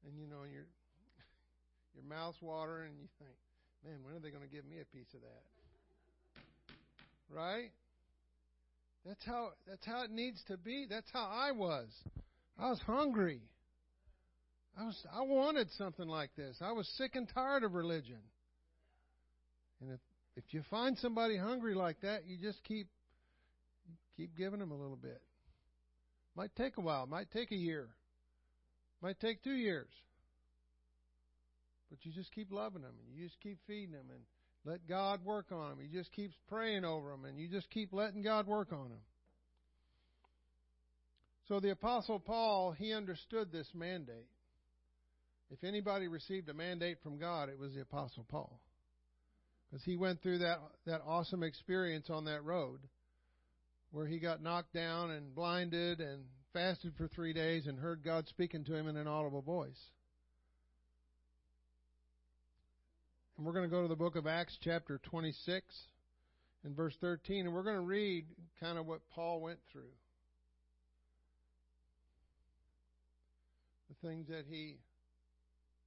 And 0.07 0.19
you 0.19 0.27
know, 0.27 0.45
your 0.51 0.65
your 1.95 2.05
mouth's 2.09 2.41
watering 2.41 2.91
and 2.91 3.01
you 3.01 3.09
think, 3.19 3.37
man, 3.85 3.99
when 4.05 4.15
are 4.15 4.21
they 4.21 4.31
going 4.31 4.45
to 4.47 4.55
give 4.55 4.65
me 4.65 4.79
a 4.81 4.89
piece 4.97 5.13
of 5.15 5.21
that? 5.21 5.45
Right? 7.35 7.71
That's 9.07 9.25
how 9.25 9.51
that's 9.67 9.85
how 9.87 10.05
it 10.05 10.11
needs 10.11 10.43
to 10.49 10.57
be. 10.57 10.87
That's 10.89 11.09
how 11.13 11.29
I 11.31 11.53
was. 11.53 11.89
I 12.59 12.69
was 12.69 12.81
hungry. 12.87 13.41
I 14.79 14.85
was 14.85 15.07
I 15.13 15.23
wanted 15.23 15.69
something 15.79 16.07
like 16.07 16.31
this. 16.37 16.57
I 16.61 16.73
was 16.73 16.89
sick 16.97 17.15
and 17.15 17.29
tired 17.33 17.65
of 17.65 17.75
religion. 17.75 18.21
And 19.81 19.93
if 19.93 20.01
if 20.37 20.45
you 20.51 20.63
find 20.71 20.99
somebody 20.99 21.37
hungry 21.37 21.75
like 21.75 22.01
that, 22.03 22.27
you 22.27 22.37
just 22.37 22.63
keep 22.65 22.89
keep 24.17 24.37
giving 24.37 24.61
them 24.61 24.71
a 24.71 24.77
little 24.77 24.97
bit. 24.97 25.21
Might 26.41 26.57
take 26.57 26.79
a 26.79 26.81
while, 26.81 27.07
might 27.07 27.31
take 27.33 27.53
a 27.53 27.55
year. 27.55 27.89
Might 29.03 29.21
take 29.21 29.45
2 29.45 29.51
years. 29.51 29.91
But 31.91 31.99
you 32.03 32.13
just 32.13 32.33
keep 32.33 32.51
loving 32.51 32.81
them 32.81 32.95
and 32.99 33.15
you 33.15 33.27
just 33.27 33.39
keep 33.43 33.59
feeding 33.67 33.93
them 33.93 34.07
and 34.09 34.21
let 34.65 34.89
God 34.89 35.23
work 35.23 35.53
on 35.53 35.69
them. 35.69 35.79
He 35.79 35.95
just 35.95 36.11
keeps 36.13 36.33
praying 36.49 36.87
over 36.87 37.11
them, 37.11 37.27
and 37.27 37.39
you 37.39 37.47
just 37.47 37.69
keep 37.69 37.93
letting 37.93 38.23
God 38.23 38.47
work 38.47 38.73
on 38.73 38.89
them. 38.89 39.03
So 41.47 41.61
the 41.61 41.73
Apostle 41.73 42.19
Paul, 42.19 42.73
he 42.73 42.95
understood 42.95 43.53
this 43.53 43.69
mandate. 43.75 44.31
If 45.51 45.63
anybody 45.63 46.09
received 46.09 46.49
a 46.49 46.55
mandate 46.55 47.03
from 47.03 47.19
God, 47.19 47.51
it 47.51 47.59
was 47.59 47.75
the 47.75 47.83
Apostle 47.83 48.25
Paul. 48.27 48.59
Because 49.69 49.85
he 49.85 49.99
went 49.99 50.23
through 50.23 50.39
that, 50.39 50.57
that 50.87 51.03
awesome 51.07 51.43
experience 51.43 52.09
on 52.09 52.25
that 52.25 52.45
road 52.45 52.81
where 53.93 54.07
he 54.07 54.19
got 54.19 54.43
knocked 54.43 54.73
down 54.73 55.11
and 55.11 55.35
blinded 55.35 56.01
and 56.01 56.25
fasted 56.53 56.93
for 56.97 57.09
three 57.09 57.33
days 57.33 57.67
and 57.67 57.79
heard 57.79 58.03
God 58.05 58.29
speaking 58.29 58.65
to 58.65 58.75
him 58.75 58.89
in 58.89 58.97
an 58.97 59.07
audible 59.07 59.43
voice. 59.43 59.81
And 63.37 63.47
we're 63.47 63.53
going 63.53 63.69
to 63.69 63.75
go 63.75 63.83
to 63.83 63.89
the 63.89 63.97
book 63.97 64.17
of 64.17 64.27
Acts, 64.27 64.57
chapter 64.63 65.01
26, 65.05 65.65
and 66.65 66.77
verse 66.77 66.95
13, 67.01 67.47
and 67.47 67.55
we're 67.55 67.63
going 67.63 67.77
to 67.77 67.83
read 67.83 68.27
kind 68.61 68.79
of 68.79 68.87
what 68.87 69.01
Paul 69.15 69.41
went 69.41 69.59
through. 69.73 69.83
The 73.89 74.07
things 74.07 74.29
that 74.29 74.45
he 74.49 74.77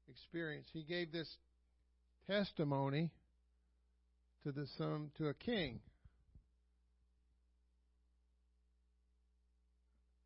experienced. 0.10 0.70
He 0.74 0.84
gave 0.84 1.12
this 1.12 1.30
testimony 2.28 3.12
to 4.43 4.51
the 4.51 4.68
son 4.78 5.12
to 5.18 5.28
a 5.28 5.34
king. 5.34 5.80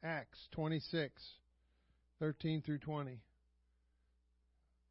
Acts 0.07 0.47
26, 0.51 1.11
13 2.19 2.61
through 2.61 2.77
20. 2.77 3.19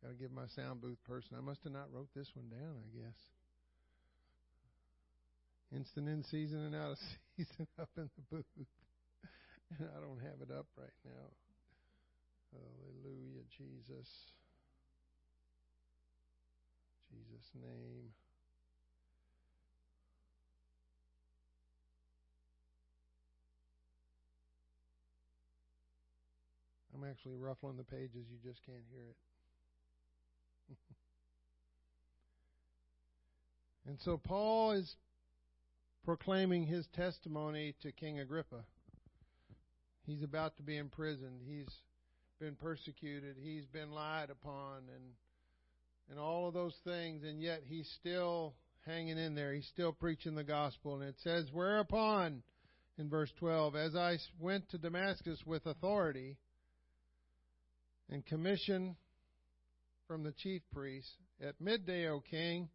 Got 0.02 0.08
to 0.10 0.14
give 0.14 0.30
my 0.30 0.44
sound 0.54 0.82
booth 0.82 1.02
person. 1.08 1.38
I 1.38 1.40
must 1.40 1.64
have 1.64 1.72
not 1.72 1.88
wrote 1.90 2.10
this 2.14 2.28
one 2.34 2.50
down, 2.50 2.76
I 2.84 2.88
guess. 2.92 3.16
Instant 5.74 6.08
in 6.08 6.22
season 6.22 6.66
and 6.66 6.74
out 6.76 6.92
of 6.92 6.98
season 7.36 7.66
up 7.80 7.88
in 7.96 8.10
the 8.12 8.36
booth. 8.36 8.68
and 9.78 9.88
I 9.96 10.00
don't 10.00 10.20
have 10.20 10.42
it 10.42 10.52
up 10.52 10.66
right 10.76 10.98
now. 11.06 11.32
Hallelujah, 12.52 13.42
Jesus. 13.56 14.08
Jesus' 17.08 17.50
name. 17.54 18.12
Actually 27.09 27.36
ruffling 27.36 27.76
the 27.76 27.84
pages, 27.84 28.26
you 28.30 28.38
just 28.42 28.64
can't 28.64 28.84
hear 28.90 29.04
it. 29.11 30.76
and 33.88 33.98
so 34.04 34.18
Paul 34.22 34.72
is 34.72 34.96
proclaiming 36.04 36.66
his 36.66 36.86
testimony 36.94 37.74
to 37.82 37.92
King 37.92 38.20
Agrippa. 38.20 38.64
He's 40.07 40.22
about 40.22 40.57
to 40.57 40.62
be 40.62 40.76
imprisoned. 40.76 41.40
He's 41.44 41.68
been 42.38 42.54
persecuted. 42.54 43.36
He's 43.42 43.66
been 43.66 43.90
lied 43.90 44.30
upon 44.30 44.82
and 44.94 45.04
and 46.09 46.20
all 46.20 46.46
of 46.46 46.54
those 46.54 46.76
things 46.84 47.24
and 47.24 47.42
yet 47.42 47.62
he's 47.64 47.88
still 47.98 48.54
hanging 48.86 49.18
in 49.18 49.34
there. 49.34 49.52
He's 49.52 49.66
still 49.66 49.92
preaching 49.92 50.36
the 50.36 50.44
gospel 50.44 50.94
and 50.94 51.02
it 51.02 51.16
says 51.24 51.46
whereupon 51.52 52.42
in 52.98 53.09
verse 53.09 53.32
12 53.40 53.74
as 53.74 53.96
I 53.96 54.18
went 54.38 54.68
to 54.70 54.78
Damascus 54.78 55.40
with 55.44 55.66
authority 55.66 56.36
and 58.11 58.24
commission 58.24 58.96
from 60.07 60.22
the 60.22 60.32
chief 60.32 60.62
priests. 60.72 61.11
At 61.40 61.61
midday, 61.61 62.09
O 62.09 62.20
king, 62.20 62.68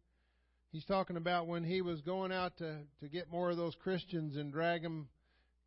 he's 0.71 0.85
talking 0.85 1.17
about 1.17 1.47
when 1.47 1.63
he 1.63 1.81
was 1.81 2.01
going 2.01 2.31
out 2.31 2.57
to, 2.57 2.79
to 2.99 3.09
get 3.09 3.31
more 3.31 3.49
of 3.49 3.57
those 3.57 3.75
Christians 3.81 4.35
and 4.35 4.51
drag 4.51 4.83
them 4.83 5.07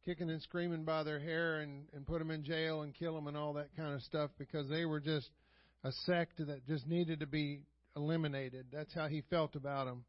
kicking 0.04 0.30
and 0.30 0.42
screaming 0.42 0.84
by 0.84 1.02
their 1.02 1.18
hair 1.18 1.60
and, 1.60 1.84
and 1.94 2.06
put 2.06 2.18
them 2.18 2.30
in 2.30 2.44
jail 2.44 2.82
and 2.82 2.94
kill 2.94 3.14
them 3.14 3.26
and 3.26 3.36
all 3.36 3.54
that 3.54 3.74
kind 3.76 3.94
of 3.94 4.02
stuff 4.02 4.30
because 4.38 4.68
they 4.68 4.84
were 4.84 5.00
just 5.00 5.30
a 5.82 5.92
sect 6.04 6.38
that 6.46 6.66
just 6.66 6.86
needed 6.86 7.20
to 7.20 7.26
be 7.26 7.62
eliminated. 7.96 8.66
That's 8.72 8.92
how 8.94 9.08
he 9.08 9.22
felt 9.30 9.56
about 9.56 9.86
them. 9.86 10.04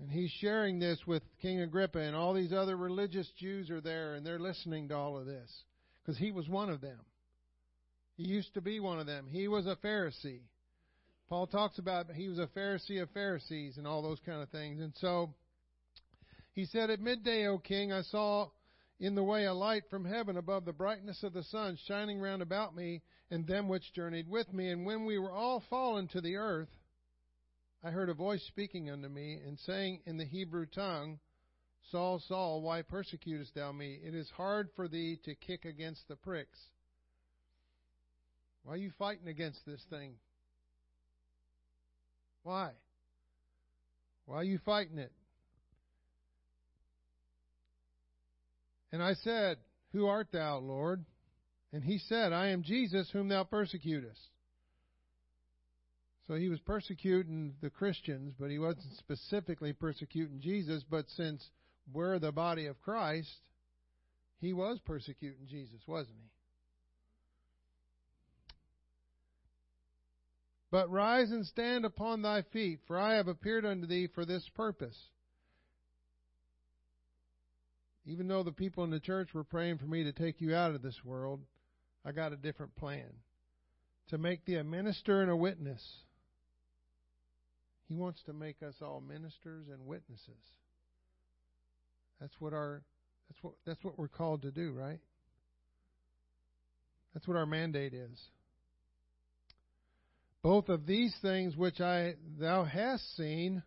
And 0.00 0.10
he's 0.10 0.30
sharing 0.40 0.78
this 0.78 0.98
with 1.06 1.22
King 1.40 1.60
Agrippa 1.60 2.00
and 2.00 2.16
all 2.16 2.34
these 2.34 2.52
other 2.52 2.76
religious 2.76 3.30
Jews 3.38 3.70
are 3.70 3.80
there 3.80 4.14
and 4.14 4.26
they're 4.26 4.38
listening 4.38 4.88
to 4.88 4.96
all 4.96 5.16
of 5.16 5.26
this 5.26 5.50
because 6.02 6.18
he 6.18 6.32
was 6.32 6.48
one 6.48 6.70
of 6.70 6.80
them. 6.80 6.98
He 8.16 8.24
used 8.24 8.54
to 8.54 8.60
be 8.60 8.80
one 8.80 8.98
of 8.98 9.06
them. 9.06 9.26
He 9.30 9.48
was 9.48 9.66
a 9.66 9.76
Pharisee. 9.76 10.42
Paul 11.28 11.46
talks 11.46 11.78
about 11.78 12.10
he 12.12 12.28
was 12.28 12.38
a 12.38 12.46
Pharisee 12.46 13.00
of 13.00 13.10
Pharisees 13.10 13.78
and 13.78 13.86
all 13.86 14.02
those 14.02 14.20
kind 14.24 14.42
of 14.42 14.50
things. 14.50 14.80
And 14.80 14.92
so 14.96 15.34
he 16.52 16.66
said, 16.66 16.90
At 16.90 17.00
midday, 17.00 17.46
O 17.46 17.58
king, 17.58 17.92
I 17.92 18.02
saw 18.02 18.50
in 19.00 19.14
the 19.14 19.24
way 19.24 19.46
a 19.46 19.54
light 19.54 19.84
from 19.88 20.04
heaven 20.04 20.36
above 20.36 20.64
the 20.64 20.72
brightness 20.72 21.22
of 21.22 21.32
the 21.32 21.42
sun 21.44 21.78
shining 21.86 22.20
round 22.20 22.42
about 22.42 22.76
me 22.76 23.02
and 23.30 23.46
them 23.46 23.66
which 23.68 23.92
journeyed 23.94 24.28
with 24.28 24.52
me. 24.52 24.70
And 24.70 24.84
when 24.84 25.06
we 25.06 25.18
were 25.18 25.32
all 25.32 25.62
fallen 25.70 26.06
to 26.08 26.20
the 26.20 26.36
earth, 26.36 26.68
I 27.82 27.90
heard 27.90 28.10
a 28.10 28.14
voice 28.14 28.44
speaking 28.46 28.90
unto 28.90 29.08
me 29.08 29.40
and 29.44 29.58
saying 29.60 30.02
in 30.06 30.18
the 30.18 30.24
Hebrew 30.24 30.66
tongue, 30.66 31.18
Saul, 31.90 32.22
Saul, 32.28 32.62
why 32.62 32.82
persecutest 32.82 33.54
thou 33.54 33.72
me? 33.72 33.98
It 34.04 34.14
is 34.14 34.30
hard 34.36 34.68
for 34.76 34.86
thee 34.86 35.18
to 35.24 35.34
kick 35.34 35.64
against 35.64 36.06
the 36.06 36.14
pricks. 36.14 36.58
Why 38.64 38.74
are 38.74 38.78
you 38.78 38.92
fighting 38.98 39.28
against 39.28 39.64
this 39.66 39.82
thing? 39.90 40.14
Why? 42.42 42.70
Why 44.26 44.36
are 44.36 44.44
you 44.44 44.58
fighting 44.64 44.98
it? 44.98 45.12
And 48.92 49.02
I 49.02 49.14
said, 49.14 49.58
Who 49.92 50.06
art 50.06 50.28
thou, 50.32 50.58
Lord? 50.58 51.04
And 51.72 51.82
he 51.82 51.98
said, 51.98 52.32
I 52.32 52.48
am 52.48 52.62
Jesus 52.62 53.08
whom 53.10 53.28
thou 53.28 53.44
persecutest. 53.44 54.20
So 56.28 56.34
he 56.34 56.48
was 56.48 56.60
persecuting 56.60 57.54
the 57.60 57.70
Christians, 57.70 58.34
but 58.38 58.50
he 58.50 58.58
wasn't 58.58 58.94
specifically 58.98 59.72
persecuting 59.72 60.40
Jesus. 60.40 60.84
But 60.88 61.06
since 61.16 61.44
we're 61.92 62.18
the 62.18 62.32
body 62.32 62.66
of 62.66 62.80
Christ, 62.80 63.30
he 64.40 64.52
was 64.52 64.78
persecuting 64.84 65.46
Jesus, 65.48 65.80
wasn't 65.86 66.16
he? 66.22 66.31
But 70.72 70.90
rise 70.90 71.30
and 71.30 71.46
stand 71.46 71.84
upon 71.84 72.22
thy 72.22 72.40
feet, 72.50 72.80
for 72.86 72.98
I 72.98 73.16
have 73.16 73.28
appeared 73.28 73.66
unto 73.66 73.86
thee 73.86 74.08
for 74.14 74.24
this 74.24 74.48
purpose. 74.54 74.96
Even 78.06 78.26
though 78.26 78.42
the 78.42 78.52
people 78.52 78.82
in 78.82 78.90
the 78.90 78.98
church 78.98 79.34
were 79.34 79.44
praying 79.44 79.76
for 79.78 79.84
me 79.84 80.02
to 80.04 80.12
take 80.12 80.40
you 80.40 80.54
out 80.54 80.74
of 80.74 80.80
this 80.80 81.04
world, 81.04 81.40
I 82.06 82.12
got 82.12 82.32
a 82.32 82.36
different 82.36 82.74
plan. 82.74 83.04
To 84.08 84.18
make 84.18 84.46
thee 84.46 84.56
a 84.56 84.64
minister 84.64 85.20
and 85.20 85.30
a 85.30 85.36
witness. 85.36 85.86
He 87.86 87.94
wants 87.94 88.22
to 88.22 88.32
make 88.32 88.62
us 88.62 88.76
all 88.80 89.02
ministers 89.02 89.66
and 89.70 89.86
witnesses. 89.86 90.40
That's 92.18 92.34
what 92.40 92.54
our 92.54 92.82
that's 93.28 93.42
what 93.42 93.54
that's 93.66 93.84
what 93.84 93.98
we're 93.98 94.08
called 94.08 94.40
to 94.42 94.50
do, 94.50 94.72
right? 94.72 95.00
That's 97.12 97.28
what 97.28 97.36
our 97.36 97.46
mandate 97.46 97.92
is 97.92 98.30
both 100.42 100.68
of 100.68 100.86
these 100.86 101.14
things 101.22 101.56
which 101.56 101.80
I 101.80 102.14
thou 102.38 102.64
hast 102.64 103.16
seen, 103.16 103.62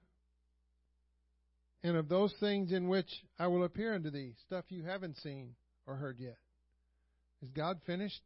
and 1.83 1.95
of 1.95 2.09
those 2.09 2.33
things 2.39 2.71
in 2.71 2.89
which 2.89 3.09
I 3.39 3.47
will 3.47 3.63
appear 3.63 3.93
unto 3.93 4.09
thee, 4.09 4.33
stuff 4.45 4.65
you 4.69 4.83
haven't 4.83 5.17
seen 5.17 5.55
or 5.87 5.95
heard 5.95 6.19
yet. 6.19 6.37
Is 7.41 7.49
God 7.49 7.79
finished 7.85 8.23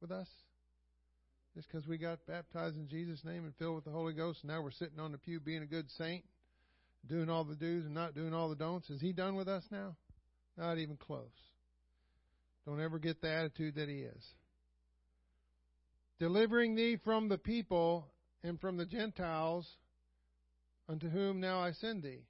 with 0.00 0.10
us? 0.10 0.28
Just 1.54 1.68
because 1.70 1.86
we 1.86 1.98
got 1.98 2.18
baptized 2.26 2.76
in 2.76 2.88
Jesus' 2.88 3.24
name 3.24 3.44
and 3.44 3.54
filled 3.56 3.74
with 3.74 3.84
the 3.84 3.90
Holy 3.90 4.14
Ghost, 4.14 4.40
and 4.42 4.50
now 4.50 4.62
we're 4.62 4.70
sitting 4.70 4.98
on 4.98 5.12
the 5.12 5.18
pew 5.18 5.40
being 5.40 5.62
a 5.62 5.66
good 5.66 5.90
saint, 5.98 6.24
doing 7.08 7.28
all 7.28 7.44
the 7.44 7.56
do's 7.56 7.84
and 7.84 7.94
not 7.94 8.14
doing 8.14 8.32
all 8.32 8.48
the 8.48 8.56
don'ts. 8.56 8.88
Is 8.88 9.00
He 9.00 9.12
done 9.12 9.36
with 9.36 9.48
us 9.48 9.64
now? 9.70 9.96
Not 10.56 10.78
even 10.78 10.96
close. 10.96 11.26
Don't 12.66 12.80
ever 12.80 12.98
get 12.98 13.20
the 13.20 13.30
attitude 13.30 13.74
that 13.76 13.88
He 13.88 13.96
is 13.96 14.24
delivering 16.20 16.74
thee 16.76 16.98
from 17.02 17.28
the 17.28 17.38
people 17.38 18.06
and 18.44 18.60
from 18.60 18.76
the 18.76 18.84
Gentiles 18.84 19.66
unto 20.88 21.08
whom 21.08 21.40
now 21.40 21.60
I 21.60 21.72
send 21.72 22.02
thee. 22.02 22.26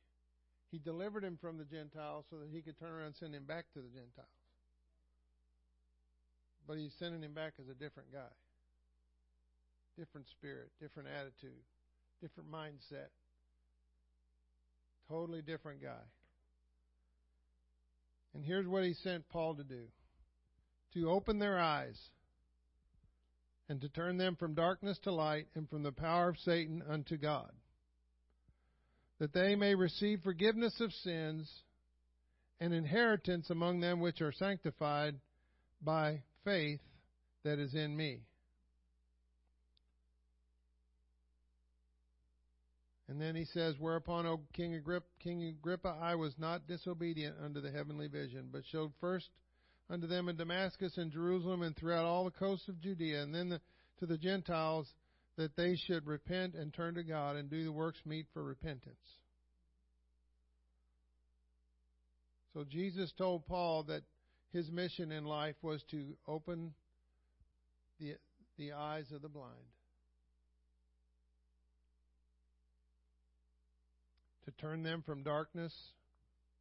He 0.70 0.78
delivered 0.78 1.24
him 1.24 1.36
from 1.41 1.59
the 1.59 1.64
Gentiles 1.64 2.24
so 2.30 2.36
that 2.38 2.49
he 2.53 2.62
could 2.62 2.78
turn 2.78 2.93
around 2.93 3.07
and 3.07 3.16
send 3.16 3.34
him 3.34 3.45
back 3.45 3.64
to 3.74 3.80
the 3.80 3.88
Gentiles. 3.88 4.28
But 6.68 6.78
he's 6.78 6.95
sending 7.01 7.22
him 7.22 7.34
back 7.34 7.55
as 7.61 7.68
a 7.68 7.74
different 7.74 8.12
guy. 8.12 8.30
Different 9.99 10.28
spirit, 10.28 10.70
different 10.80 11.09
attitude, 11.09 11.59
different 12.22 12.51
mindset. 12.51 13.11
Totally 15.09 15.43
different 15.43 15.82
guy. 15.82 16.07
And 18.34 18.45
here's 18.45 18.68
what 18.68 18.84
he 18.84 18.95
sent 18.95 19.28
Paul 19.28 19.57
to 19.57 19.64
do 19.64 19.82
to 20.95 21.11
open 21.11 21.41
their 21.41 21.59
eyes 21.59 21.99
and 23.71 23.81
to 23.81 23.89
turn 23.89 24.18
them 24.18 24.35
from 24.35 24.53
darkness 24.53 24.99
to 25.05 25.12
light 25.12 25.47
and 25.55 25.71
from 25.71 25.85
the 25.85 25.93
power 25.93 26.29
of 26.29 26.37
Satan 26.39 26.83
unto 26.91 27.16
God, 27.16 27.53
that 29.21 29.33
they 29.33 29.55
may 29.55 29.77
receive 29.77 30.23
forgiveness 30.25 30.75
of 30.81 30.93
sins 30.93 31.49
and 32.59 32.75
inheritance 32.75 33.49
among 33.49 33.79
them 33.79 34.01
which 34.01 34.21
are 34.23 34.33
sanctified 34.33 35.14
by 35.81 36.21
faith 36.45 36.81
that 37.45 37.61
is 37.61 37.73
in 37.73 37.97
me. 37.97 38.23
And 43.09 43.21
then 43.21 43.37
he 43.37 43.45
says, 43.45 43.77
Whereupon, 43.79 44.27
O 44.27 44.41
King 44.53 44.75
Agrippa, 44.75 45.07
King 45.21 45.45
Agrippa, 45.45 45.97
I 46.03 46.16
was 46.16 46.35
not 46.39 46.66
disobedient 46.66 47.37
unto 47.45 47.61
the 47.61 47.71
heavenly 47.71 48.09
vision, 48.09 48.49
but 48.51 48.62
showed 48.73 48.91
first 49.01 49.29
unto 49.91 50.07
them 50.07 50.28
in 50.28 50.36
Damascus 50.36 50.97
and 50.97 51.11
Jerusalem 51.11 51.62
and 51.62 51.76
throughout 51.76 52.05
all 52.05 52.24
the 52.24 52.30
coasts 52.30 52.68
of 52.68 52.80
Judea, 52.80 53.22
and 53.22 53.34
then 53.34 53.49
the, 53.49 53.61
to 53.99 54.07
the 54.07 54.16
Gentiles 54.18 54.88
that 55.36 55.57
they 55.57 55.76
should 55.86 56.07
repent 56.07 56.55
and 56.55 56.72
turn 56.72 56.95
to 56.95 57.03
God 57.03 57.36
and 57.36 57.51
do 57.51 57.64
the 57.64 57.72
works 57.72 57.99
meet 58.05 58.26
for 58.32 58.43
repentance. 58.43 58.97
So 62.55 62.64
Jesus 62.64 63.12
told 63.16 63.47
Paul 63.47 63.84
that 63.84 64.03
his 64.53 64.70
mission 64.70 65.12
in 65.12 65.24
life 65.24 65.57
was 65.62 65.82
to 65.91 66.16
open 66.26 66.74
the, 68.01 68.16
the 68.59 68.72
eyes 68.72 69.07
of 69.12 69.22
the 69.22 69.28
blind. 69.28 69.55
To 74.47 74.51
turn 74.53 74.82
them 74.82 75.03
from 75.07 75.22
darkness 75.22 75.72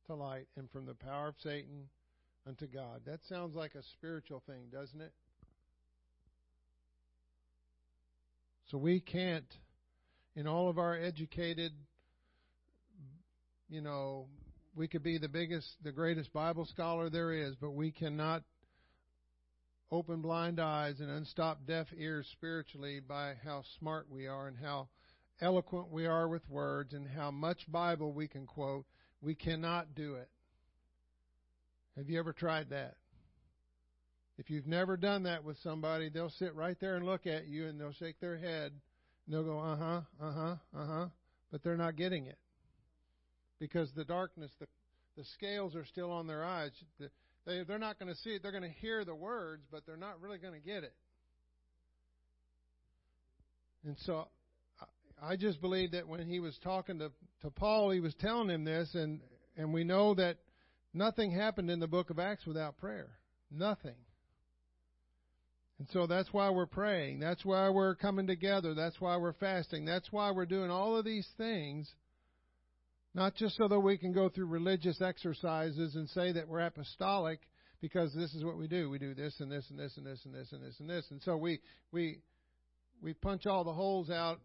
to 0.06 0.16
light 0.16 0.48
and 0.58 0.70
from 0.70 0.86
the 0.86 0.94
power 0.94 1.30
of 1.30 1.36
Satan 1.42 1.90
unto 2.50 2.66
God. 2.68 3.02
That 3.06 3.20
sounds 3.30 3.56
like 3.56 3.76
a 3.76 3.84
spiritual 3.94 4.42
thing, 4.48 4.64
doesn't 4.72 5.00
it? 5.00 5.14
So 8.72 8.78
we 8.78 9.00
can't, 9.00 9.46
in 10.36 10.48
all 10.48 10.68
of 10.68 10.80
our 10.80 10.98
educated, 10.98 11.72
you 13.70 13.82
know, 13.82 14.26
we 14.76 14.88
could 14.88 15.04
be 15.04 15.20
the 15.20 15.30
biggest, 15.30 15.68
the 15.84 15.92
greatest 15.92 16.34
Bible 16.34 16.66
scholar 16.66 17.10
there 17.10 17.32
is, 17.32 17.56
but 17.56 17.72
we 17.72 17.92
cannot 17.92 18.44
open 19.92 20.22
blind 20.22 20.60
eyes 20.60 21.00
and 21.00 21.10
unstop 21.10 21.66
deaf 21.68 21.88
ears 21.98 22.28
spiritually 22.34 23.00
by 23.00 23.34
how 23.44 23.64
smart 23.80 24.08
we 24.10 24.28
are 24.28 24.48
and 24.48 24.58
how 24.58 24.88
eloquent 25.42 25.92
we 25.92 26.06
are 26.08 26.28
with 26.28 26.48
words 26.50 26.94
and 26.94 27.08
how 27.08 27.32
much 27.32 27.72
Bible 27.72 28.12
we 28.12 28.28
can 28.28 28.46
quote. 28.46 28.86
We 29.22 29.36
cannot 29.36 29.94
do 29.96 30.16
it. 30.16 30.30
Have 32.00 32.10
you 32.10 32.18
ever 32.18 32.32
tried 32.32 32.70
that? 32.70 32.96
If 34.38 34.50
you've 34.50 34.68
never 34.68 34.96
done 34.96 35.24
that 35.24 35.44
with 35.44 35.58
somebody, 35.62 36.08
they'll 36.08 36.30
sit 36.30 36.56
right 36.56 36.78
there 36.80 36.96
and 36.96 37.06
look 37.06 37.28
at 37.28 37.48
you 37.48 37.68
and 37.68 37.78
they'll 37.78 37.92
shake 37.92 38.22
their 38.22 38.38
head 38.38 38.72
and 38.72 39.36
they'll 39.36 39.44
go, 39.44 39.60
uh 39.60 39.76
huh, 39.76 40.02
uh 40.22 40.32
huh, 40.32 40.56
uh 40.78 40.86
huh, 40.86 41.06
but 41.52 41.62
they're 41.62 41.76
not 41.76 41.98
getting 41.98 42.26
it. 42.26 42.38
Because 43.60 43.92
the 43.98 44.06
darkness, 44.06 44.50
the, 44.62 44.68
the 45.18 45.26
scales 45.34 45.76
are 45.76 45.84
still 45.84 46.10
on 46.10 46.26
their 46.26 46.46
eyes. 46.46 46.72
The, 47.02 47.10
they, 47.46 47.64
they're 47.68 47.78
not 47.78 48.00
going 48.00 48.08
to 48.08 48.18
see 48.22 48.30
it. 48.30 48.44
They're 48.44 48.54
going 48.54 48.64
to 48.64 48.70
hear 48.70 49.04
the 49.04 49.14
words, 49.14 49.64
but 49.70 49.86
they're 49.86 49.98
not 49.98 50.22
really 50.22 50.38
going 50.38 50.54
to 50.54 50.66
get 50.66 50.86
it. 50.86 50.94
And 53.86 53.98
so 54.06 54.30
I 55.22 55.36
just 55.36 55.60
believe 55.60 55.92
that 55.92 56.08
when 56.08 56.26
he 56.26 56.40
was 56.40 56.58
talking 56.64 57.00
to, 57.00 57.12
to 57.42 57.52
Paul, 57.52 57.92
he 57.92 58.00
was 58.00 58.16
telling 58.22 58.50
him 58.50 58.64
this, 58.64 58.96
and, 58.96 59.20
and 59.58 59.74
we 59.74 59.84
know 59.84 60.14
that 60.14 60.38
nothing 60.94 61.32
happened 61.32 61.70
in 61.70 61.80
the 61.80 61.88
book 61.88 62.10
of 62.10 62.20
Acts 62.20 62.46
without 62.46 62.78
prayer. 62.78 63.10
Nothing. 63.52 63.96
And 65.80 65.88
so 65.92 66.08
that's 66.08 66.32
why 66.34 66.50
we're 66.50 66.66
praying. 66.66 67.20
That's 67.20 67.44
why 67.46 67.70
we're 67.70 67.96
coming 67.96 68.28
together. 68.28 68.74
That's 68.74 69.00
why 69.00 69.16
we're 69.18 69.34
fasting. 69.34 69.86
That's 69.86 70.12
why 70.12 70.32
we're 70.32 70.46
doing 70.46 70.70
all 70.70 70.98
of 70.98 71.06
these 71.06 71.28
things. 71.38 71.90
Not 73.14 73.36
just 73.36 73.56
so 73.56 73.68
that 73.68 73.80
we 73.80 73.98
can 73.98 74.12
go 74.12 74.30
through 74.30 74.48
religious 74.48 75.02
exercises 75.02 75.96
and 75.96 76.10
say 76.10 76.34
that 76.34 76.48
we're 76.48 76.60
apostolic 76.60 77.40
because 77.82 78.14
this 78.14 78.34
is 78.34 78.44
what 78.44 78.58
we 78.58 78.68
do. 78.68 78.90
We 78.90 79.00
do 79.00 79.16
this 79.16 79.40
and 79.40 79.52
this 79.52 79.66
and 79.70 79.80
this 79.80 79.96
and 79.98 80.06
this 80.06 80.20
and 80.26 80.36
this 80.36 80.52
and 80.52 80.62
this 80.62 80.80
and 80.80 80.90
this. 80.90 81.06
And 81.12 81.22
so 81.24 81.38
we 81.38 81.60
we 81.92 82.20
we 83.02 83.14
punch 83.14 83.46
all 83.46 83.64
the 83.64 83.74
holes 83.74 84.10
out 84.10 84.40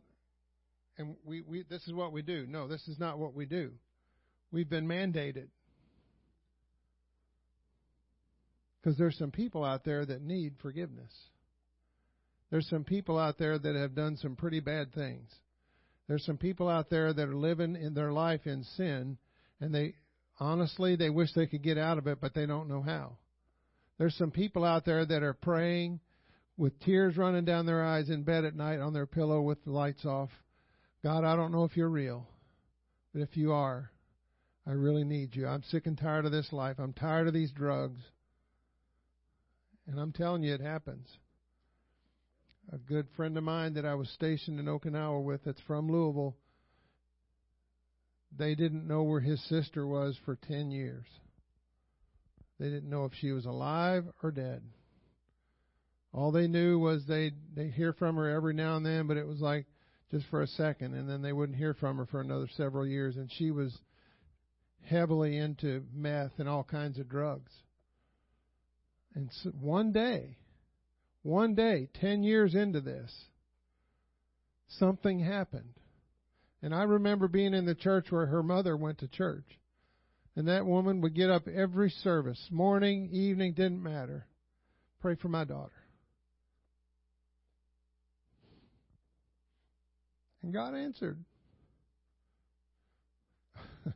and 0.98 1.16
we, 1.24 1.42
we 1.42 1.64
this 1.68 1.82
is 1.86 1.92
what 1.92 2.12
we 2.12 2.22
do. 2.22 2.46
No, 2.48 2.68
this 2.68 2.86
is 2.86 2.98
not 2.98 3.18
what 3.18 3.34
we 3.34 3.44
do. 3.44 3.72
We've 4.52 4.70
been 4.70 4.86
mandated. 4.86 5.48
Because 8.84 8.98
there's 8.98 9.16
some 9.16 9.30
people 9.30 9.64
out 9.64 9.82
there 9.82 10.04
that 10.04 10.20
need 10.20 10.56
forgiveness. 10.60 11.10
There's 12.50 12.68
some 12.68 12.84
people 12.84 13.18
out 13.18 13.38
there 13.38 13.58
that 13.58 13.74
have 13.74 13.94
done 13.94 14.18
some 14.18 14.36
pretty 14.36 14.60
bad 14.60 14.92
things. 14.92 15.30
There's 16.06 16.26
some 16.26 16.36
people 16.36 16.68
out 16.68 16.90
there 16.90 17.10
that 17.14 17.28
are 17.28 17.34
living 17.34 17.76
in 17.76 17.94
their 17.94 18.12
life 18.12 18.42
in 18.46 18.62
sin, 18.76 19.16
and 19.58 19.74
they 19.74 19.94
honestly 20.38 20.96
they 20.96 21.08
wish 21.08 21.32
they 21.32 21.46
could 21.46 21.62
get 21.62 21.78
out 21.78 21.96
of 21.96 22.06
it, 22.06 22.20
but 22.20 22.34
they 22.34 22.44
don't 22.44 22.68
know 22.68 22.82
how. 22.82 23.16
There's 23.96 24.14
some 24.16 24.30
people 24.30 24.64
out 24.64 24.84
there 24.84 25.06
that 25.06 25.22
are 25.22 25.32
praying 25.32 26.00
with 26.58 26.78
tears 26.80 27.16
running 27.16 27.46
down 27.46 27.64
their 27.64 27.82
eyes 27.82 28.10
in 28.10 28.22
bed 28.22 28.44
at 28.44 28.54
night 28.54 28.80
on 28.80 28.92
their 28.92 29.06
pillow 29.06 29.40
with 29.40 29.64
the 29.64 29.70
lights 29.70 30.04
off. 30.04 30.30
God, 31.02 31.24
I 31.24 31.36
don't 31.36 31.52
know 31.52 31.64
if 31.64 31.74
you're 31.74 31.88
real, 31.88 32.28
but 33.14 33.22
if 33.22 33.34
you 33.34 33.52
are, 33.52 33.90
I 34.66 34.72
really 34.72 35.04
need 35.04 35.34
you. 35.34 35.46
I'm 35.46 35.62
sick 35.62 35.86
and 35.86 35.96
tired 35.96 36.26
of 36.26 36.32
this 36.32 36.52
life. 36.52 36.76
I'm 36.78 36.92
tired 36.92 37.28
of 37.28 37.34
these 37.34 37.50
drugs. 37.50 38.00
And 39.86 39.98
I'm 39.98 40.12
telling 40.12 40.42
you, 40.42 40.54
it 40.54 40.60
happens. 40.60 41.08
A 42.72 42.78
good 42.78 43.06
friend 43.16 43.36
of 43.36 43.44
mine 43.44 43.74
that 43.74 43.84
I 43.84 43.94
was 43.94 44.08
stationed 44.10 44.58
in 44.58 44.66
Okinawa 44.66 45.22
with 45.22 45.44
that's 45.44 45.60
from 45.66 45.90
Louisville, 45.90 46.36
they 48.36 48.54
didn't 48.54 48.86
know 48.86 49.02
where 49.02 49.20
his 49.20 49.42
sister 49.48 49.86
was 49.86 50.16
for 50.24 50.36
10 50.36 50.70
years. 50.70 51.06
They 52.58 52.70
didn't 52.70 52.90
know 52.90 53.04
if 53.04 53.12
she 53.20 53.32
was 53.32 53.46
alive 53.46 54.04
or 54.22 54.30
dead. 54.30 54.62
All 56.12 56.30
they 56.30 56.46
knew 56.46 56.78
was 56.78 57.04
they 57.06 57.32
they 57.54 57.68
hear 57.68 57.92
from 57.92 58.14
her 58.16 58.30
every 58.30 58.54
now 58.54 58.76
and 58.76 58.86
then, 58.86 59.08
but 59.08 59.16
it 59.16 59.26
was 59.26 59.40
like 59.40 59.66
just 60.12 60.26
for 60.26 60.42
a 60.42 60.46
second, 60.46 60.94
and 60.94 61.10
then 61.10 61.22
they 61.22 61.32
wouldn't 61.32 61.58
hear 61.58 61.74
from 61.74 61.96
her 61.96 62.06
for 62.06 62.20
another 62.20 62.48
several 62.56 62.86
years. 62.86 63.16
And 63.16 63.30
she 63.32 63.50
was 63.50 63.76
heavily 64.82 65.36
into 65.36 65.84
meth 65.92 66.32
and 66.38 66.48
all 66.48 66.62
kinds 66.62 67.00
of 67.00 67.08
drugs. 67.08 67.50
And 69.14 69.30
so 69.42 69.50
one 69.50 69.92
day, 69.92 70.36
one 71.22 71.54
day, 71.54 71.88
ten 72.00 72.22
years 72.22 72.54
into 72.54 72.80
this, 72.80 73.12
something 74.68 75.20
happened. 75.20 75.74
And 76.62 76.74
I 76.74 76.84
remember 76.84 77.28
being 77.28 77.54
in 77.54 77.66
the 77.66 77.74
church 77.74 78.06
where 78.10 78.26
her 78.26 78.42
mother 78.42 78.76
went 78.76 78.98
to 78.98 79.08
church. 79.08 79.44
And 80.36 80.48
that 80.48 80.66
woman 80.66 81.00
would 81.02 81.14
get 81.14 81.30
up 81.30 81.46
every 81.46 81.90
service, 81.90 82.48
morning, 82.50 83.08
evening, 83.12 83.52
didn't 83.52 83.82
matter. 83.82 84.26
Pray 85.00 85.14
for 85.14 85.28
my 85.28 85.44
daughter. 85.44 85.70
And 90.42 90.52
God 90.52 90.74
answered. 90.74 91.18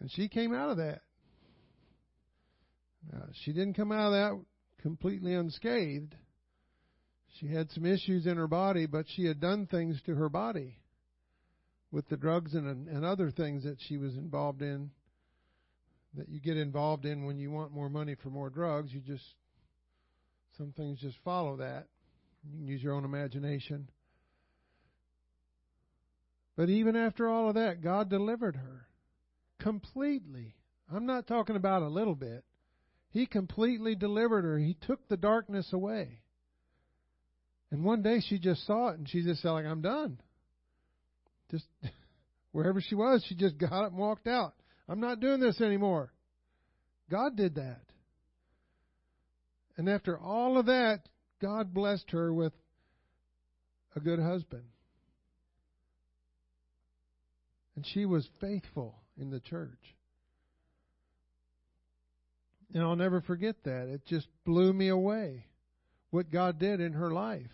and 0.00 0.10
she 0.10 0.28
came 0.28 0.52
out 0.52 0.70
of 0.70 0.76
that. 0.76 1.02
Now, 3.12 3.26
she 3.44 3.52
didn't 3.52 3.74
come 3.74 3.92
out 3.92 4.06
of 4.06 4.12
that 4.12 4.44
completely 4.82 5.34
unscathed. 5.34 6.14
She 7.38 7.48
had 7.48 7.70
some 7.72 7.84
issues 7.84 8.26
in 8.26 8.36
her 8.36 8.46
body, 8.46 8.86
but 8.86 9.06
she 9.08 9.24
had 9.24 9.40
done 9.40 9.66
things 9.66 10.00
to 10.06 10.14
her 10.14 10.28
body 10.28 10.78
with 11.90 12.08
the 12.08 12.16
drugs 12.16 12.54
and, 12.54 12.88
and 12.88 13.04
other 13.04 13.30
things 13.30 13.64
that 13.64 13.78
she 13.88 13.96
was 13.96 14.14
involved 14.14 14.62
in 14.62 14.90
that 16.16 16.28
you 16.28 16.40
get 16.40 16.56
involved 16.56 17.04
in 17.04 17.24
when 17.24 17.38
you 17.38 17.50
want 17.50 17.72
more 17.72 17.88
money 17.88 18.14
for 18.22 18.30
more 18.30 18.50
drugs. 18.50 18.92
You 18.92 19.00
just, 19.00 19.24
some 20.56 20.72
things 20.72 21.00
just 21.00 21.16
follow 21.24 21.56
that. 21.56 21.86
You 22.44 22.58
can 22.58 22.66
use 22.66 22.82
your 22.82 22.94
own 22.94 23.04
imagination. 23.04 23.88
But 26.56 26.68
even 26.68 26.94
after 26.94 27.28
all 27.28 27.48
of 27.48 27.56
that, 27.56 27.82
God 27.82 28.08
delivered 28.08 28.56
her 28.56 28.86
completely. 29.60 30.54
I'm 30.92 31.06
not 31.06 31.26
talking 31.26 31.56
about 31.56 31.82
a 31.82 31.88
little 31.88 32.14
bit. 32.14 32.44
He 33.14 33.26
completely 33.26 33.94
delivered 33.94 34.42
her. 34.42 34.58
He 34.58 34.76
took 34.88 35.06
the 35.06 35.16
darkness 35.16 35.72
away. 35.72 36.18
And 37.70 37.84
one 37.84 38.02
day 38.02 38.20
she 38.20 38.40
just 38.40 38.66
saw 38.66 38.88
it 38.88 38.98
and 38.98 39.08
she 39.08 39.22
just 39.22 39.40
said, 39.40 39.52
like, 39.52 39.66
I'm 39.66 39.82
done. 39.82 40.18
Just 41.48 41.64
wherever 42.52 42.80
she 42.80 42.96
was, 42.96 43.24
she 43.28 43.36
just 43.36 43.56
got 43.56 43.72
up 43.72 43.90
and 43.92 43.98
walked 43.98 44.26
out. 44.26 44.54
I'm 44.88 44.98
not 44.98 45.20
doing 45.20 45.38
this 45.38 45.60
anymore. 45.60 46.12
God 47.08 47.36
did 47.36 47.54
that. 47.54 47.82
And 49.76 49.88
after 49.88 50.18
all 50.18 50.58
of 50.58 50.66
that, 50.66 51.08
God 51.40 51.72
blessed 51.72 52.10
her 52.10 52.34
with 52.34 52.52
a 53.94 54.00
good 54.00 54.18
husband. 54.18 54.64
And 57.76 57.86
she 57.86 58.06
was 58.06 58.28
faithful 58.40 58.96
in 59.16 59.30
the 59.30 59.40
church. 59.40 59.94
And 62.74 62.82
I'll 62.82 62.96
never 62.96 63.20
forget 63.20 63.54
that. 63.64 63.88
It 63.88 64.04
just 64.06 64.26
blew 64.44 64.72
me 64.72 64.88
away 64.88 65.46
what 66.10 66.30
God 66.30 66.58
did 66.58 66.80
in 66.80 66.92
her 66.92 67.12
life. 67.12 67.50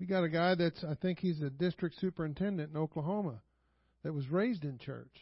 We 0.00 0.06
got 0.06 0.24
a 0.24 0.28
guy 0.28 0.54
that's, 0.54 0.82
I 0.82 0.94
think 0.94 1.18
he's 1.18 1.42
a 1.42 1.50
district 1.50 2.00
superintendent 2.00 2.70
in 2.70 2.76
Oklahoma 2.76 3.42
that 4.02 4.14
was 4.14 4.28
raised 4.28 4.64
in 4.64 4.78
church 4.78 5.14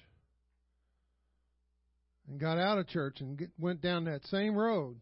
and 2.29 2.39
got 2.39 2.59
out 2.59 2.79
of 2.79 2.87
church 2.89 3.20
and 3.20 3.37
get, 3.37 3.51
went 3.59 3.81
down 3.81 4.05
that 4.05 4.24
same 4.27 4.55
road. 4.55 4.97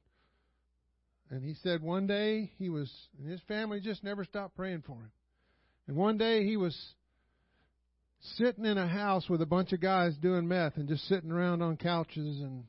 And 1.31 1.45
he 1.45 1.55
said 1.63 1.83
one 1.83 2.07
day 2.07 2.53
he 2.59 2.71
was, 2.71 2.91
and 3.19 3.29
his 3.29 3.41
family 3.49 3.81
just 3.81 4.05
never 4.05 4.25
stopped 4.25 4.57
praying 4.57 4.83
for 4.87 4.93
him. 4.93 5.11
And 5.89 5.97
one 5.97 6.17
day 6.17 6.47
he 6.47 6.57
was 6.57 6.77
sitting 8.37 8.65
in 8.65 8.79
a 8.79 8.89
house 8.89 9.29
with 9.29 9.43
a 9.43 9.47
bunch 9.47 9.73
of 9.73 9.81
guys 9.81 10.17
doing 10.17 10.49
meth 10.49 10.77
and 10.77 10.89
just 10.89 11.07
sitting 11.09 11.31
around 11.31 11.63
on 11.63 11.77
couches 11.77 12.41
and 12.41 12.65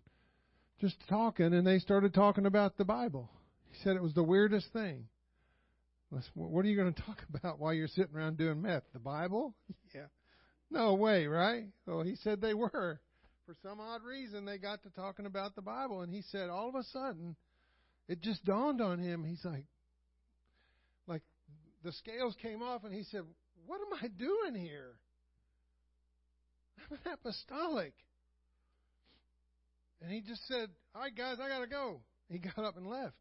just 0.79 0.95
talking, 1.07 1.53
and 1.53 1.65
they 1.65 1.79
started 1.79 2.13
talking 2.13 2.45
about 2.45 2.77
the 2.77 2.85
Bible. 2.85 3.29
He 3.71 3.77
said 3.83 3.95
it 3.95 4.03
was 4.03 4.13
the 4.13 4.23
weirdest 4.23 4.67
thing. 4.73 5.07
What 6.33 6.65
are 6.65 6.67
you 6.67 6.75
going 6.75 6.93
to 6.93 7.01
talk 7.01 7.21
about 7.33 7.59
while 7.59 7.73
you're 7.73 7.87
sitting 7.87 8.15
around 8.15 8.37
doing 8.37 8.61
meth? 8.61 8.83
The 8.93 8.99
Bible? 8.99 9.53
Yeah. 9.93 10.07
No 10.69 10.95
way, 10.95 11.25
right? 11.25 11.67
Well, 11.85 12.01
he 12.01 12.15
said 12.15 12.41
they 12.41 12.53
were. 12.53 12.99
For 13.45 13.55
some 13.63 13.79
odd 13.79 14.03
reason, 14.03 14.43
they 14.43 14.57
got 14.57 14.83
to 14.83 14.89
talking 14.89 15.25
about 15.25 15.55
the 15.55 15.61
Bible, 15.61 16.01
and 16.01 16.11
he 16.11 16.21
said 16.31 16.49
all 16.49 16.67
of 16.67 16.75
a 16.75 16.83
sudden, 16.83 17.37
it 18.09 18.21
just 18.21 18.43
dawned 18.43 18.81
on 18.81 18.99
him. 18.99 19.23
He's 19.23 19.45
like, 19.45 19.63
like 21.07 21.21
the 21.81 21.93
scales 21.93 22.35
came 22.41 22.61
off, 22.61 22.83
and 22.83 22.93
he 22.93 23.03
said, 23.03 23.21
"What 23.67 23.79
am 23.79 23.97
I 24.03 24.07
doing 24.07 24.61
here? 24.61 24.95
I'm 26.79 26.97
an 27.05 27.13
apostolic." 27.13 27.93
And 30.01 30.11
he 30.11 30.21
just 30.21 30.47
said, 30.47 30.69
"All 30.93 31.01
right, 31.01 31.15
guys, 31.15 31.37
I 31.41 31.49
got 31.49 31.59
to 31.59 31.67
go." 31.67 32.01
He 32.29 32.37
got 32.55 32.59
up 32.59 32.77
and 32.77 32.87
left. 32.87 33.17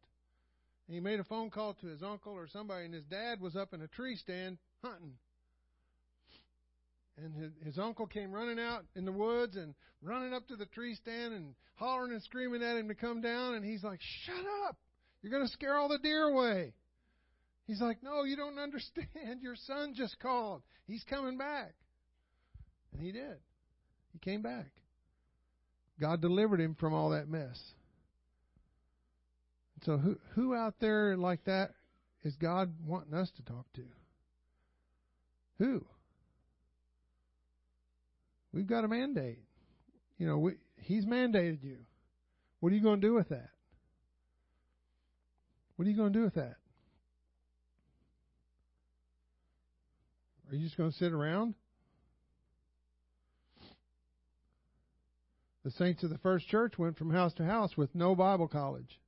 And 0.87 0.95
He 0.95 0.99
made 0.99 1.19
a 1.19 1.23
phone 1.23 1.49
call 1.49 1.73
to 1.75 1.87
his 1.87 2.03
uncle 2.03 2.33
or 2.33 2.47
somebody, 2.47 2.85
and 2.85 2.93
his 2.93 3.05
dad 3.05 3.41
was 3.41 3.55
up 3.55 3.73
in 3.73 3.81
a 3.81 3.87
tree 3.87 4.15
stand 4.15 4.57
hunting. 4.83 5.13
And 7.17 7.33
his, 7.33 7.51
his 7.63 7.79
uncle 7.79 8.07
came 8.07 8.31
running 8.31 8.59
out 8.59 8.83
in 8.95 9.05
the 9.05 9.11
woods 9.11 9.55
and 9.55 9.73
running 10.01 10.33
up 10.33 10.47
to 10.49 10.55
the 10.55 10.65
tree 10.65 10.95
stand 10.95 11.33
and 11.33 11.55
hollering 11.75 12.11
and 12.11 12.21
screaming 12.21 12.61
at 12.61 12.77
him 12.77 12.89
to 12.89 12.95
come 12.95 13.21
down. 13.21 13.55
And 13.55 13.63
he's 13.63 13.83
like, 13.83 13.99
Shut 14.25 14.45
up! 14.67 14.77
You're 15.21 15.31
going 15.31 15.45
to 15.45 15.53
scare 15.53 15.77
all 15.77 15.87
the 15.87 15.97
deer 15.97 16.23
away. 16.23 16.73
He's 17.67 17.81
like, 17.81 18.03
No, 18.03 18.23
you 18.23 18.35
don't 18.35 18.59
understand. 18.59 19.41
Your 19.41 19.55
son 19.55 19.93
just 19.95 20.19
called. 20.19 20.61
He's 20.87 21.03
coming 21.09 21.37
back. 21.37 21.73
And 22.93 23.01
he 23.01 23.11
did. 23.11 23.37
He 24.13 24.19
came 24.19 24.41
back. 24.41 24.67
God 25.99 26.21
delivered 26.21 26.59
him 26.59 26.75
from 26.79 26.93
all 26.93 27.09
that 27.11 27.29
mess. 27.29 27.59
So 29.83 29.97
who 29.97 30.17
who 30.33 30.55
out 30.55 30.75
there 30.79 31.15
like 31.15 31.43
that 31.45 31.71
is 32.23 32.35
God 32.35 32.73
wanting 32.85 33.13
us 33.13 33.31
to 33.37 33.43
talk 33.43 33.65
to? 33.73 33.83
Who? 35.59 35.85
We've 38.51 38.67
got 38.67 38.83
a 38.83 38.87
mandate. 38.87 39.39
You 40.17 40.27
know, 40.27 40.37
we, 40.37 40.53
he's 40.77 41.05
mandated 41.05 41.63
you. 41.63 41.77
What 42.61 42.71
are 42.71 42.75
you 42.75 42.81
going 42.81 43.01
to 43.01 43.07
do 43.07 43.13
with 43.13 43.29
that? 43.29 43.49
What 45.75 45.85
are 45.85 45.91
you 45.91 45.97
going 45.97 46.13
to 46.13 46.19
do 46.19 46.23
with 46.23 46.35
that? 46.35 46.55
Are 50.49 50.55
you 50.55 50.63
just 50.63 50.77
going 50.77 50.91
to 50.91 50.97
sit 50.97 51.11
around? 51.11 51.53
The 55.65 55.71
saints 55.71 56.03
of 56.03 56.11
the 56.11 56.19
first 56.19 56.47
church 56.47 56.77
went 56.77 56.95
from 56.95 57.09
house 57.09 57.33
to 57.33 57.43
house 57.43 57.75
with 57.75 57.95
no 57.95 58.15
Bible 58.15 58.47
college. 58.47 58.99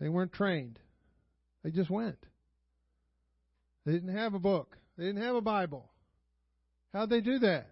They 0.00 0.08
weren't 0.08 0.32
trained. 0.32 0.78
They 1.62 1.70
just 1.70 1.90
went. 1.90 2.16
They 3.84 3.92
didn't 3.92 4.16
have 4.16 4.32
a 4.32 4.38
book. 4.38 4.78
They 4.96 5.04
didn't 5.04 5.22
have 5.22 5.34
a 5.34 5.42
Bible. 5.42 5.90
How'd 6.94 7.10
they 7.10 7.20
do 7.20 7.40
that? 7.40 7.68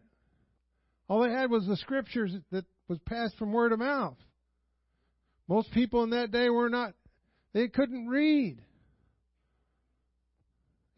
All 1.09 1.23
they 1.23 1.31
had 1.31 1.51
was 1.51 1.67
the 1.67 1.79
scriptures 1.79 2.33
that 2.53 2.67
was 2.89 2.99
passed 3.07 3.39
from 3.39 3.55
word 3.55 3.73
of 3.73 3.79
mouth. 3.79 4.19
Most 5.49 5.71
people 5.73 6.03
in 6.03 6.11
that 6.11 6.31
day 6.31 6.51
were 6.51 6.69
not, 6.69 6.93
they 7.55 7.69
couldn't 7.69 8.07
read. 8.07 8.61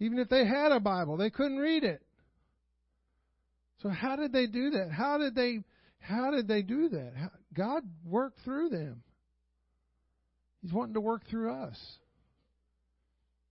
Even 0.00 0.18
if 0.18 0.28
they 0.28 0.44
had 0.44 0.72
a 0.72 0.80
Bible, 0.80 1.16
they 1.16 1.30
couldn't 1.30 1.58
read 1.58 1.84
it. 1.84 2.02
So 3.82 3.88
how 3.88 4.16
did 4.16 4.32
they 4.32 4.46
do 4.46 4.70
that? 4.70 4.90
How 4.90 5.18
did 5.18 5.34
they 5.34 5.60
how 6.00 6.30
did 6.30 6.48
they 6.48 6.62
do 6.62 6.88
that? 6.90 7.12
God 7.54 7.82
worked 8.04 8.40
through 8.44 8.70
them. 8.70 9.02
He's 10.62 10.72
wanting 10.72 10.94
to 10.94 11.00
work 11.00 11.22
through 11.28 11.52
us. 11.52 11.78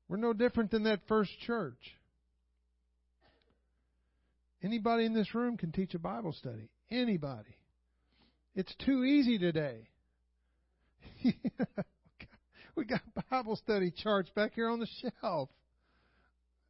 We're 0.08 0.18
no 0.18 0.34
different 0.34 0.72
than 0.72 0.84
that 0.84 1.02
first 1.08 1.32
church. 1.46 1.98
Anybody 4.64 5.06
in 5.06 5.14
this 5.14 5.36
room 5.36 5.58
can 5.58 5.72
teach 5.72 5.94
a 5.94 6.00
Bible 6.00 6.34
study. 6.34 6.70
Anybody. 6.90 7.56
It's 8.56 8.74
too 8.86 9.04
easy 9.04 9.38
today. 9.38 9.88
we 12.76 12.86
got 12.86 13.02
Bible 13.30 13.56
study 13.56 13.92
charts 13.92 14.30
back 14.32 14.54
here 14.56 14.70
on 14.70 14.80
the 14.80 14.88
shelf. 15.22 15.50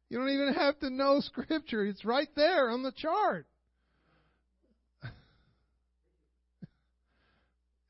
You 0.08 0.18
don't 0.18 0.30
even 0.30 0.54
have 0.54 0.78
to 0.80 0.90
know 0.90 1.20
Scripture. 1.24 1.84
It's 1.84 2.04
right 2.04 2.28
there 2.34 2.70
on 2.70 2.82
the 2.82 2.92
chart. 2.92 3.46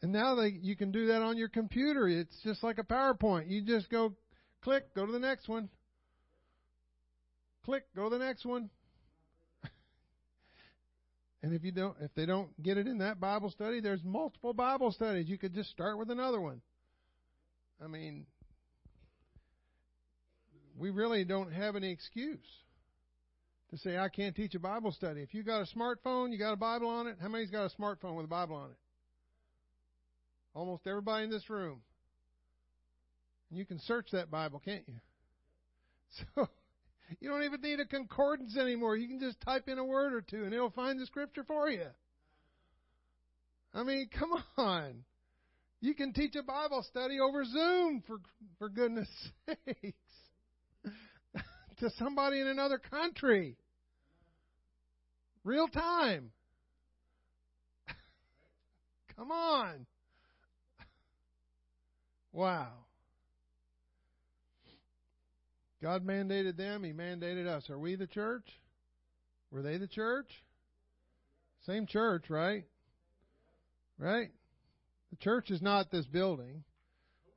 And 0.01 0.13
now 0.13 0.37
they, 0.37 0.51
you 0.51 0.77
can 0.77 0.93
do 0.93 1.09
that 1.09 1.23
on 1.23 1.37
your 1.37 1.49
computer. 1.49 2.07
It's 2.07 2.41
just 2.45 2.63
like 2.63 2.79
a 2.79 2.85
PowerPoint. 2.85 3.51
You 3.51 3.63
just 3.63 3.91
go 3.91 4.15
click, 4.63 4.95
go 4.95 5.05
to 5.05 5.11
the 5.11 5.19
next 5.19 5.49
one. 5.49 5.69
Click, 7.65 7.83
go 7.97 8.05
to 8.05 8.11
the 8.17 8.25
next 8.25 8.47
one. 8.47 8.71
and 11.43 11.53
if 11.53 11.65
you 11.65 11.73
don't 11.73 11.97
if 12.01 12.15
they 12.15 12.27
don't 12.27 12.51
get 12.63 12.79
it 12.79 12.87
in 12.87 12.99
that 12.99 13.19
Bible 13.19 13.51
study, 13.51 13.81
there's 13.81 14.05
multiple 14.05 14.53
Bible 14.53 14.93
studies. 14.93 15.29
You 15.29 15.37
could 15.37 15.53
just 15.53 15.71
start 15.71 15.99
with 15.99 16.11
another 16.11 16.41
one. 16.41 16.61
I 17.83 17.89
mean, 17.89 18.25
we 20.79 20.91
really 20.91 21.25
don't 21.25 21.53
have 21.53 21.77
any 21.77 21.91
excuse 21.91 22.39
to 23.71 23.79
say 23.79 23.99
I 23.99 24.09
can't 24.09 24.35
teach 24.35 24.55
a 24.55 24.59
Bible 24.59 24.93
study. 24.93 25.23
If 25.23 25.35
you 25.35 25.43
got 25.43 25.61
a 25.61 25.77
smartphone, 25.77 26.33
you 26.33 26.39
got 26.39 26.53
a 26.53 26.57
Bible 26.57 26.89
on 26.89 27.07
it. 27.07 27.17
How 27.21 27.29
many's 27.29 27.51
got 27.51 27.71
a 27.71 27.81
smartphone 27.81 28.17
with 28.17 28.25
a 28.25 28.29
Bible 28.29 28.57
on 28.57 28.71
it? 28.71 28.77
Almost 30.55 30.87
everybody 30.87 31.25
in 31.25 31.31
this 31.31 31.49
room. 31.51 31.81
And 33.51 33.59
you 33.59 33.67
can 33.67 33.79
search 33.81 34.09
that 34.13 34.31
Bible, 34.31 34.61
can't 34.65 34.85
you? 34.87 34.95
So 36.35 36.49
you 37.21 37.29
don't 37.29 37.43
even 37.43 37.61
need 37.61 37.81
a 37.81 37.87
concordance 37.87 38.57
anymore. 38.57 38.97
You 38.97 39.09
can 39.09 39.21
just 39.21 39.41
type 39.43 39.69
in 39.69 39.79
a 39.79 39.85
word 39.85 40.15
or 40.15 40.23
two 40.23 40.45
and 40.45 40.55
it'll 40.55 40.71
find 40.71 40.99
the 40.99 41.05
scripture 41.05 41.45
for 41.45 41.69
you. 41.69 41.87
I 43.75 43.83
mean, 43.83 44.09
come 44.19 44.31
on. 44.57 45.05
You 45.81 45.95
can 45.95 46.13
teach 46.13 46.35
a 46.35 46.43
Bible 46.43 46.85
study 46.89 47.21
over 47.21 47.45
Zoom 47.45 48.03
for 48.07 48.21
for 48.59 48.69
goodness 48.69 49.09
sakes. 49.47 49.97
To 51.81 51.91
somebody 51.99 52.41
in 52.41 52.47
another 52.47 52.79
country. 52.79 53.57
Real 55.45 55.69
time. 55.69 56.31
Come 59.17 59.31
on. 59.31 59.87
Wow. 62.33 62.69
God 65.83 66.05
mandated 66.05 66.57
them, 66.57 66.83
He 66.83 66.93
mandated 66.93 67.47
us. 67.47 67.71
Are 67.71 67.79
we 67.79 67.95
the 67.95 68.07
church? 68.07 68.47
Were 69.51 69.63
they 69.63 69.79
the 69.79 69.87
church? 69.87 70.29
Same 71.67 71.87
church, 71.87 72.25
right? 72.29 72.65
Right? 73.99 74.31
The 75.11 75.17
church 75.17 75.51
is 75.51 75.63
not 75.63 75.91
this 75.91 76.07
building. 76.07 76.65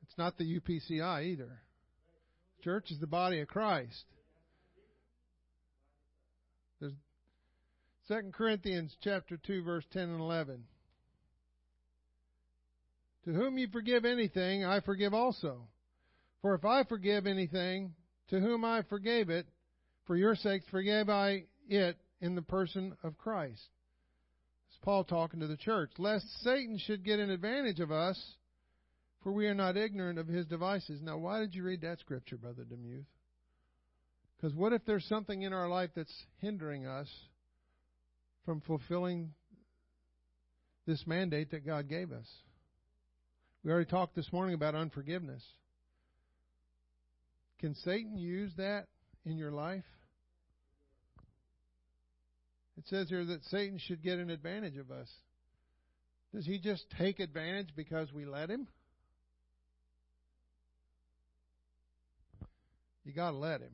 It's 0.04 0.18
not 0.18 0.38
the 0.38 0.60
UPCI 0.60 1.26
either. 1.26 1.62
The 2.58 2.64
church 2.64 2.92
is 2.92 3.00
the 3.00 3.08
body 3.08 3.40
of 3.40 3.48
Christ. 3.48 4.04
There's 6.80 6.94
2 8.12 8.32
Corinthians 8.34 8.94
chapter 9.02 9.38
2 9.38 9.64
verse 9.64 9.86
10 9.94 10.04
and 10.10 10.20
11. 10.20 10.66
To 13.24 13.32
whom 13.32 13.58
you 13.58 13.70
forgive 13.72 14.04
anything, 14.04 14.66
I 14.66 14.82
forgive 14.82 15.14
also. 15.14 15.62
For 16.42 16.54
if 16.54 16.66
I 16.66 16.84
forgive 16.84 17.26
anything, 17.26 17.94
to 18.30 18.42
whom 18.42 18.66
I 18.66 18.82
forgave 18.90 19.30
it, 19.30 19.48
for 20.08 20.18
your 20.18 20.36
sakes 20.36 20.66
forgave 20.70 21.08
I 21.08 21.46
it 21.70 21.96
in 22.20 22.36
the 22.36 22.42
person 22.42 22.98
of 23.02 23.18
Christ. 23.18 23.70
It's 24.68 24.80
Paul 24.82 25.06
talking 25.06 25.40
to 25.40 25.48
the 25.48 25.56
church. 25.56 25.92
Lest 25.98 26.26
Satan 26.44 26.78
should 26.80 27.06
get 27.06 27.20
an 27.20 27.30
advantage 27.30 27.80
of 27.80 27.94
us, 27.94 28.22
for 29.24 29.32
we 29.32 29.48
are 29.48 29.56
not 29.56 29.78
ignorant 29.78 30.20
of 30.20 30.28
his 30.28 30.46
devices. 30.48 31.00
Now, 31.02 31.18
why 31.18 31.40
did 31.40 31.56
you 31.56 31.64
read 31.64 31.80
that 31.82 32.00
scripture, 32.00 32.36
Brother 32.36 32.66
Demuth? 32.66 33.06
Because 34.36 34.54
what 34.54 34.74
if 34.74 34.84
there's 34.86 35.06
something 35.06 35.44
in 35.44 35.54
our 35.54 35.70
life 35.70 35.92
that's 35.96 36.26
hindering 36.42 36.86
us 36.86 37.08
from 38.46 38.62
fulfilling 38.62 39.34
this 40.86 41.06
mandate 41.06 41.52
that 41.52 41.66
God 41.66 41.88
gave 41.88 42.12
us? 42.12 42.28
We 43.64 43.72
already 43.72 43.90
talked 43.90 44.16
this 44.16 44.32
morning 44.34 44.56
about 44.56 44.76
unforgiveness. 44.76 45.44
Can 47.60 47.76
Satan 47.76 48.18
use 48.18 48.52
that 48.58 48.88
in 49.24 49.38
your 49.38 49.52
life? 49.52 49.84
It 52.78 52.86
says 52.88 53.10
here 53.10 53.24
that 53.24 53.44
Satan 53.46 53.78
should 53.78 54.02
get 54.02 54.18
an 54.18 54.32
advantage 54.32 54.78
of 54.78 54.90
us. 54.90 55.08
Does 56.34 56.46
he 56.46 56.58
just 56.58 56.86
take 56.98 57.20
advantage 57.20 57.70
because 57.76 58.12
we 58.12 58.26
let 58.26 58.50
him? 58.50 58.68
You 63.04 63.14
got 63.14 63.32
to 63.32 63.38
let 63.38 63.62
him. 63.62 63.74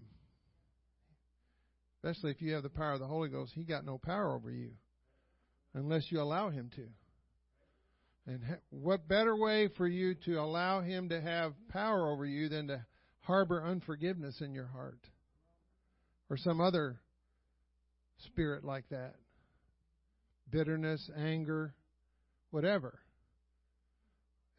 Especially 2.07 2.31
if 2.31 2.41
you 2.41 2.53
have 2.53 2.63
the 2.63 2.69
power 2.69 2.93
of 2.93 3.01
the 3.01 3.05
Holy 3.05 3.27
Ghost, 3.27 3.51
he 3.53 3.65
got 3.65 3.85
no 3.85 3.97
power 3.97 4.33
over 4.33 4.49
you 4.49 4.69
unless 5.73 6.09
you 6.09 6.21
allow 6.21 6.49
him 6.49 6.71
to. 6.75 6.87
And 8.25 8.41
what 8.69 9.09
better 9.09 9.35
way 9.35 9.67
for 9.75 9.85
you 9.85 10.15
to 10.25 10.35
allow 10.35 10.81
Him 10.81 11.09
to 11.09 11.21
have 11.21 11.53
power 11.69 12.11
over 12.11 12.25
you 12.25 12.49
than 12.49 12.67
to 12.67 12.85
harbor 13.21 13.63
unforgiveness 13.63 14.41
in 14.41 14.53
your 14.53 14.67
heart? 14.67 14.99
Or 16.29 16.35
some 16.35 16.59
other 16.59 16.99
spirit 18.25 18.65
like 18.65 18.83
that? 18.89 19.15
Bitterness, 20.51 21.09
anger, 21.17 21.73
whatever. 22.51 22.99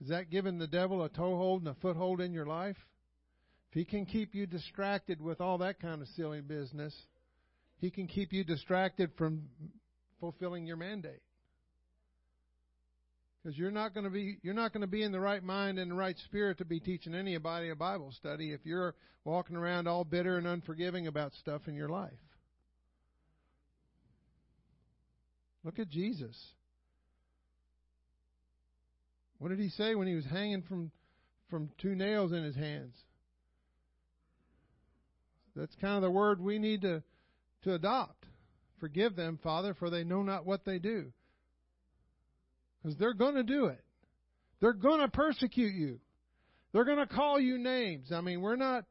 Is 0.01 0.09
that 0.09 0.31
giving 0.31 0.59
the 0.59 0.67
devil 0.67 1.05
a 1.05 1.11
toehold 1.11 1.61
and 1.61 1.69
a 1.69 1.81
foothold 1.81 2.23
in 2.23 2.33
your 2.33 2.47
life? 2.47 2.79
If 3.71 3.75
he 3.75 3.85
can 3.85 4.07
keep 4.07 4.35
you 4.35 4.47
distracted 4.47 5.21
with 5.21 5.43
all 5.43 5.59
that 5.59 5.79
kind 5.79 6.01
of 6.01 6.09
silly 6.09 6.41
business, 6.41 6.95
he 7.81 7.91
can 7.91 8.07
keep 8.07 8.33
you 8.33 8.45
distracted 8.45 9.11
from 9.17 9.43
fulfilling 10.21 10.67
your 10.67 10.77
mandate 10.77 11.23
because 13.43 13.59
you're 13.59 13.71
not 13.71 13.95
going 13.95 14.05
to 14.05 14.11
be 14.11 14.37
you're 14.43 14.55
not 14.55 14.73
going 14.73 14.81
to 14.83 14.87
be 14.87 15.03
in 15.03 15.13
the 15.13 15.21
right 15.21 15.43
mind 15.43 15.79
and 15.79 15.91
the 15.91 15.95
right 15.95 16.17
spirit 16.25 16.59
to 16.59 16.65
be 16.65 16.81
teaching 16.81 17.15
anybody 17.15 17.71
a 17.71 17.77
Bible 17.77 18.13
study 18.13 18.53
if 18.53 18.61
you're 18.65 18.95
walking 19.25 19.57
around 19.57 19.87
all 19.87 20.05
bitter 20.05 20.39
and 20.39 20.47
unforgiving 20.47 21.07
about 21.07 21.33
stuff 21.41 21.63
in 21.67 21.75
your 21.75 21.89
life. 21.89 22.13
Look 25.65 25.79
at 25.79 25.89
Jesus. 25.89 26.37
What 29.39 29.49
did 29.49 29.61
he 29.61 29.69
say 29.71 29.95
when 29.95 30.09
he 30.09 30.15
was 30.15 30.25
hanging 30.25 30.63
from 30.63 30.91
from 31.49 31.71
two 31.79 31.95
nails 31.95 32.33
in 32.33 32.43
his 32.43 32.57
hands? 32.57 32.95
That's 35.55 35.75
kind 35.81 35.97
of 35.97 36.03
the 36.03 36.11
word 36.11 36.41
we 36.41 36.59
need 36.59 36.83
to 36.83 37.03
to 37.65 37.75
adopt. 37.75 38.27
Forgive 38.81 39.17
them, 39.17 39.39
Father, 39.43 39.75
for 39.75 39.91
they 39.91 40.05
know 40.05 40.23
not 40.23 40.47
what 40.47 40.65
they 40.65 40.79
do. 40.79 41.13
Because 42.83 42.97
they're 42.99 43.15
going 43.15 43.35
to 43.35 43.43
do 43.43 43.67
it. 43.67 43.83
They're 44.61 44.73
going 44.73 45.01
to 45.01 45.09
persecute 45.09 45.75
you. 45.75 46.01
They're 46.73 46.85
going 46.85 46.99
to 46.99 47.07
call 47.07 47.41
you 47.41 47.59
names. 47.59 48.13
I 48.13 48.21
mean, 48.21 48.41
we're 48.41 48.57
not, 48.57 48.85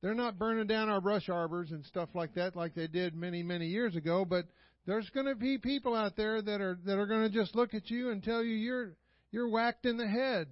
they're 0.00 0.14
not 0.14 0.38
burning 0.38 0.66
down 0.66 0.88
our 0.88 1.00
brush 1.00 1.28
arbors 1.28 1.70
and 1.70 1.84
stuff 1.84 2.10
like 2.14 2.34
that 2.34 2.56
like 2.56 2.74
they 2.74 2.86
did 2.86 3.14
many, 3.14 3.42
many 3.42 3.66
years 3.66 3.96
ago, 3.96 4.24
but 4.24 4.46
there's 4.86 5.08
going 5.10 5.26
to 5.26 5.34
be 5.34 5.58
people 5.58 5.94
out 5.94 6.16
there 6.16 6.42
that 6.42 6.60
are, 6.60 6.78
that 6.84 6.98
are 6.98 7.06
going 7.06 7.22
to 7.22 7.30
just 7.30 7.54
look 7.54 7.74
at 7.74 7.90
you 7.90 8.10
and 8.10 8.22
tell 8.22 8.42
you 8.42 8.54
you're, 8.54 8.92
you're 9.30 9.48
whacked 9.48 9.86
in 9.86 9.96
the 9.96 10.08
head. 10.08 10.48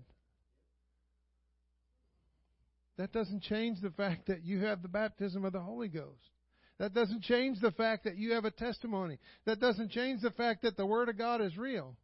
That 2.96 3.12
doesn't 3.12 3.42
change 3.42 3.80
the 3.80 3.90
fact 3.90 4.26
that 4.26 4.44
you 4.44 4.60
have 4.64 4.82
the 4.82 4.88
baptism 4.88 5.44
of 5.44 5.52
the 5.52 5.60
Holy 5.60 5.88
Ghost. 5.88 6.30
That 6.80 6.94
doesn't 6.94 7.22
change 7.24 7.60
the 7.60 7.72
fact 7.72 8.04
that 8.04 8.16
you 8.16 8.32
have 8.32 8.46
a 8.46 8.50
testimony. 8.50 9.18
That 9.44 9.60
doesn't 9.60 9.90
change 9.90 10.22
the 10.22 10.30
fact 10.30 10.62
that 10.62 10.78
the 10.78 10.86
Word 10.86 11.10
of 11.10 11.18
God 11.18 11.42
is 11.42 11.58
real 11.58 11.94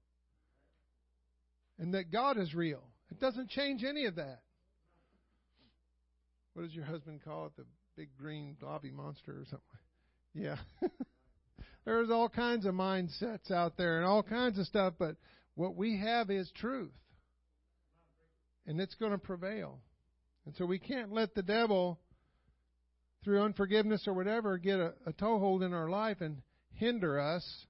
and 1.78 1.94
that 1.94 2.12
God 2.12 2.36
is 2.36 2.54
real. 2.54 2.82
It 3.10 3.18
doesn't 3.18 3.48
change 3.48 3.84
any 3.84 4.04
of 4.04 4.16
that. 4.16 4.42
What 6.52 6.64
does 6.64 6.74
your 6.74 6.84
husband 6.84 7.22
call 7.24 7.46
it? 7.46 7.52
The 7.56 7.64
big 7.96 8.10
green 8.18 8.54
blobby 8.60 8.90
monster 8.90 9.32
or 9.32 9.44
something? 9.44 9.60
Yeah. 10.34 10.56
There's 11.86 12.10
all 12.10 12.28
kinds 12.28 12.66
of 12.66 12.74
mindsets 12.74 13.50
out 13.50 13.78
there 13.78 13.96
and 13.96 14.06
all 14.06 14.22
kinds 14.22 14.58
of 14.58 14.66
stuff, 14.66 14.92
but 14.98 15.16
what 15.54 15.74
we 15.74 15.98
have 16.00 16.30
is 16.30 16.50
truth. 16.54 16.92
And 18.66 18.78
it's 18.78 18.94
going 18.96 19.12
to 19.12 19.18
prevail. 19.18 19.78
And 20.44 20.54
so 20.56 20.66
we 20.66 20.78
can't 20.78 21.12
let 21.12 21.34
the 21.34 21.42
devil, 21.42 21.98
through 23.26 23.42
unforgiveness 23.42 24.06
or 24.06 24.14
whatever, 24.14 24.56
get 24.56 24.78
a, 24.78 24.94
a 25.04 25.12
toehold 25.12 25.62
in 25.62 25.74
our 25.74 25.90
life 25.90 26.22
and 26.22 26.40
hinder 26.72 27.20
us 27.20 27.66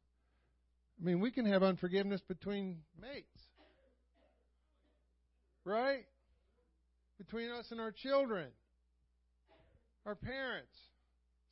I 1.01 1.05
mean, 1.05 1.21
we 1.21 1.31
can 1.31 1.47
have 1.47 1.63
unforgiveness 1.63 2.23
between 2.27 2.79
mates. 3.01 3.27
Right? 5.65 6.05
Between 7.19 7.51
us 7.51 7.67
and 7.71 7.81
our 7.81 7.93
children, 7.93 8.49
our 10.05 10.15
parents, 10.15 10.77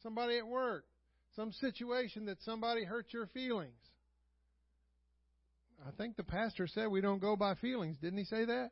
somebody 0.02 0.38
at 0.38 0.46
work, 0.46 0.84
some 1.36 1.52
situation 1.52 2.26
that 2.26 2.40
somebody 2.42 2.84
hurt 2.84 3.06
your 3.10 3.26
feelings. 3.26 3.72
I 5.86 5.90
think 5.98 6.16
the 6.16 6.22
pastor 6.22 6.66
said 6.66 6.88
we 6.88 7.00
don't 7.00 7.20
go 7.20 7.36
by 7.36 7.54
feelings. 7.56 7.96
Didn't 8.00 8.18
he 8.18 8.24
say 8.24 8.44
that? 8.44 8.70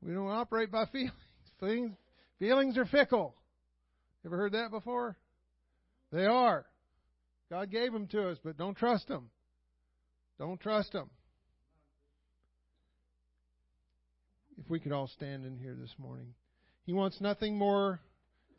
We 0.00 0.14
don't 0.14 0.30
operate 0.30 0.70
by 0.70 0.84
feelings. 0.92 1.12
Feelings, 1.60 1.96
feelings 2.38 2.78
are 2.78 2.86
fickle. 2.86 3.34
Ever 4.24 4.36
heard 4.36 4.52
that 4.52 4.70
before? 4.70 5.16
They 6.12 6.26
are. 6.26 6.66
God 7.50 7.70
gave 7.70 7.92
them 7.92 8.06
to 8.08 8.28
us, 8.28 8.38
but 8.42 8.56
don't 8.56 8.76
trust 8.76 9.08
them. 9.08 9.30
Don't 10.38 10.60
trust 10.60 10.92
them. 10.92 11.10
If 14.58 14.70
we 14.70 14.80
could 14.80 14.92
all 14.92 15.08
stand 15.08 15.44
in 15.44 15.58
here 15.58 15.76
this 15.78 15.94
morning. 15.98 16.34
He 16.84 16.92
wants 16.92 17.20
nothing 17.20 17.58
more, 17.58 18.00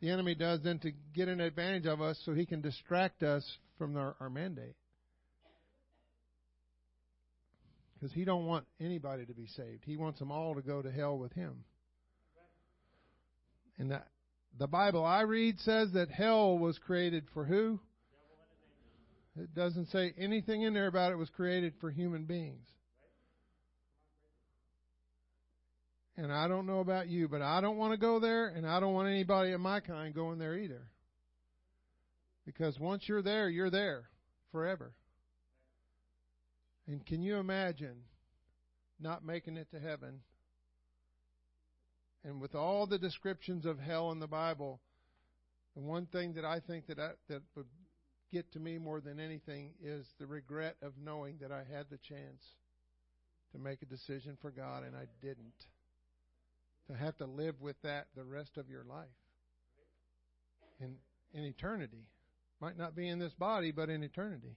the 0.00 0.10
enemy 0.10 0.34
does, 0.34 0.62
than 0.62 0.78
to 0.80 0.92
get 1.14 1.28
an 1.28 1.40
advantage 1.40 1.86
of 1.86 2.00
us 2.00 2.20
so 2.24 2.34
he 2.34 2.46
can 2.46 2.60
distract 2.60 3.22
us 3.22 3.44
from 3.78 3.96
our, 3.96 4.16
our 4.20 4.30
mandate. 4.30 4.76
Because 7.94 8.12
he 8.12 8.24
don't 8.24 8.46
want 8.46 8.66
anybody 8.80 9.24
to 9.24 9.32
be 9.32 9.46
saved. 9.46 9.82
He 9.86 9.96
wants 9.96 10.18
them 10.18 10.30
all 10.30 10.54
to 10.54 10.62
go 10.62 10.82
to 10.82 10.90
hell 10.90 11.16
with 11.16 11.32
him. 11.32 11.64
And 13.78 13.90
that 13.90 14.06
the 14.58 14.66
Bible 14.66 15.04
I 15.04 15.22
read 15.22 15.58
says 15.60 15.92
that 15.92 16.10
hell 16.10 16.58
was 16.58 16.78
created 16.78 17.24
for 17.32 17.44
who? 17.44 17.80
It 19.36 19.54
doesn't 19.54 19.86
say 19.86 20.14
anything 20.16 20.62
in 20.62 20.74
there 20.74 20.86
about 20.86 21.10
it 21.10 21.16
was 21.16 21.28
created 21.30 21.74
for 21.80 21.90
human 21.90 22.24
beings. 22.24 22.66
And 26.16 26.32
I 26.32 26.46
don't 26.46 26.66
know 26.66 26.78
about 26.78 27.08
you, 27.08 27.26
but 27.26 27.42
I 27.42 27.60
don't 27.60 27.76
want 27.76 27.92
to 27.92 27.98
go 27.98 28.20
there, 28.20 28.46
and 28.46 28.64
I 28.64 28.78
don't 28.78 28.94
want 28.94 29.08
anybody 29.08 29.50
of 29.50 29.60
my 29.60 29.80
kind 29.80 30.14
going 30.14 30.38
there 30.38 30.56
either. 30.56 30.82
Because 32.46 32.78
once 32.78 33.08
you're 33.08 33.22
there, 33.22 33.48
you're 33.48 33.70
there 33.70 34.04
forever. 34.52 34.92
And 36.86 37.04
can 37.04 37.20
you 37.20 37.36
imagine 37.36 37.96
not 39.00 39.24
making 39.24 39.56
it 39.56 39.68
to 39.72 39.80
heaven? 39.80 40.20
And 42.24 42.40
with 42.40 42.54
all 42.54 42.86
the 42.86 42.98
descriptions 42.98 43.66
of 43.66 43.78
hell 43.78 44.10
in 44.12 44.18
the 44.18 44.26
Bible, 44.26 44.80
the 45.74 45.82
one 45.82 46.06
thing 46.06 46.34
that 46.34 46.44
I 46.44 46.60
think 46.60 46.86
that 46.86 46.98
I, 46.98 47.10
that 47.28 47.42
would 47.54 47.66
get 48.32 48.50
to 48.52 48.58
me 48.58 48.78
more 48.78 49.00
than 49.00 49.20
anything 49.20 49.72
is 49.82 50.06
the 50.18 50.26
regret 50.26 50.76
of 50.82 50.92
knowing 51.02 51.36
that 51.40 51.52
I 51.52 51.64
had 51.70 51.86
the 51.90 51.98
chance 51.98 52.42
to 53.52 53.58
make 53.58 53.82
a 53.82 53.86
decision 53.86 54.38
for 54.40 54.50
God 54.50 54.84
and 54.84 54.96
I 54.96 55.06
didn't. 55.20 55.52
To 56.88 56.94
have 56.94 57.16
to 57.18 57.26
live 57.26 57.60
with 57.60 57.76
that 57.82 58.06
the 58.16 58.24
rest 58.24 58.56
of 58.56 58.68
your 58.68 58.84
life. 58.84 59.06
In 60.80 60.96
in 61.34 61.44
eternity. 61.44 62.06
Might 62.60 62.78
not 62.78 62.96
be 62.96 63.08
in 63.08 63.18
this 63.18 63.32
body, 63.34 63.72
but 63.72 63.90
in 63.90 64.02
eternity. 64.02 64.56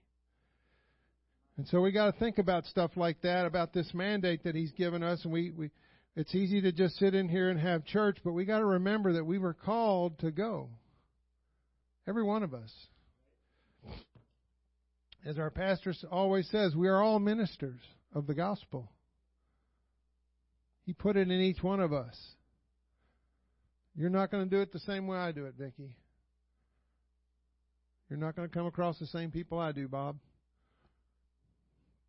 And 1.57 1.67
so 1.67 1.81
we 1.81 1.91
got 1.91 2.13
to 2.13 2.19
think 2.19 2.37
about 2.37 2.65
stuff 2.65 2.91
like 2.95 3.21
that, 3.23 3.45
about 3.45 3.73
this 3.73 3.91
mandate 3.93 4.43
that 4.43 4.55
he's 4.55 4.71
given 4.71 5.01
us 5.01 5.23
and 5.23 5.33
we, 5.33 5.49
we 5.49 5.71
it's 6.17 6.33
easy 6.33 6.61
to 6.61 6.71
just 6.71 6.97
sit 6.97 7.13
in 7.13 7.29
here 7.29 7.51
and 7.51 7.59
have 7.59 7.85
church, 7.85 8.17
but 8.23 8.31
we 8.31 8.43
got 8.43 8.57
to 8.57 8.65
remember 8.65 9.13
that 9.13 9.23
we 9.23 9.37
were 9.37 9.53
called 9.53 10.17
to 10.19 10.31
go. 10.31 10.67
Every 12.07 12.23
one 12.23 12.41
of 12.41 12.55
us. 12.55 12.73
As 15.23 15.37
our 15.37 15.51
pastor 15.51 15.93
always 16.09 16.49
says, 16.49 16.75
we 16.75 16.87
are 16.87 17.03
all 17.03 17.19
ministers 17.19 17.79
of 18.15 18.25
the 18.25 18.33
gospel. 18.33 18.91
He 20.87 20.93
put 20.93 21.17
it 21.17 21.29
in 21.29 21.39
each 21.39 21.61
one 21.61 21.79
of 21.79 21.93
us. 21.93 22.17
You're 23.95 24.09
not 24.09 24.31
going 24.31 24.43
to 24.43 24.49
do 24.49 24.59
it 24.63 24.73
the 24.73 24.79
same 24.79 25.05
way 25.05 25.19
I 25.19 25.31
do 25.31 25.45
it, 25.45 25.53
Vicki. 25.55 25.95
You're 28.09 28.17
not 28.17 28.35
going 28.35 28.49
to 28.49 28.53
come 28.53 28.65
across 28.65 28.97
the 28.97 29.05
same 29.05 29.29
people 29.29 29.59
I 29.59 29.71
do, 29.71 29.87
Bob. 29.87 30.17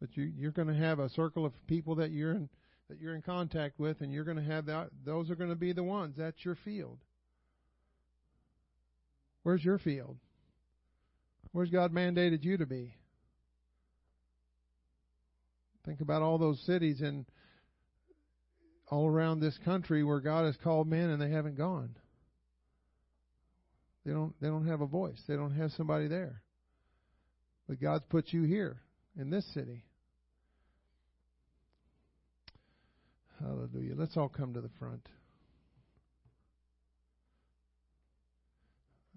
But 0.00 0.16
you, 0.16 0.32
you're 0.34 0.52
going 0.52 0.68
to 0.68 0.74
have 0.74 0.98
a 0.98 1.10
circle 1.10 1.44
of 1.44 1.52
people 1.66 1.96
that 1.96 2.10
you're 2.10 2.32
in 2.32 2.48
that 2.88 3.00
you're 3.00 3.14
in 3.14 3.22
contact 3.22 3.78
with, 3.78 4.00
and 4.00 4.12
you're 4.12 4.24
going 4.24 4.36
to 4.36 4.42
have 4.42 4.66
that. 4.66 4.88
Those 5.04 5.30
are 5.30 5.34
going 5.34 5.50
to 5.50 5.56
be 5.56 5.72
the 5.72 5.82
ones. 5.82 6.16
That's 6.16 6.44
your 6.44 6.56
field. 6.64 6.98
Where's 9.42 9.64
your 9.64 9.78
field? 9.78 10.16
Where's 11.52 11.70
God 11.70 11.92
mandated 11.92 12.44
you 12.44 12.58
to 12.58 12.66
be? 12.66 12.94
Think 15.84 16.00
about 16.00 16.22
all 16.22 16.38
those 16.38 16.60
cities 16.66 17.00
and 17.00 17.24
all 18.90 19.06
around 19.06 19.40
this 19.40 19.58
country 19.64 20.02
where 20.04 20.20
God 20.20 20.44
has 20.44 20.56
called 20.62 20.86
men 20.86 21.10
and 21.10 21.20
they 21.20 21.30
haven't 21.30 21.56
gone. 21.56 21.94
They 24.04 24.12
don't 24.12 24.34
they 24.40 24.48
don't 24.48 24.66
have 24.66 24.80
a 24.80 24.86
voice. 24.86 25.20
They 25.26 25.36
don't 25.36 25.54
have 25.54 25.70
somebody 25.72 26.08
there. 26.08 26.42
But 27.68 27.80
God's 27.80 28.04
put 28.08 28.32
you 28.32 28.42
here 28.42 28.80
in 29.18 29.30
this 29.30 29.46
city. 29.52 29.84
Hallelujah. 33.40 33.94
Let's 33.96 34.16
all 34.16 34.28
come 34.28 34.54
to 34.54 34.60
the 34.60 34.70
front. 34.78 35.08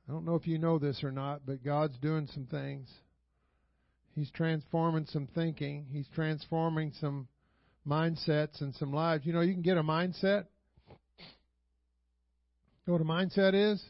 I 0.07 0.11
don't 0.11 0.26
know 0.26 0.36
if 0.36 0.47
you 0.47 0.57
know 0.57 0.78
this 0.78 1.03
or 1.03 1.11
not, 1.11 1.41
but 1.45 1.63
God's 1.63 1.97
doing 1.99 2.28
some 2.34 2.45
things. 2.45 2.89
He's 4.13 4.30
transforming 4.32 5.05
some 5.05 5.28
thinking. 5.34 5.86
He's 5.89 6.07
transforming 6.13 6.91
some 6.99 7.28
mindsets 7.88 8.61
and 8.61 8.76
some 8.76 8.91
lives. 8.93 9.26
You 9.26 9.34
know, 9.34 9.41
you 9.41 9.53
can 9.53 9.61
get 9.61 9.78
a 9.78 9.84
mindset. 9.84 10.45
You 10.89 12.88
know 12.88 12.93
what 12.93 13.01
a 13.01 13.05
mindset 13.05 13.53
is? 13.53 13.82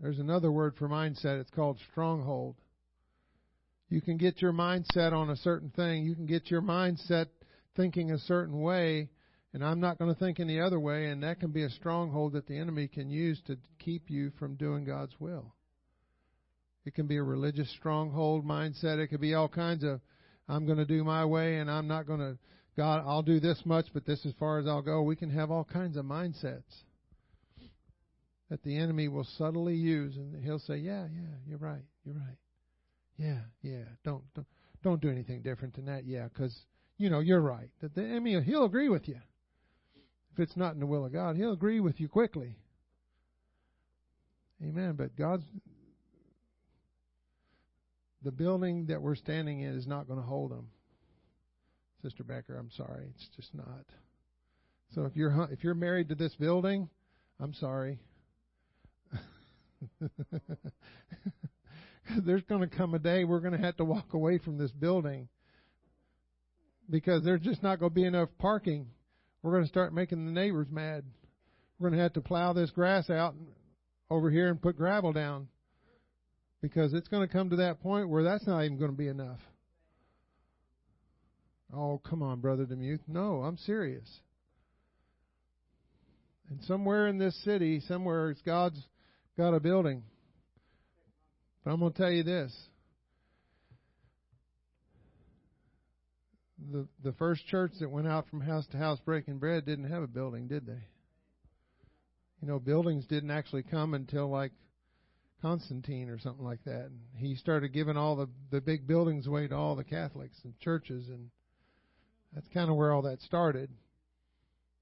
There's 0.00 0.18
another 0.18 0.50
word 0.50 0.76
for 0.78 0.88
mindset. 0.88 1.40
It's 1.40 1.50
called 1.50 1.78
stronghold. 1.90 2.56
You 3.88 4.00
can 4.00 4.16
get 4.18 4.40
your 4.40 4.52
mindset 4.52 5.12
on 5.12 5.30
a 5.30 5.36
certain 5.36 5.70
thing. 5.70 6.04
You 6.04 6.14
can 6.14 6.26
get 6.26 6.50
your 6.50 6.62
mindset 6.62 7.26
thinking 7.80 8.10
a 8.10 8.18
certain 8.18 8.60
way, 8.60 9.08
and 9.54 9.64
I'm 9.64 9.80
not 9.80 9.98
going 9.98 10.12
to 10.12 10.18
think 10.18 10.38
any 10.38 10.60
other 10.60 10.78
way, 10.78 11.06
and 11.06 11.22
that 11.22 11.40
can 11.40 11.50
be 11.50 11.62
a 11.62 11.70
stronghold 11.70 12.34
that 12.34 12.46
the 12.46 12.58
enemy 12.58 12.88
can 12.88 13.08
use 13.08 13.40
to 13.46 13.56
keep 13.78 14.10
you 14.10 14.30
from 14.38 14.56
doing 14.56 14.84
God's 14.84 15.14
will. 15.18 15.54
It 16.84 16.94
can 16.94 17.06
be 17.06 17.16
a 17.16 17.22
religious 17.22 17.70
stronghold 17.70 18.44
mindset. 18.46 18.98
It 18.98 19.08
could 19.08 19.20
be 19.20 19.34
all 19.34 19.48
kinds 19.48 19.82
of, 19.84 20.00
I'm 20.48 20.66
going 20.66 20.78
to 20.78 20.84
do 20.84 21.04
my 21.04 21.24
way 21.24 21.58
and 21.58 21.70
I'm 21.70 21.88
not 21.88 22.06
going 22.06 22.20
to, 22.20 22.38
God, 22.76 23.02
I'll 23.06 23.22
do 23.22 23.40
this 23.40 23.60
much, 23.64 23.86
but 23.92 24.04
this 24.04 24.24
as 24.26 24.32
far 24.38 24.58
as 24.58 24.66
I'll 24.66 24.82
go. 24.82 25.02
We 25.02 25.16
can 25.16 25.30
have 25.30 25.50
all 25.50 25.64
kinds 25.64 25.96
of 25.96 26.04
mindsets 26.04 26.62
that 28.50 28.62
the 28.62 28.76
enemy 28.76 29.08
will 29.08 29.26
subtly 29.38 29.74
use, 29.74 30.16
and 30.16 30.42
he'll 30.42 30.58
say, 30.58 30.76
"Yeah, 30.76 31.06
yeah, 31.12 31.36
you're 31.46 31.58
right, 31.58 31.84
you're 32.04 32.14
right. 32.14 32.36
Yeah, 33.16 33.38
yeah, 33.62 33.84
don't 34.04 34.22
don't 34.34 34.46
don't 34.82 35.00
do 35.00 35.08
anything 35.08 35.42
different 35.42 35.74
than 35.74 35.86
that. 35.86 36.04
Yeah, 36.04 36.24
because 36.24 36.56
you 37.00 37.08
know, 37.08 37.20
you're 37.20 37.40
right. 37.40 37.70
That 37.80 37.94
the 37.94 38.02
enemy, 38.02 38.38
he'll 38.42 38.66
agree 38.66 38.90
with 38.90 39.08
you. 39.08 39.16
If 40.34 40.38
it's 40.38 40.54
not 40.54 40.74
in 40.74 40.80
the 40.80 40.86
will 40.86 41.06
of 41.06 41.12
God, 41.14 41.34
he'll 41.34 41.54
agree 41.54 41.80
with 41.80 41.98
you 41.98 42.08
quickly. 42.08 42.58
Amen. 44.62 44.96
But 44.98 45.16
God's 45.16 45.44
the 48.22 48.30
building 48.30 48.84
that 48.88 49.00
we're 49.00 49.14
standing 49.14 49.60
in 49.62 49.74
is 49.74 49.86
not 49.86 50.06
going 50.08 50.20
to 50.20 50.26
hold 50.26 50.50
them. 50.50 50.68
Sister 52.02 52.22
Becker, 52.22 52.58
I'm 52.58 52.70
sorry, 52.76 53.06
it's 53.14 53.28
just 53.34 53.54
not. 53.54 53.86
So 54.94 55.06
if 55.06 55.16
you're 55.16 55.48
if 55.50 55.64
you're 55.64 55.74
married 55.74 56.10
to 56.10 56.14
this 56.14 56.34
building, 56.34 56.90
I'm 57.40 57.54
sorry. 57.54 57.98
There's 62.26 62.42
going 62.42 62.60
to 62.60 62.76
come 62.76 62.92
a 62.92 62.98
day 62.98 63.24
we're 63.24 63.40
going 63.40 63.56
to 63.58 63.64
have 63.64 63.78
to 63.78 63.86
walk 63.86 64.12
away 64.12 64.36
from 64.36 64.58
this 64.58 64.70
building 64.72 65.28
because 66.90 67.24
there's 67.24 67.40
just 67.40 67.62
not 67.62 67.78
going 67.78 67.90
to 67.90 67.94
be 67.94 68.04
enough 68.04 68.28
parking. 68.38 68.86
We're 69.42 69.52
going 69.52 69.64
to 69.64 69.68
start 69.68 69.94
making 69.94 70.26
the 70.26 70.32
neighbors 70.32 70.68
mad. 70.70 71.04
We're 71.78 71.88
going 71.88 71.98
to 71.98 72.02
have 72.02 72.12
to 72.14 72.20
plow 72.20 72.52
this 72.52 72.70
grass 72.70 73.08
out 73.08 73.34
over 74.10 74.30
here 74.30 74.48
and 74.48 74.60
put 74.60 74.76
gravel 74.76 75.12
down 75.12 75.48
because 76.60 76.92
it's 76.92 77.08
going 77.08 77.26
to 77.26 77.32
come 77.32 77.50
to 77.50 77.56
that 77.56 77.80
point 77.80 78.08
where 78.08 78.22
that's 78.22 78.46
not 78.46 78.64
even 78.64 78.78
going 78.78 78.90
to 78.90 78.96
be 78.96 79.08
enough. 79.08 79.38
Oh, 81.74 82.00
come 82.04 82.22
on, 82.22 82.40
Brother 82.40 82.66
Demuth. 82.66 83.00
No, 83.06 83.42
I'm 83.42 83.56
serious. 83.56 84.08
And 86.50 86.62
somewhere 86.64 87.06
in 87.06 87.16
this 87.16 87.40
city, 87.44 87.80
somewhere 87.86 88.34
God's 88.44 88.80
got 89.38 89.54
a 89.54 89.60
building. 89.60 90.02
But 91.64 91.70
I'm 91.70 91.80
going 91.80 91.92
to 91.92 91.98
tell 91.98 92.10
you 92.10 92.24
this 92.24 92.52
the 96.72 96.86
the 97.02 97.12
first 97.12 97.46
church 97.46 97.72
that 97.80 97.90
went 97.90 98.06
out 98.06 98.28
from 98.28 98.40
house 98.40 98.66
to 98.68 98.76
house 98.76 98.98
breaking 99.04 99.38
bread 99.38 99.64
didn't 99.64 99.90
have 99.90 100.02
a 100.02 100.08
building, 100.08 100.48
did 100.48 100.66
they? 100.66 100.82
You 102.40 102.48
know, 102.48 102.58
buildings 102.58 103.06
didn't 103.06 103.30
actually 103.30 103.62
come 103.62 103.94
until 103.94 104.28
like 104.28 104.52
Constantine 105.42 106.08
or 106.08 106.18
something 106.18 106.44
like 106.44 106.64
that. 106.64 106.86
And 106.86 107.00
he 107.16 107.34
started 107.34 107.72
giving 107.72 107.96
all 107.96 108.16
the 108.16 108.28
the 108.50 108.60
big 108.60 108.86
buildings 108.86 109.26
away 109.26 109.48
to 109.48 109.54
all 109.54 109.76
the 109.76 109.84
Catholics 109.84 110.38
and 110.44 110.58
churches, 110.60 111.08
and 111.08 111.30
that's 112.34 112.48
kind 112.48 112.70
of 112.70 112.76
where 112.76 112.92
all 112.92 113.02
that 113.02 113.20
started. 113.22 113.70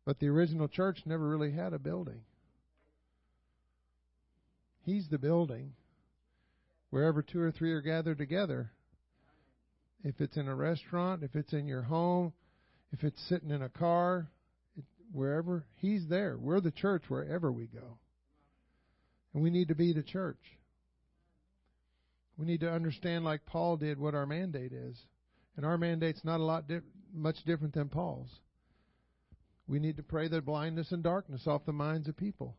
But 0.05 0.19
the 0.21 0.29
original 0.29 0.69
church 0.69 1.01
never 1.05 1.29
really 1.29 1.53
had 1.53 1.73
a 1.73 1.79
building. 1.79 2.23
He's 4.85 5.09
the 5.09 5.19
building. 5.19 5.75
Wherever 6.91 7.21
two 7.21 7.41
or 7.41 7.53
three 7.53 7.73
are 7.73 7.83
gathered 7.83 8.17
together, 8.17 8.73
if 10.05 10.21
it's 10.21 10.37
in 10.37 10.49
a 10.49 10.55
restaurant, 10.55 11.23
if 11.23 11.35
it's 11.35 11.53
in 11.53 11.67
your 11.67 11.83
home, 11.83 12.33
if 12.93 13.05
it's 13.05 13.21
sitting 13.29 13.51
in 13.51 13.63
a 13.63 13.69
car, 13.69 14.29
wherever, 15.13 15.65
He's 15.77 16.07
there. 16.09 16.37
We're 16.39 16.61
the 16.61 16.71
church 16.71 17.05
wherever 17.09 17.51
we 17.51 17.67
go. 17.67 17.99
And 19.35 19.43
we 19.43 19.51
need 19.51 19.69
to 19.69 19.75
be 19.75 19.93
the 19.93 20.03
church. 20.03 20.41
We 22.37 22.47
need 22.47 22.61
to 22.61 22.71
understand, 22.71 23.25
like 23.25 23.45
Paul 23.47 23.77
did, 23.77 23.99
what 23.99 24.15
our 24.15 24.27
mandate 24.27 24.73
is. 24.73 24.97
And 25.57 25.67
our 25.67 25.77
mandate's 25.77 26.25
not 26.25 26.41
a 26.41 26.45
lot 26.45 26.69
di- 26.69 26.81
much 27.13 27.37
different 27.45 27.75
than 27.75 27.89
Paul's. 27.89 28.31
We 29.67 29.81
need 29.81 29.97
to 29.97 30.03
pray 30.03 30.29
the 30.29 30.41
blindness 30.41 30.93
and 30.93 31.03
darkness 31.03 31.47
off 31.47 31.67
the 31.67 31.73
minds 31.73 32.09
of 32.09 32.17
people 32.17 32.57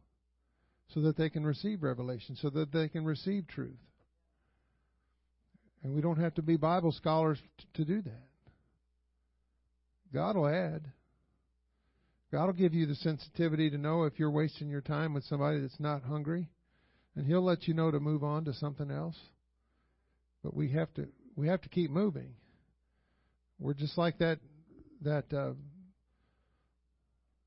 so 0.94 1.02
that 1.02 1.18
they 1.18 1.30
can 1.30 1.46
receive 1.46 1.82
revelation, 1.82 2.36
so 2.36 2.50
that 2.50 2.72
they 2.72 2.90
can 2.90 3.06
receive 3.06 3.48
truth. 3.48 3.80
And 5.84 5.94
we 5.94 6.02
don't 6.02 6.20
have 6.20 6.34
to 6.36 6.42
be 6.42 6.58
Bible 6.58 6.92
scholars 6.92 7.40
to 7.76 7.86
do 7.86 8.02
that. 8.02 8.30
God 10.14 10.36
will 10.36 10.48
add. 10.48 10.84
God 12.32 12.46
will 12.46 12.54
give 12.54 12.74
you 12.74 12.86
the 12.86 12.96
sensitivity 12.96 13.70
to 13.70 13.78
know 13.78 14.04
if 14.04 14.20
you're 14.20 14.30
wasting 14.30 14.70
your 14.70 14.82
time 14.82 15.14
with 15.14 15.24
somebody 15.24 15.62
that's 15.62 15.80
not 15.80 16.04
hungry, 16.04 16.48
and 17.16 17.26
He'll 17.26 17.44
let 17.44 17.68
you 17.68 17.74
know 17.74 17.90
to 17.92 18.00
move 18.00 18.24
on 18.24 18.46
to 18.46 18.54
something 18.54 18.92
else. 18.92 19.18
But 20.44 20.56
we 20.56 20.70
have 20.72 20.94
to 20.96 21.08
we 21.36 21.48
have 21.48 21.62
to 21.62 21.70
keep 21.70 21.90
moving. 21.90 22.34
We're 23.60 23.74
just 23.74 23.98
like 23.98 24.20
that 24.20 24.40
that 25.02 25.34
uh, 25.34 25.54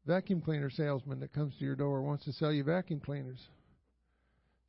vacuum 0.07 0.41
cleaner 0.41 0.71
salesman 0.71 1.21
that 1.21 1.33
comes 1.33 1.55
to 1.59 1.65
your 1.65 1.77
door 1.77 2.03
wants 2.03 2.25
to 2.25 2.33
sell 2.33 2.53
you 2.53 2.65
vacuum 2.65 3.01
cleaners. 3.01 3.39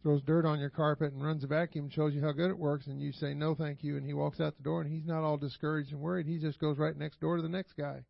Throws 0.04 0.22
dirt 0.22 0.46
on 0.46 0.60
your 0.60 0.70
carpet 0.70 1.14
and 1.14 1.24
runs 1.24 1.46
a 1.46 1.48
vacuum, 1.48 1.90
shows 1.90 2.14
you 2.14 2.22
how 2.22 2.34
good 2.34 2.50
it 2.50 2.58
works, 2.58 2.88
and 2.88 3.02
you 3.02 3.14
say 3.14 3.34
no, 3.34 3.56
thank 3.56 3.84
you, 3.84 3.96
and 3.96 4.06
he 4.06 4.14
walks 4.14 4.42
out 4.42 4.58
the 4.58 4.64
door, 4.64 4.82
and 4.82 4.92
he's 4.92 5.08
not 5.08 5.24
all 5.24 5.38
discouraged 5.38 5.94
and 5.94 6.02
worried. 6.02 6.28
He 6.28 6.40
just 6.40 6.60
goes 6.60 6.78
right 6.78 6.96
next 6.96 7.22
door 7.22 7.38
to 7.38 7.42
the 7.42 7.48
next 7.48 7.78
guy. 7.78 8.04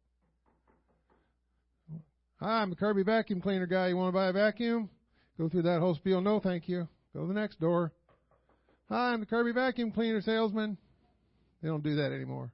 Hi, 2.39 2.61
I'm 2.61 2.71
the 2.71 2.75
Kirby 2.75 3.03
vacuum 3.03 3.41
cleaner 3.41 3.67
guy. 3.67 3.89
You 3.89 3.97
want 3.97 4.09
to 4.09 4.17
buy 4.17 4.27
a 4.27 4.33
vacuum? 4.33 4.89
Go 5.37 5.49
through 5.49 5.61
that 5.61 5.79
whole 5.79 5.93
spiel. 5.93 6.19
No, 6.19 6.39
thank 6.39 6.67
you. 6.67 6.87
Go 7.13 7.21
to 7.21 7.27
the 7.27 7.33
next 7.33 7.59
door. 7.59 7.91
Hi, 8.89 9.13
I'm 9.13 9.19
the 9.19 9.27
Kirby 9.27 9.51
vacuum 9.51 9.91
cleaner 9.91 10.21
salesman. 10.21 10.77
They 11.61 11.69
don't 11.69 11.83
do 11.83 11.95
that 11.95 12.11
anymore. 12.11 12.51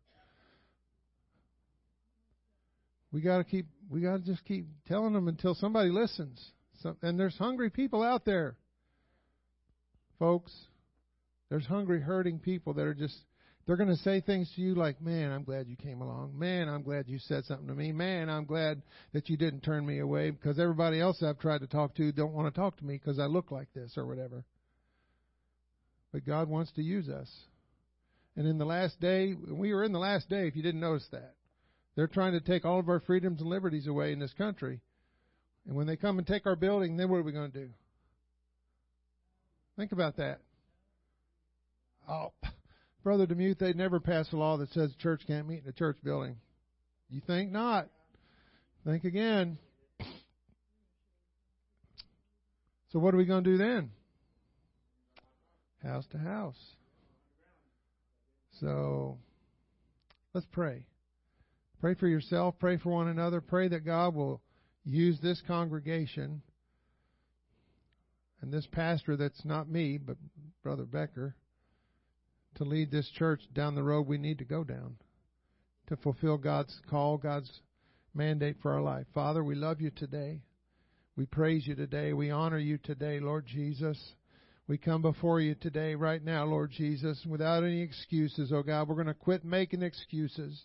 We 3.11 3.21
got 3.21 3.37
to 3.37 3.43
keep. 3.45 3.67
We 3.89 4.01
got 4.01 4.17
to 4.17 4.23
just 4.23 4.43
keep 4.45 4.67
telling 4.87 5.13
them 5.13 5.27
until 5.29 5.55
somebody 5.55 5.89
listens. 5.89 6.39
So, 6.83 6.95
and 7.01 7.19
there's 7.19 7.35
hungry 7.37 7.69
people 7.69 8.03
out 8.03 8.25
there, 8.25 8.57
folks. 10.19 10.53
There's 11.49 11.65
hungry, 11.65 12.01
hurting 12.01 12.39
people 12.39 12.73
that 12.73 12.85
are 12.85 12.93
just. 12.93 13.15
They're 13.65 13.77
going 13.77 13.89
to 13.89 13.97
say 13.97 14.19
things 14.19 14.51
to 14.55 14.61
you 14.61 14.75
like, 14.75 15.01
"Man, 15.01 15.31
I'm 15.31 15.43
glad 15.43 15.67
you 15.67 15.75
came 15.75 16.01
along. 16.01 16.37
Man, 16.37 16.67
I'm 16.69 16.81
glad 16.81 17.07
you 17.07 17.19
said 17.19 17.45
something 17.45 17.67
to 17.67 17.75
me. 17.75 17.91
Man, 17.91 18.29
I'm 18.29 18.45
glad 18.45 18.81
that 19.13 19.29
you 19.29 19.37
didn't 19.37 19.61
turn 19.61 19.85
me 19.85 19.99
away 19.99 20.31
because 20.31 20.59
everybody 20.59 20.99
else 20.99 21.21
I've 21.23 21.39
tried 21.39 21.61
to 21.61 21.67
talk 21.67 21.95
to 21.95 22.11
don't 22.11 22.33
want 22.33 22.53
to 22.53 22.59
talk 22.59 22.77
to 22.77 22.85
me 22.85 22.95
because 22.95 23.19
I 23.19 23.25
look 23.25 23.51
like 23.51 23.71
this 23.73 23.97
or 23.97 24.05
whatever." 24.05 24.43
But 26.11 26.25
God 26.25 26.49
wants 26.49 26.71
to 26.73 26.83
use 26.83 27.09
us. 27.09 27.29
And 28.35 28.47
in 28.47 28.57
the 28.57 28.65
last 28.65 28.99
day, 28.99 29.33
we 29.33 29.71
are 29.73 29.83
in 29.83 29.91
the 29.91 29.99
last 29.99 30.29
day 30.29 30.47
if 30.47 30.55
you 30.55 30.63
didn't 30.63 30.81
notice 30.81 31.07
that. 31.11 31.35
They're 31.95 32.07
trying 32.07 32.33
to 32.33 32.39
take 32.39 32.65
all 32.65 32.79
of 32.79 32.89
our 32.89 33.01
freedoms 33.01 33.41
and 33.41 33.49
liberties 33.49 33.85
away 33.85 34.13
in 34.13 34.19
this 34.19 34.33
country. 34.33 34.79
And 35.67 35.75
when 35.75 35.87
they 35.87 35.97
come 35.97 36.17
and 36.17 36.25
take 36.25 36.45
our 36.45 36.55
building, 36.55 36.97
then 36.97 37.09
what 37.09 37.17
are 37.17 37.23
we 37.23 37.31
going 37.31 37.51
to 37.51 37.65
do? 37.65 37.69
Think 39.79 39.93
about 39.93 40.17
that. 40.17 40.41
Oh, 42.09 42.33
Brother 43.01 43.25
Demuth, 43.25 43.59
they'd 43.59 43.77
never 43.77 44.01
pass 44.01 44.27
a 44.33 44.35
law 44.35 44.57
that 44.57 44.73
says 44.73 44.91
the 44.91 45.01
church 45.01 45.21
can't 45.25 45.47
meet 45.47 45.63
in 45.63 45.69
a 45.69 45.71
church 45.71 45.95
building. 46.03 46.35
You 47.09 47.21
think 47.25 47.49
not? 47.49 47.87
Think 48.85 49.05
again. 49.05 49.57
So 52.91 52.99
what 52.99 53.13
are 53.13 53.17
we 53.17 53.23
going 53.23 53.45
to 53.45 53.51
do 53.51 53.57
then? 53.57 53.91
House 55.81 56.05
to 56.11 56.17
house. 56.17 56.59
So 58.59 59.17
let's 60.33 60.47
pray. 60.51 60.87
Pray 61.79 61.93
for 61.93 62.09
yourself, 62.09 62.55
pray 62.59 62.75
for 62.75 62.89
one 62.89 63.07
another, 63.07 63.39
pray 63.39 63.69
that 63.69 63.85
God 63.85 64.13
will 64.13 64.41
use 64.83 65.17
this 65.21 65.41
congregation 65.47 66.41
and 68.41 68.51
this 68.51 68.67
pastor 68.71 69.15
that's 69.15 69.43
not 69.45 69.69
me, 69.69 69.97
but 69.97 70.17
Brother 70.63 70.85
Becker, 70.85 71.35
to 72.55 72.63
lead 72.63 72.91
this 72.91 73.09
church 73.09 73.41
down 73.53 73.75
the 73.75 73.83
road 73.83 74.07
we 74.07 74.17
need 74.17 74.39
to 74.39 74.45
go 74.45 74.63
down 74.63 74.95
to 75.87 75.97
fulfill 75.97 76.37
God's 76.37 76.75
call, 76.89 77.17
God's 77.17 77.51
mandate 78.13 78.57
for 78.61 78.71
our 78.71 78.81
life. 78.81 79.05
Father, 79.13 79.43
we 79.43 79.55
love 79.55 79.81
you 79.81 79.91
today. 79.91 80.41
We 81.15 81.25
praise 81.25 81.67
you 81.67 81.75
today. 81.75 82.13
We 82.13 82.31
honor 82.31 82.59
you 82.59 82.77
today, 82.77 83.19
Lord 83.19 83.45
Jesus. 83.45 83.97
We 84.67 84.77
come 84.77 85.01
before 85.01 85.41
you 85.41 85.55
today, 85.55 85.95
right 85.95 86.23
now, 86.23 86.45
Lord 86.45 86.71
Jesus, 86.71 87.25
without 87.27 87.63
any 87.63 87.81
excuses, 87.81 88.51
oh 88.53 88.61
God. 88.61 88.87
We're 88.87 88.95
going 88.95 89.07
to 89.07 89.13
quit 89.15 89.43
making 89.43 89.81
excuses. 89.81 90.63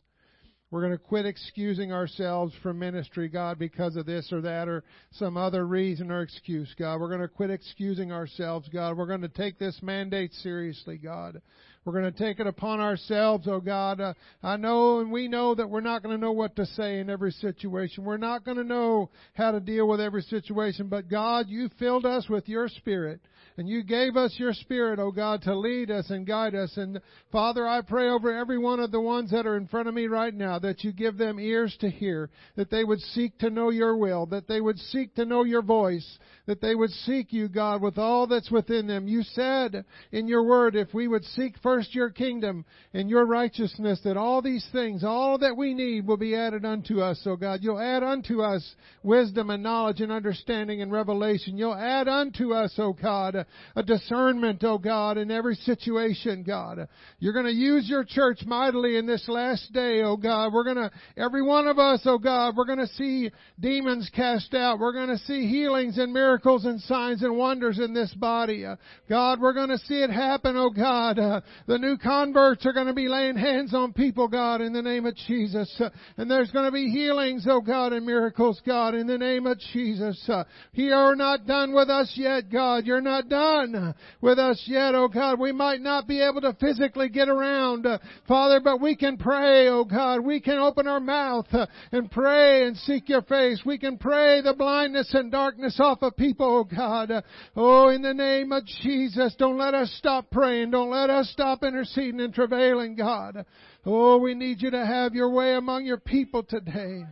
We're 0.75 0.81
going 0.81 0.91
to 0.91 0.99
quit 0.99 1.25
excusing 1.25 1.93
ourselves 1.93 2.53
from 2.61 2.81
ministry, 2.81 3.29
God, 3.29 3.61
because 3.61 3.95
of 3.95 4.07
this 4.07 4.33
or 4.33 4.41
that 4.41 4.67
or 4.67 4.83
some 5.13 5.37
other 5.37 5.69
reason 5.69 6.11
or 6.11 6.23
excuse, 6.23 6.75
God. 6.77 7.01
We're 7.01 7.11
going 7.11 7.21
to 7.21 7.29
quit 7.29 7.51
excusing 7.51 8.11
ourselves, 8.11 8.69
God. 8.71 8.97
We're 8.97 9.07
going 9.07 9.21
to 9.21 9.29
take 9.29 9.57
this 9.57 9.79
mandate 9.83 10.33
seriously, 10.33 10.99
God. 10.99 11.41
We're 11.85 11.93
going 11.93 12.11
to 12.11 12.19
take 12.19 12.41
it 12.41 12.47
upon 12.47 12.81
ourselves, 12.81 13.47
oh 13.47 13.61
God. 13.61 14.01
Uh, 14.01 14.15
I 14.43 14.57
know 14.57 15.01
and 15.01 15.13
we 15.13 15.29
know 15.29 15.55
that 15.55 15.69
we're 15.69 15.81
not 15.81 16.03
going 16.03 16.17
to 16.17 16.21
know 16.21 16.33
what 16.33 16.57
to 16.57 16.65
say 16.67 16.99
in 16.99 17.11
every 17.11 17.33
situation. 17.33 18.05
We're 18.05 18.17
not 18.17 18.45
going 18.45 18.57
to 18.57 18.65
know 18.65 19.11
how 19.35 19.51
to 19.51 19.61
deal 19.61 19.87
with 19.87 20.01
every 20.01 20.23
situation, 20.23 20.89
but 20.89 21.11
God, 21.11 21.47
you 21.49 21.69
filled 21.79 22.07
us 22.07 22.29
with 22.29 22.49
your 22.49 22.69
spirit. 22.69 23.21
And 23.57 23.69
you 23.69 23.85
gave 23.85 24.17
us 24.17 24.35
your 24.37 24.53
spirit, 24.53 24.99
oh 24.99 25.13
God, 25.13 25.43
to 25.43 25.57
lead 25.57 25.89
us 25.89 26.11
and 26.11 26.27
guide 26.27 26.57
us. 26.57 26.77
And 26.77 27.01
Father, 27.31 27.65
I 27.65 27.83
pray 27.83 28.09
over 28.09 28.37
every 28.37 28.59
one 28.59 28.81
of 28.81 28.91
the 28.91 29.01
ones 29.01 29.31
that 29.31 29.47
are 29.47 29.57
in 29.57 29.69
front 29.69 29.87
of 29.87 29.95
me 29.95 30.09
right 30.09 30.35
now 30.35 30.59
that 30.59 30.83
you 30.83 30.93
give 30.93 31.17
them 31.17 31.39
ears 31.39 31.77
to 31.81 31.89
hear, 31.89 32.31
that 32.57 32.71
they 32.71 32.83
would 32.83 32.99
seek 32.99 33.39
to 33.39 33.51
know 33.51 33.71
your 33.71 33.97
will, 33.97 34.27
that 34.27 34.49
they 34.49 34.61
would 34.61 34.79
seek 34.79 35.15
to 35.15 35.25
know 35.25 35.45
your 35.45 35.63
voice, 35.63 36.19
that 36.47 36.61
they 36.61 36.75
would 36.75 36.91
seek 36.91 37.33
you, 37.33 37.49
God, 37.49 37.81
with 37.81 37.97
all 37.97 38.27
that's 38.27 38.51
within 38.51 38.89
them. 38.89 39.07
You 39.07 39.23
said 39.23 39.85
in 40.11 40.27
your 40.27 40.43
word, 40.43 40.75
if 40.75 40.93
we 40.93 41.07
would 41.07 41.25
seek 41.25 41.55
first 41.63 41.74
your 41.93 42.11
kingdom 42.11 42.65
and 42.93 43.11
your 43.11 43.27
righteousness, 43.27 44.01
that 44.05 44.17
all 44.17 44.43
these 44.43 44.67
things, 44.73 45.03
all 45.05 45.39
that 45.39 45.57
we 45.57 45.75
need 45.75 46.07
will 46.07 46.17
be 46.17 46.35
added 46.35 46.65
unto 46.65 47.01
us. 47.01 47.21
So 47.25 47.37
God, 47.37 47.61
you'll 47.63 47.81
add 47.81 48.03
unto 48.03 48.43
us 48.43 48.75
wisdom 49.03 49.51
and 49.51 49.63
knowledge 49.63 50.01
and 50.01 50.13
understanding 50.13 50.83
and 50.83 50.93
revelation. 50.93 51.59
You'll 51.59 51.75
add 51.75 52.09
unto 52.09 52.53
us, 52.53 52.75
oh 52.79 52.93
God, 52.93 53.47
a 53.77 53.83
discernment, 53.83 54.63
oh 54.65 54.79
God, 54.79 55.19
in 55.19 55.31
every 55.31 55.57
situation, 55.57 56.43
God. 56.43 56.89
You're 57.19 57.33
going 57.33 57.47
to 57.47 57.53
use 57.53 57.89
your 57.89 58.05
church 58.05 58.41
mightily 58.47 58.97
in 58.97 59.07
this 59.07 59.29
last 59.29 59.73
day, 59.73 60.03
oh 60.03 60.17
God. 60.17 60.53
We're 60.53 60.65
going 60.65 60.77
to, 60.77 60.91
every 61.17 61.43
one 61.43 61.67
of 61.67 61.79
us, 61.79 62.03
oh 62.05 62.19
God, 62.19 62.57
we're 62.57 62.67
going 62.67 62.79
to 62.79 62.87
see 62.89 63.31
demons 63.59 64.11
cast 64.15 64.55
out. 64.55 64.79
We're 64.79 64.93
going 64.93 65.09
to 65.09 65.19
see 65.19 65.49
healings 65.49 65.99
and 65.99 66.13
miracles 66.13 66.65
and 66.65 66.81
signs 66.83 67.23
and 67.23 67.37
wonders 67.37 67.79
in 67.79 67.95
this 67.95 68.13
body. 68.15 68.65
God, 69.09 69.41
we're 69.41 69.53
going 69.53 69.71
to 69.71 69.79
see 69.79 70.03
it 70.03 70.11
happen, 70.11 70.57
oh 70.57 70.71
God. 70.71 71.19
Uh, 71.19 71.41
the 71.67 71.79
new 71.79 71.97
converts 71.97 72.67
are 72.67 72.73
going 72.73 72.89
to 72.89 72.93
be 72.93 73.09
laying 73.09 73.37
hands 73.37 73.75
on 73.75 73.93
people, 73.93 74.29
God, 74.29 74.61
in 74.61 74.73
the 74.73 74.83
name 74.83 75.07
of 75.07 75.17
Jesus. 75.17 75.81
And 76.17 76.31
there's 76.31 76.51
going 76.51 76.67
to 76.67 76.73
be 76.73 76.91
healings, 76.91 77.47
oh 77.49 77.61
God, 77.61 77.93
and 77.93 78.05
miracles, 78.05 78.61
God, 78.67 78.95
in 78.95 79.07
the 79.07 79.17
name 79.17 79.47
of 79.47 79.59
Jesus. 79.73 80.23
Uh, 80.29 80.45
you're 80.75 81.17
not 81.17 81.47
done 81.47 81.73
with 81.73 81.89
us 81.89 82.13
yet, 82.17 82.51
God. 82.51 82.85
You're 82.85 83.01
not 83.01 83.29
done 83.29 83.95
with 84.21 84.39
us 84.39 84.63
yet, 84.67 84.95
oh 84.95 85.09
God. 85.09 85.41
We 85.41 85.53
might 85.53 85.81
not 85.81 86.07
be 86.07 86.21
able 86.21 86.43
to 86.43 86.55
physically 86.61 87.09
get 87.09 87.29
around, 87.29 87.87
Father, 88.29 88.61
but 88.63 88.81
we 88.81 88.95
can 88.95 89.17
pray, 89.17 89.69
oh 89.69 89.85
God. 89.85 90.21
We 90.21 90.41
can 90.41 90.59
open 90.59 90.87
our 90.87 91.01
mouth 91.01 91.47
and 91.93 92.11
pray 92.11 92.67
and 92.67 92.77
seek 92.77 93.09
your 93.09 93.23
face. 93.23 93.63
We 93.65 93.79
can 93.79 93.97
pray 93.97 94.43
the 94.43 94.55
blindness 94.55 95.15
and 95.15 95.33
darkness 95.33 95.81
off 95.81 96.03
of 96.03 96.17
people, 96.17 96.59
oh 96.59 96.77
God. 96.77 97.25
Oh, 97.57 97.89
in 97.89 98.03
the 98.03 98.15
name 98.15 98.53
of 98.53 98.67
Jesus, 98.67 99.35
don't 99.39 99.59
let 99.59 99.73
us 99.73 99.91
stop 99.99 100.31
praying. 100.31 100.71
Don't 100.71 100.91
let 100.91 101.09
us 101.09 101.31
stop 101.31 101.54
interceding 101.63 102.21
and 102.21 102.35
travailing, 102.35 102.97
God. 102.97 103.45
Oh, 103.85 104.19
we 104.19 104.35
need 104.35 104.63
you 104.63 104.71
to 104.71 104.85
have 104.85 105.15
your 105.15 105.31
way 105.31 105.55
among 105.55 105.85
your 105.85 105.99
people 105.99 106.43
today. 106.43 107.05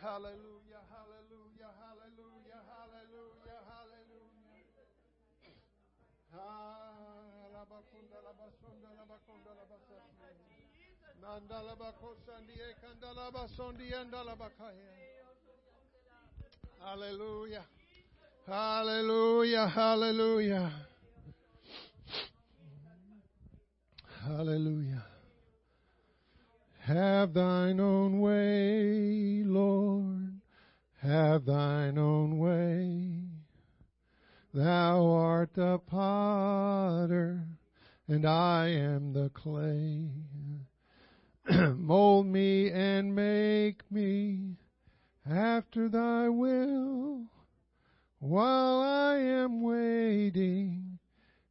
Hallelujah. 0.00 0.46
Hallelujah, 16.86 17.64
hallelujah, 18.46 19.68
hallelujah, 19.68 20.72
hallelujah. 24.26 25.04
Have 26.80 27.32
thine 27.32 27.78
own 27.78 28.20
way, 28.20 29.44
Lord. 29.44 30.40
Have 31.00 31.44
thine 31.44 31.96
own 31.96 32.38
way. 32.38 33.22
Thou 34.52 35.06
art 35.06 35.54
the 35.54 35.78
potter, 35.78 37.46
and 38.08 38.26
I 38.26 38.68
am 38.68 39.12
the 39.12 39.30
clay. 39.30 40.10
Mold 41.76 42.26
me 42.26 42.70
and 42.70 43.14
make 43.14 43.88
me 43.92 44.56
after 45.28 45.88
thy 45.88 46.28
will, 46.28 47.26
while 48.18 48.80
I 48.82 49.18
am 49.18 49.62
waiting, 49.62 50.98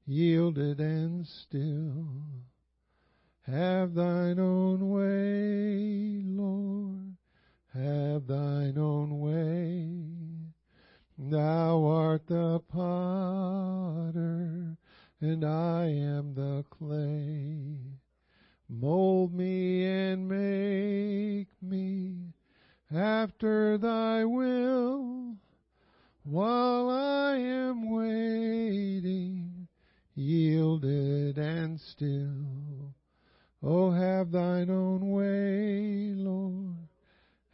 yielded 0.05 0.81
and 0.81 1.25
still. 1.25 2.44
Have 3.47 3.93
thine 3.93 4.39
own 4.39 4.89
way, 4.89 6.23
Lord, 6.25 7.15
have 7.75 8.25
thine 8.25 8.75
own 8.75 9.19
way. 9.19 9.99
Thou 11.15 11.85
art 11.85 12.25
the 12.25 12.59
potter, 12.61 14.77
and 15.21 15.45
I 15.45 15.85
am 15.85 16.33
the 16.33 16.65
clay. 16.71 17.77
Mold 18.67 19.31
me 19.31 19.85
and 19.85 20.27
make 20.27 21.49
me 21.61 22.33
after 22.91 23.77
thy 23.77 24.25
will, 24.25 25.35
while 26.23 26.89
I 26.89 27.37
am 27.37 27.91
waiting, 27.91 29.67
yielded 30.15 31.37
and 31.37 31.79
still. 31.79 32.94
Oh, 33.67 33.89
have 33.89 34.29
thine 34.31 34.69
own 34.69 35.09
way, 35.09 36.13
Lord, 36.15 36.87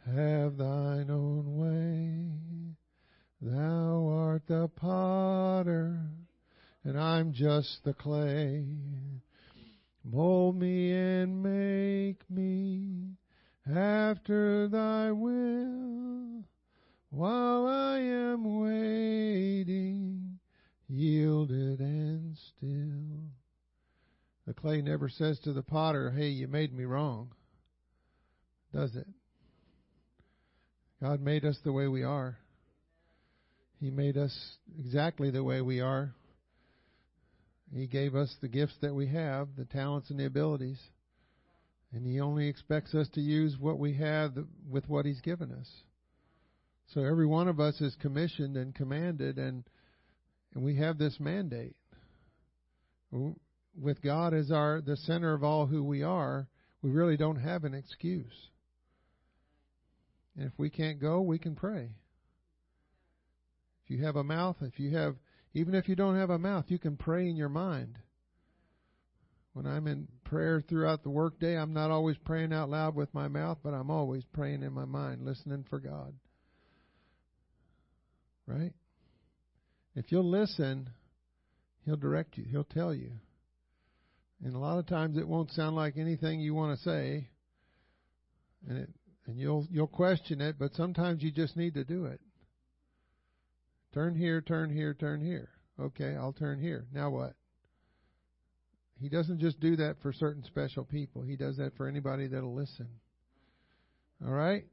have 0.04 0.58
thine 0.58 1.10
own 1.10 1.56
way. 1.56 2.28
Thou 3.40 4.08
art 4.08 4.42
the 4.46 4.68
potter, 4.68 5.98
and 6.84 7.00
I'm 7.00 7.32
just 7.32 7.82
the 7.84 7.94
clay. 7.94 8.66
Mold 10.04 10.60
me 10.60 10.92
and 10.92 11.42
make 11.42 12.28
me 12.28 13.16
after 13.74 14.68
thy 14.68 15.12
will, 15.12 16.44
while 17.08 17.66
I 17.66 18.00
am 18.00 18.60
waiting, 18.60 20.38
yielded 20.90 21.80
and 21.80 22.36
still. 22.36 23.11
The 24.46 24.54
clay 24.54 24.82
never 24.82 25.08
says 25.08 25.38
to 25.40 25.52
the 25.52 25.62
potter, 25.62 26.10
Hey, 26.10 26.28
you 26.28 26.48
made 26.48 26.74
me 26.74 26.84
wrong. 26.84 27.32
Does 28.72 28.94
it? 28.96 29.06
God 31.00 31.20
made 31.20 31.44
us 31.44 31.58
the 31.64 31.72
way 31.72 31.88
we 31.88 32.02
are. 32.02 32.38
He 33.80 33.90
made 33.90 34.16
us 34.16 34.36
exactly 34.78 35.30
the 35.30 35.42
way 35.42 35.60
we 35.60 35.80
are. 35.80 36.14
He 37.74 37.86
gave 37.86 38.14
us 38.14 38.34
the 38.40 38.48
gifts 38.48 38.76
that 38.82 38.94
we 38.94 39.08
have, 39.08 39.48
the 39.56 39.64
talents 39.64 40.10
and 40.10 40.20
the 40.20 40.26
abilities. 40.26 40.78
And 41.92 42.06
He 42.06 42.20
only 42.20 42.48
expects 42.48 42.94
us 42.94 43.08
to 43.14 43.20
use 43.20 43.56
what 43.58 43.78
we 43.78 43.94
have 43.94 44.32
with 44.68 44.88
what 44.88 45.06
He's 45.06 45.20
given 45.20 45.52
us. 45.52 45.68
So 46.94 47.02
every 47.02 47.26
one 47.26 47.48
of 47.48 47.60
us 47.60 47.80
is 47.80 47.96
commissioned 48.00 48.56
and 48.56 48.74
commanded, 48.74 49.38
and, 49.38 49.64
and 50.54 50.62
we 50.62 50.76
have 50.76 50.98
this 50.98 51.18
mandate. 51.18 51.76
With 53.80 54.02
God 54.02 54.34
as 54.34 54.50
our 54.50 54.80
the 54.80 54.96
center 54.96 55.32
of 55.32 55.42
all 55.42 55.66
who 55.66 55.82
we 55.82 56.02
are, 56.02 56.48
we 56.82 56.90
really 56.90 57.16
don't 57.16 57.36
have 57.36 57.64
an 57.64 57.74
excuse. 57.74 58.50
And 60.36 60.46
if 60.46 60.52
we 60.58 60.70
can't 60.70 61.00
go, 61.00 61.20
we 61.20 61.38
can 61.38 61.54
pray. 61.54 61.90
If 63.84 63.90
you 63.90 64.04
have 64.04 64.16
a 64.16 64.24
mouth, 64.24 64.56
if 64.62 64.78
you 64.78 64.96
have, 64.96 65.16
even 65.54 65.74
if 65.74 65.88
you 65.88 65.96
don't 65.96 66.16
have 66.16 66.30
a 66.30 66.38
mouth, 66.38 66.66
you 66.68 66.78
can 66.78 66.96
pray 66.96 67.28
in 67.28 67.36
your 67.36 67.48
mind. 67.48 67.98
When 69.52 69.66
I'm 69.66 69.86
in 69.86 70.08
prayer 70.24 70.62
throughout 70.66 71.02
the 71.02 71.10
workday, 71.10 71.58
I'm 71.58 71.74
not 71.74 71.90
always 71.90 72.16
praying 72.24 72.54
out 72.54 72.70
loud 72.70 72.94
with 72.94 73.12
my 73.12 73.28
mouth, 73.28 73.58
but 73.62 73.74
I'm 73.74 73.90
always 73.90 74.24
praying 74.32 74.62
in 74.62 74.72
my 74.72 74.86
mind, 74.86 75.24
listening 75.24 75.64
for 75.68 75.78
God. 75.78 76.14
Right? 78.46 78.72
If 79.94 80.10
you'll 80.10 80.28
listen, 80.28 80.88
He'll 81.84 81.96
direct 81.96 82.38
you, 82.38 82.44
He'll 82.50 82.64
tell 82.64 82.94
you. 82.94 83.12
And 84.44 84.54
a 84.54 84.58
lot 84.58 84.78
of 84.78 84.86
times 84.86 85.16
it 85.16 85.28
won't 85.28 85.52
sound 85.52 85.76
like 85.76 85.96
anything 85.96 86.40
you 86.40 86.54
want 86.54 86.76
to 86.76 86.84
say. 86.84 87.28
And 88.68 88.78
it 88.78 88.88
and 89.26 89.38
you'll 89.38 89.66
you'll 89.70 89.86
question 89.86 90.40
it, 90.40 90.56
but 90.58 90.74
sometimes 90.74 91.22
you 91.22 91.30
just 91.30 91.56
need 91.56 91.74
to 91.74 91.84
do 91.84 92.06
it. 92.06 92.20
Turn 93.94 94.14
here, 94.14 94.40
turn 94.40 94.70
here, 94.70 94.94
turn 94.94 95.20
here. 95.20 95.50
Okay, 95.78 96.16
I'll 96.16 96.32
turn 96.32 96.60
here. 96.60 96.86
Now 96.92 97.10
what? 97.10 97.34
He 99.00 99.08
doesn't 99.08 99.40
just 99.40 99.60
do 99.60 99.76
that 99.76 99.96
for 100.00 100.12
certain 100.12 100.44
special 100.44 100.84
people. 100.84 101.22
He 101.22 101.36
does 101.36 101.56
that 101.56 101.76
for 101.76 101.88
anybody 101.88 102.28
that'll 102.28 102.54
listen. 102.54 102.88
All 104.24 104.32
right? 104.32 104.64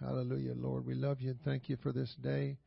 Hallelujah, 0.00 0.54
Lord. 0.56 0.84
We 0.84 0.94
love 0.94 1.20
you 1.20 1.30
and 1.30 1.42
thank 1.44 1.68
you 1.68 1.76
for 1.82 1.92
this 1.92 2.14
day, 2.22 2.58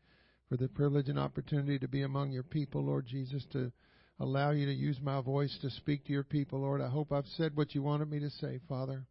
for 0.48 0.58
the 0.58 0.70
privilege 0.70 1.10
and 1.10 1.20
opportunity 1.20 1.78
to 1.80 1.88
be 1.88 2.04
among 2.04 2.32
your 2.32 2.44
people, 2.44 2.84
Lord 2.84 3.06
Jesus, 3.06 3.46
to 3.52 3.72
allow 4.20 4.52
you 4.52 4.66
to 4.66 4.74
use 4.74 5.00
my 5.02 5.22
voice 5.22 5.58
to 5.62 5.70
speak 5.70 6.06
to 6.06 6.12
your 6.12 6.24
people, 6.24 6.60
Lord. 6.60 6.82
I 6.82 6.90
hope 6.90 7.12
I've 7.12 7.28
said 7.38 7.56
what 7.56 7.74
you 7.74 7.82
wanted 7.82 8.10
me 8.12 8.20
to 8.20 8.30
say, 8.30 8.60
Father. 8.68 9.06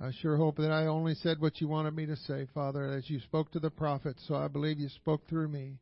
I 0.00 0.10
sure 0.20 0.36
hope 0.36 0.56
that 0.56 0.72
I 0.72 0.86
only 0.86 1.14
said 1.14 1.40
what 1.40 1.60
you 1.60 1.68
wanted 1.68 1.94
me 1.94 2.06
to 2.06 2.16
say, 2.16 2.46
Father, 2.52 2.86
as 2.86 3.08
you 3.08 3.20
spoke 3.20 3.52
to 3.52 3.60
the 3.60 3.70
prophets, 3.70 4.24
so 4.26 4.34
I 4.34 4.48
believe 4.48 4.78
you 4.78 4.88
spoke 4.88 5.28
through 5.28 5.48
me 5.48 5.78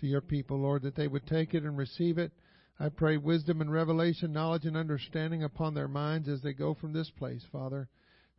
to 0.00 0.06
your 0.06 0.20
people, 0.20 0.58
Lord, 0.58 0.82
that 0.82 0.96
they 0.96 1.08
would 1.08 1.26
take 1.26 1.54
it 1.54 1.62
and 1.62 1.76
receive 1.76 2.18
it. 2.18 2.32
I 2.78 2.88
pray 2.88 3.16
wisdom 3.16 3.60
and 3.60 3.72
revelation, 3.72 4.32
knowledge 4.32 4.64
and 4.64 4.76
understanding 4.76 5.44
upon 5.44 5.74
their 5.74 5.88
minds 5.88 6.28
as 6.28 6.42
they 6.42 6.52
go 6.52 6.74
from 6.74 6.92
this 6.92 7.10
place, 7.18 7.42
Father, 7.50 7.88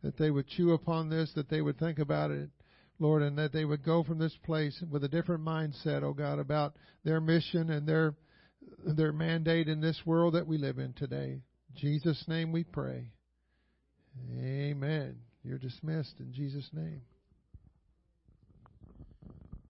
that 0.02 0.16
they 0.16 0.30
would 0.30 0.46
chew 0.46 0.72
upon 0.72 1.08
this, 1.08 1.32
that 1.34 1.48
they 1.48 1.62
would 1.62 1.78
think 1.78 1.98
about 1.98 2.30
it, 2.30 2.50
Lord, 2.98 3.22
and 3.22 3.36
that 3.38 3.52
they 3.52 3.64
would 3.64 3.82
go 3.82 4.04
from 4.04 4.18
this 4.18 4.36
place 4.44 4.80
with 4.90 5.04
a 5.04 5.08
different 5.08 5.44
mindset, 5.44 6.02
oh 6.02 6.12
God, 6.12 6.38
about 6.38 6.76
their 7.04 7.20
mission 7.20 7.70
and 7.70 7.86
their 7.86 8.14
their 8.84 9.12
mandate 9.12 9.68
in 9.68 9.80
this 9.80 10.02
world 10.04 10.34
that 10.34 10.46
we 10.46 10.58
live 10.58 10.78
in 10.78 10.92
today. 10.92 11.40
In 11.70 11.76
Jesus' 11.76 12.24
name 12.28 12.52
we 12.52 12.64
pray. 12.64 13.12
Amen. 14.32 15.16
You're 15.44 15.58
dismissed 15.58 16.14
in 16.18 16.32
Jesus' 16.32 16.70
name. 16.72 17.02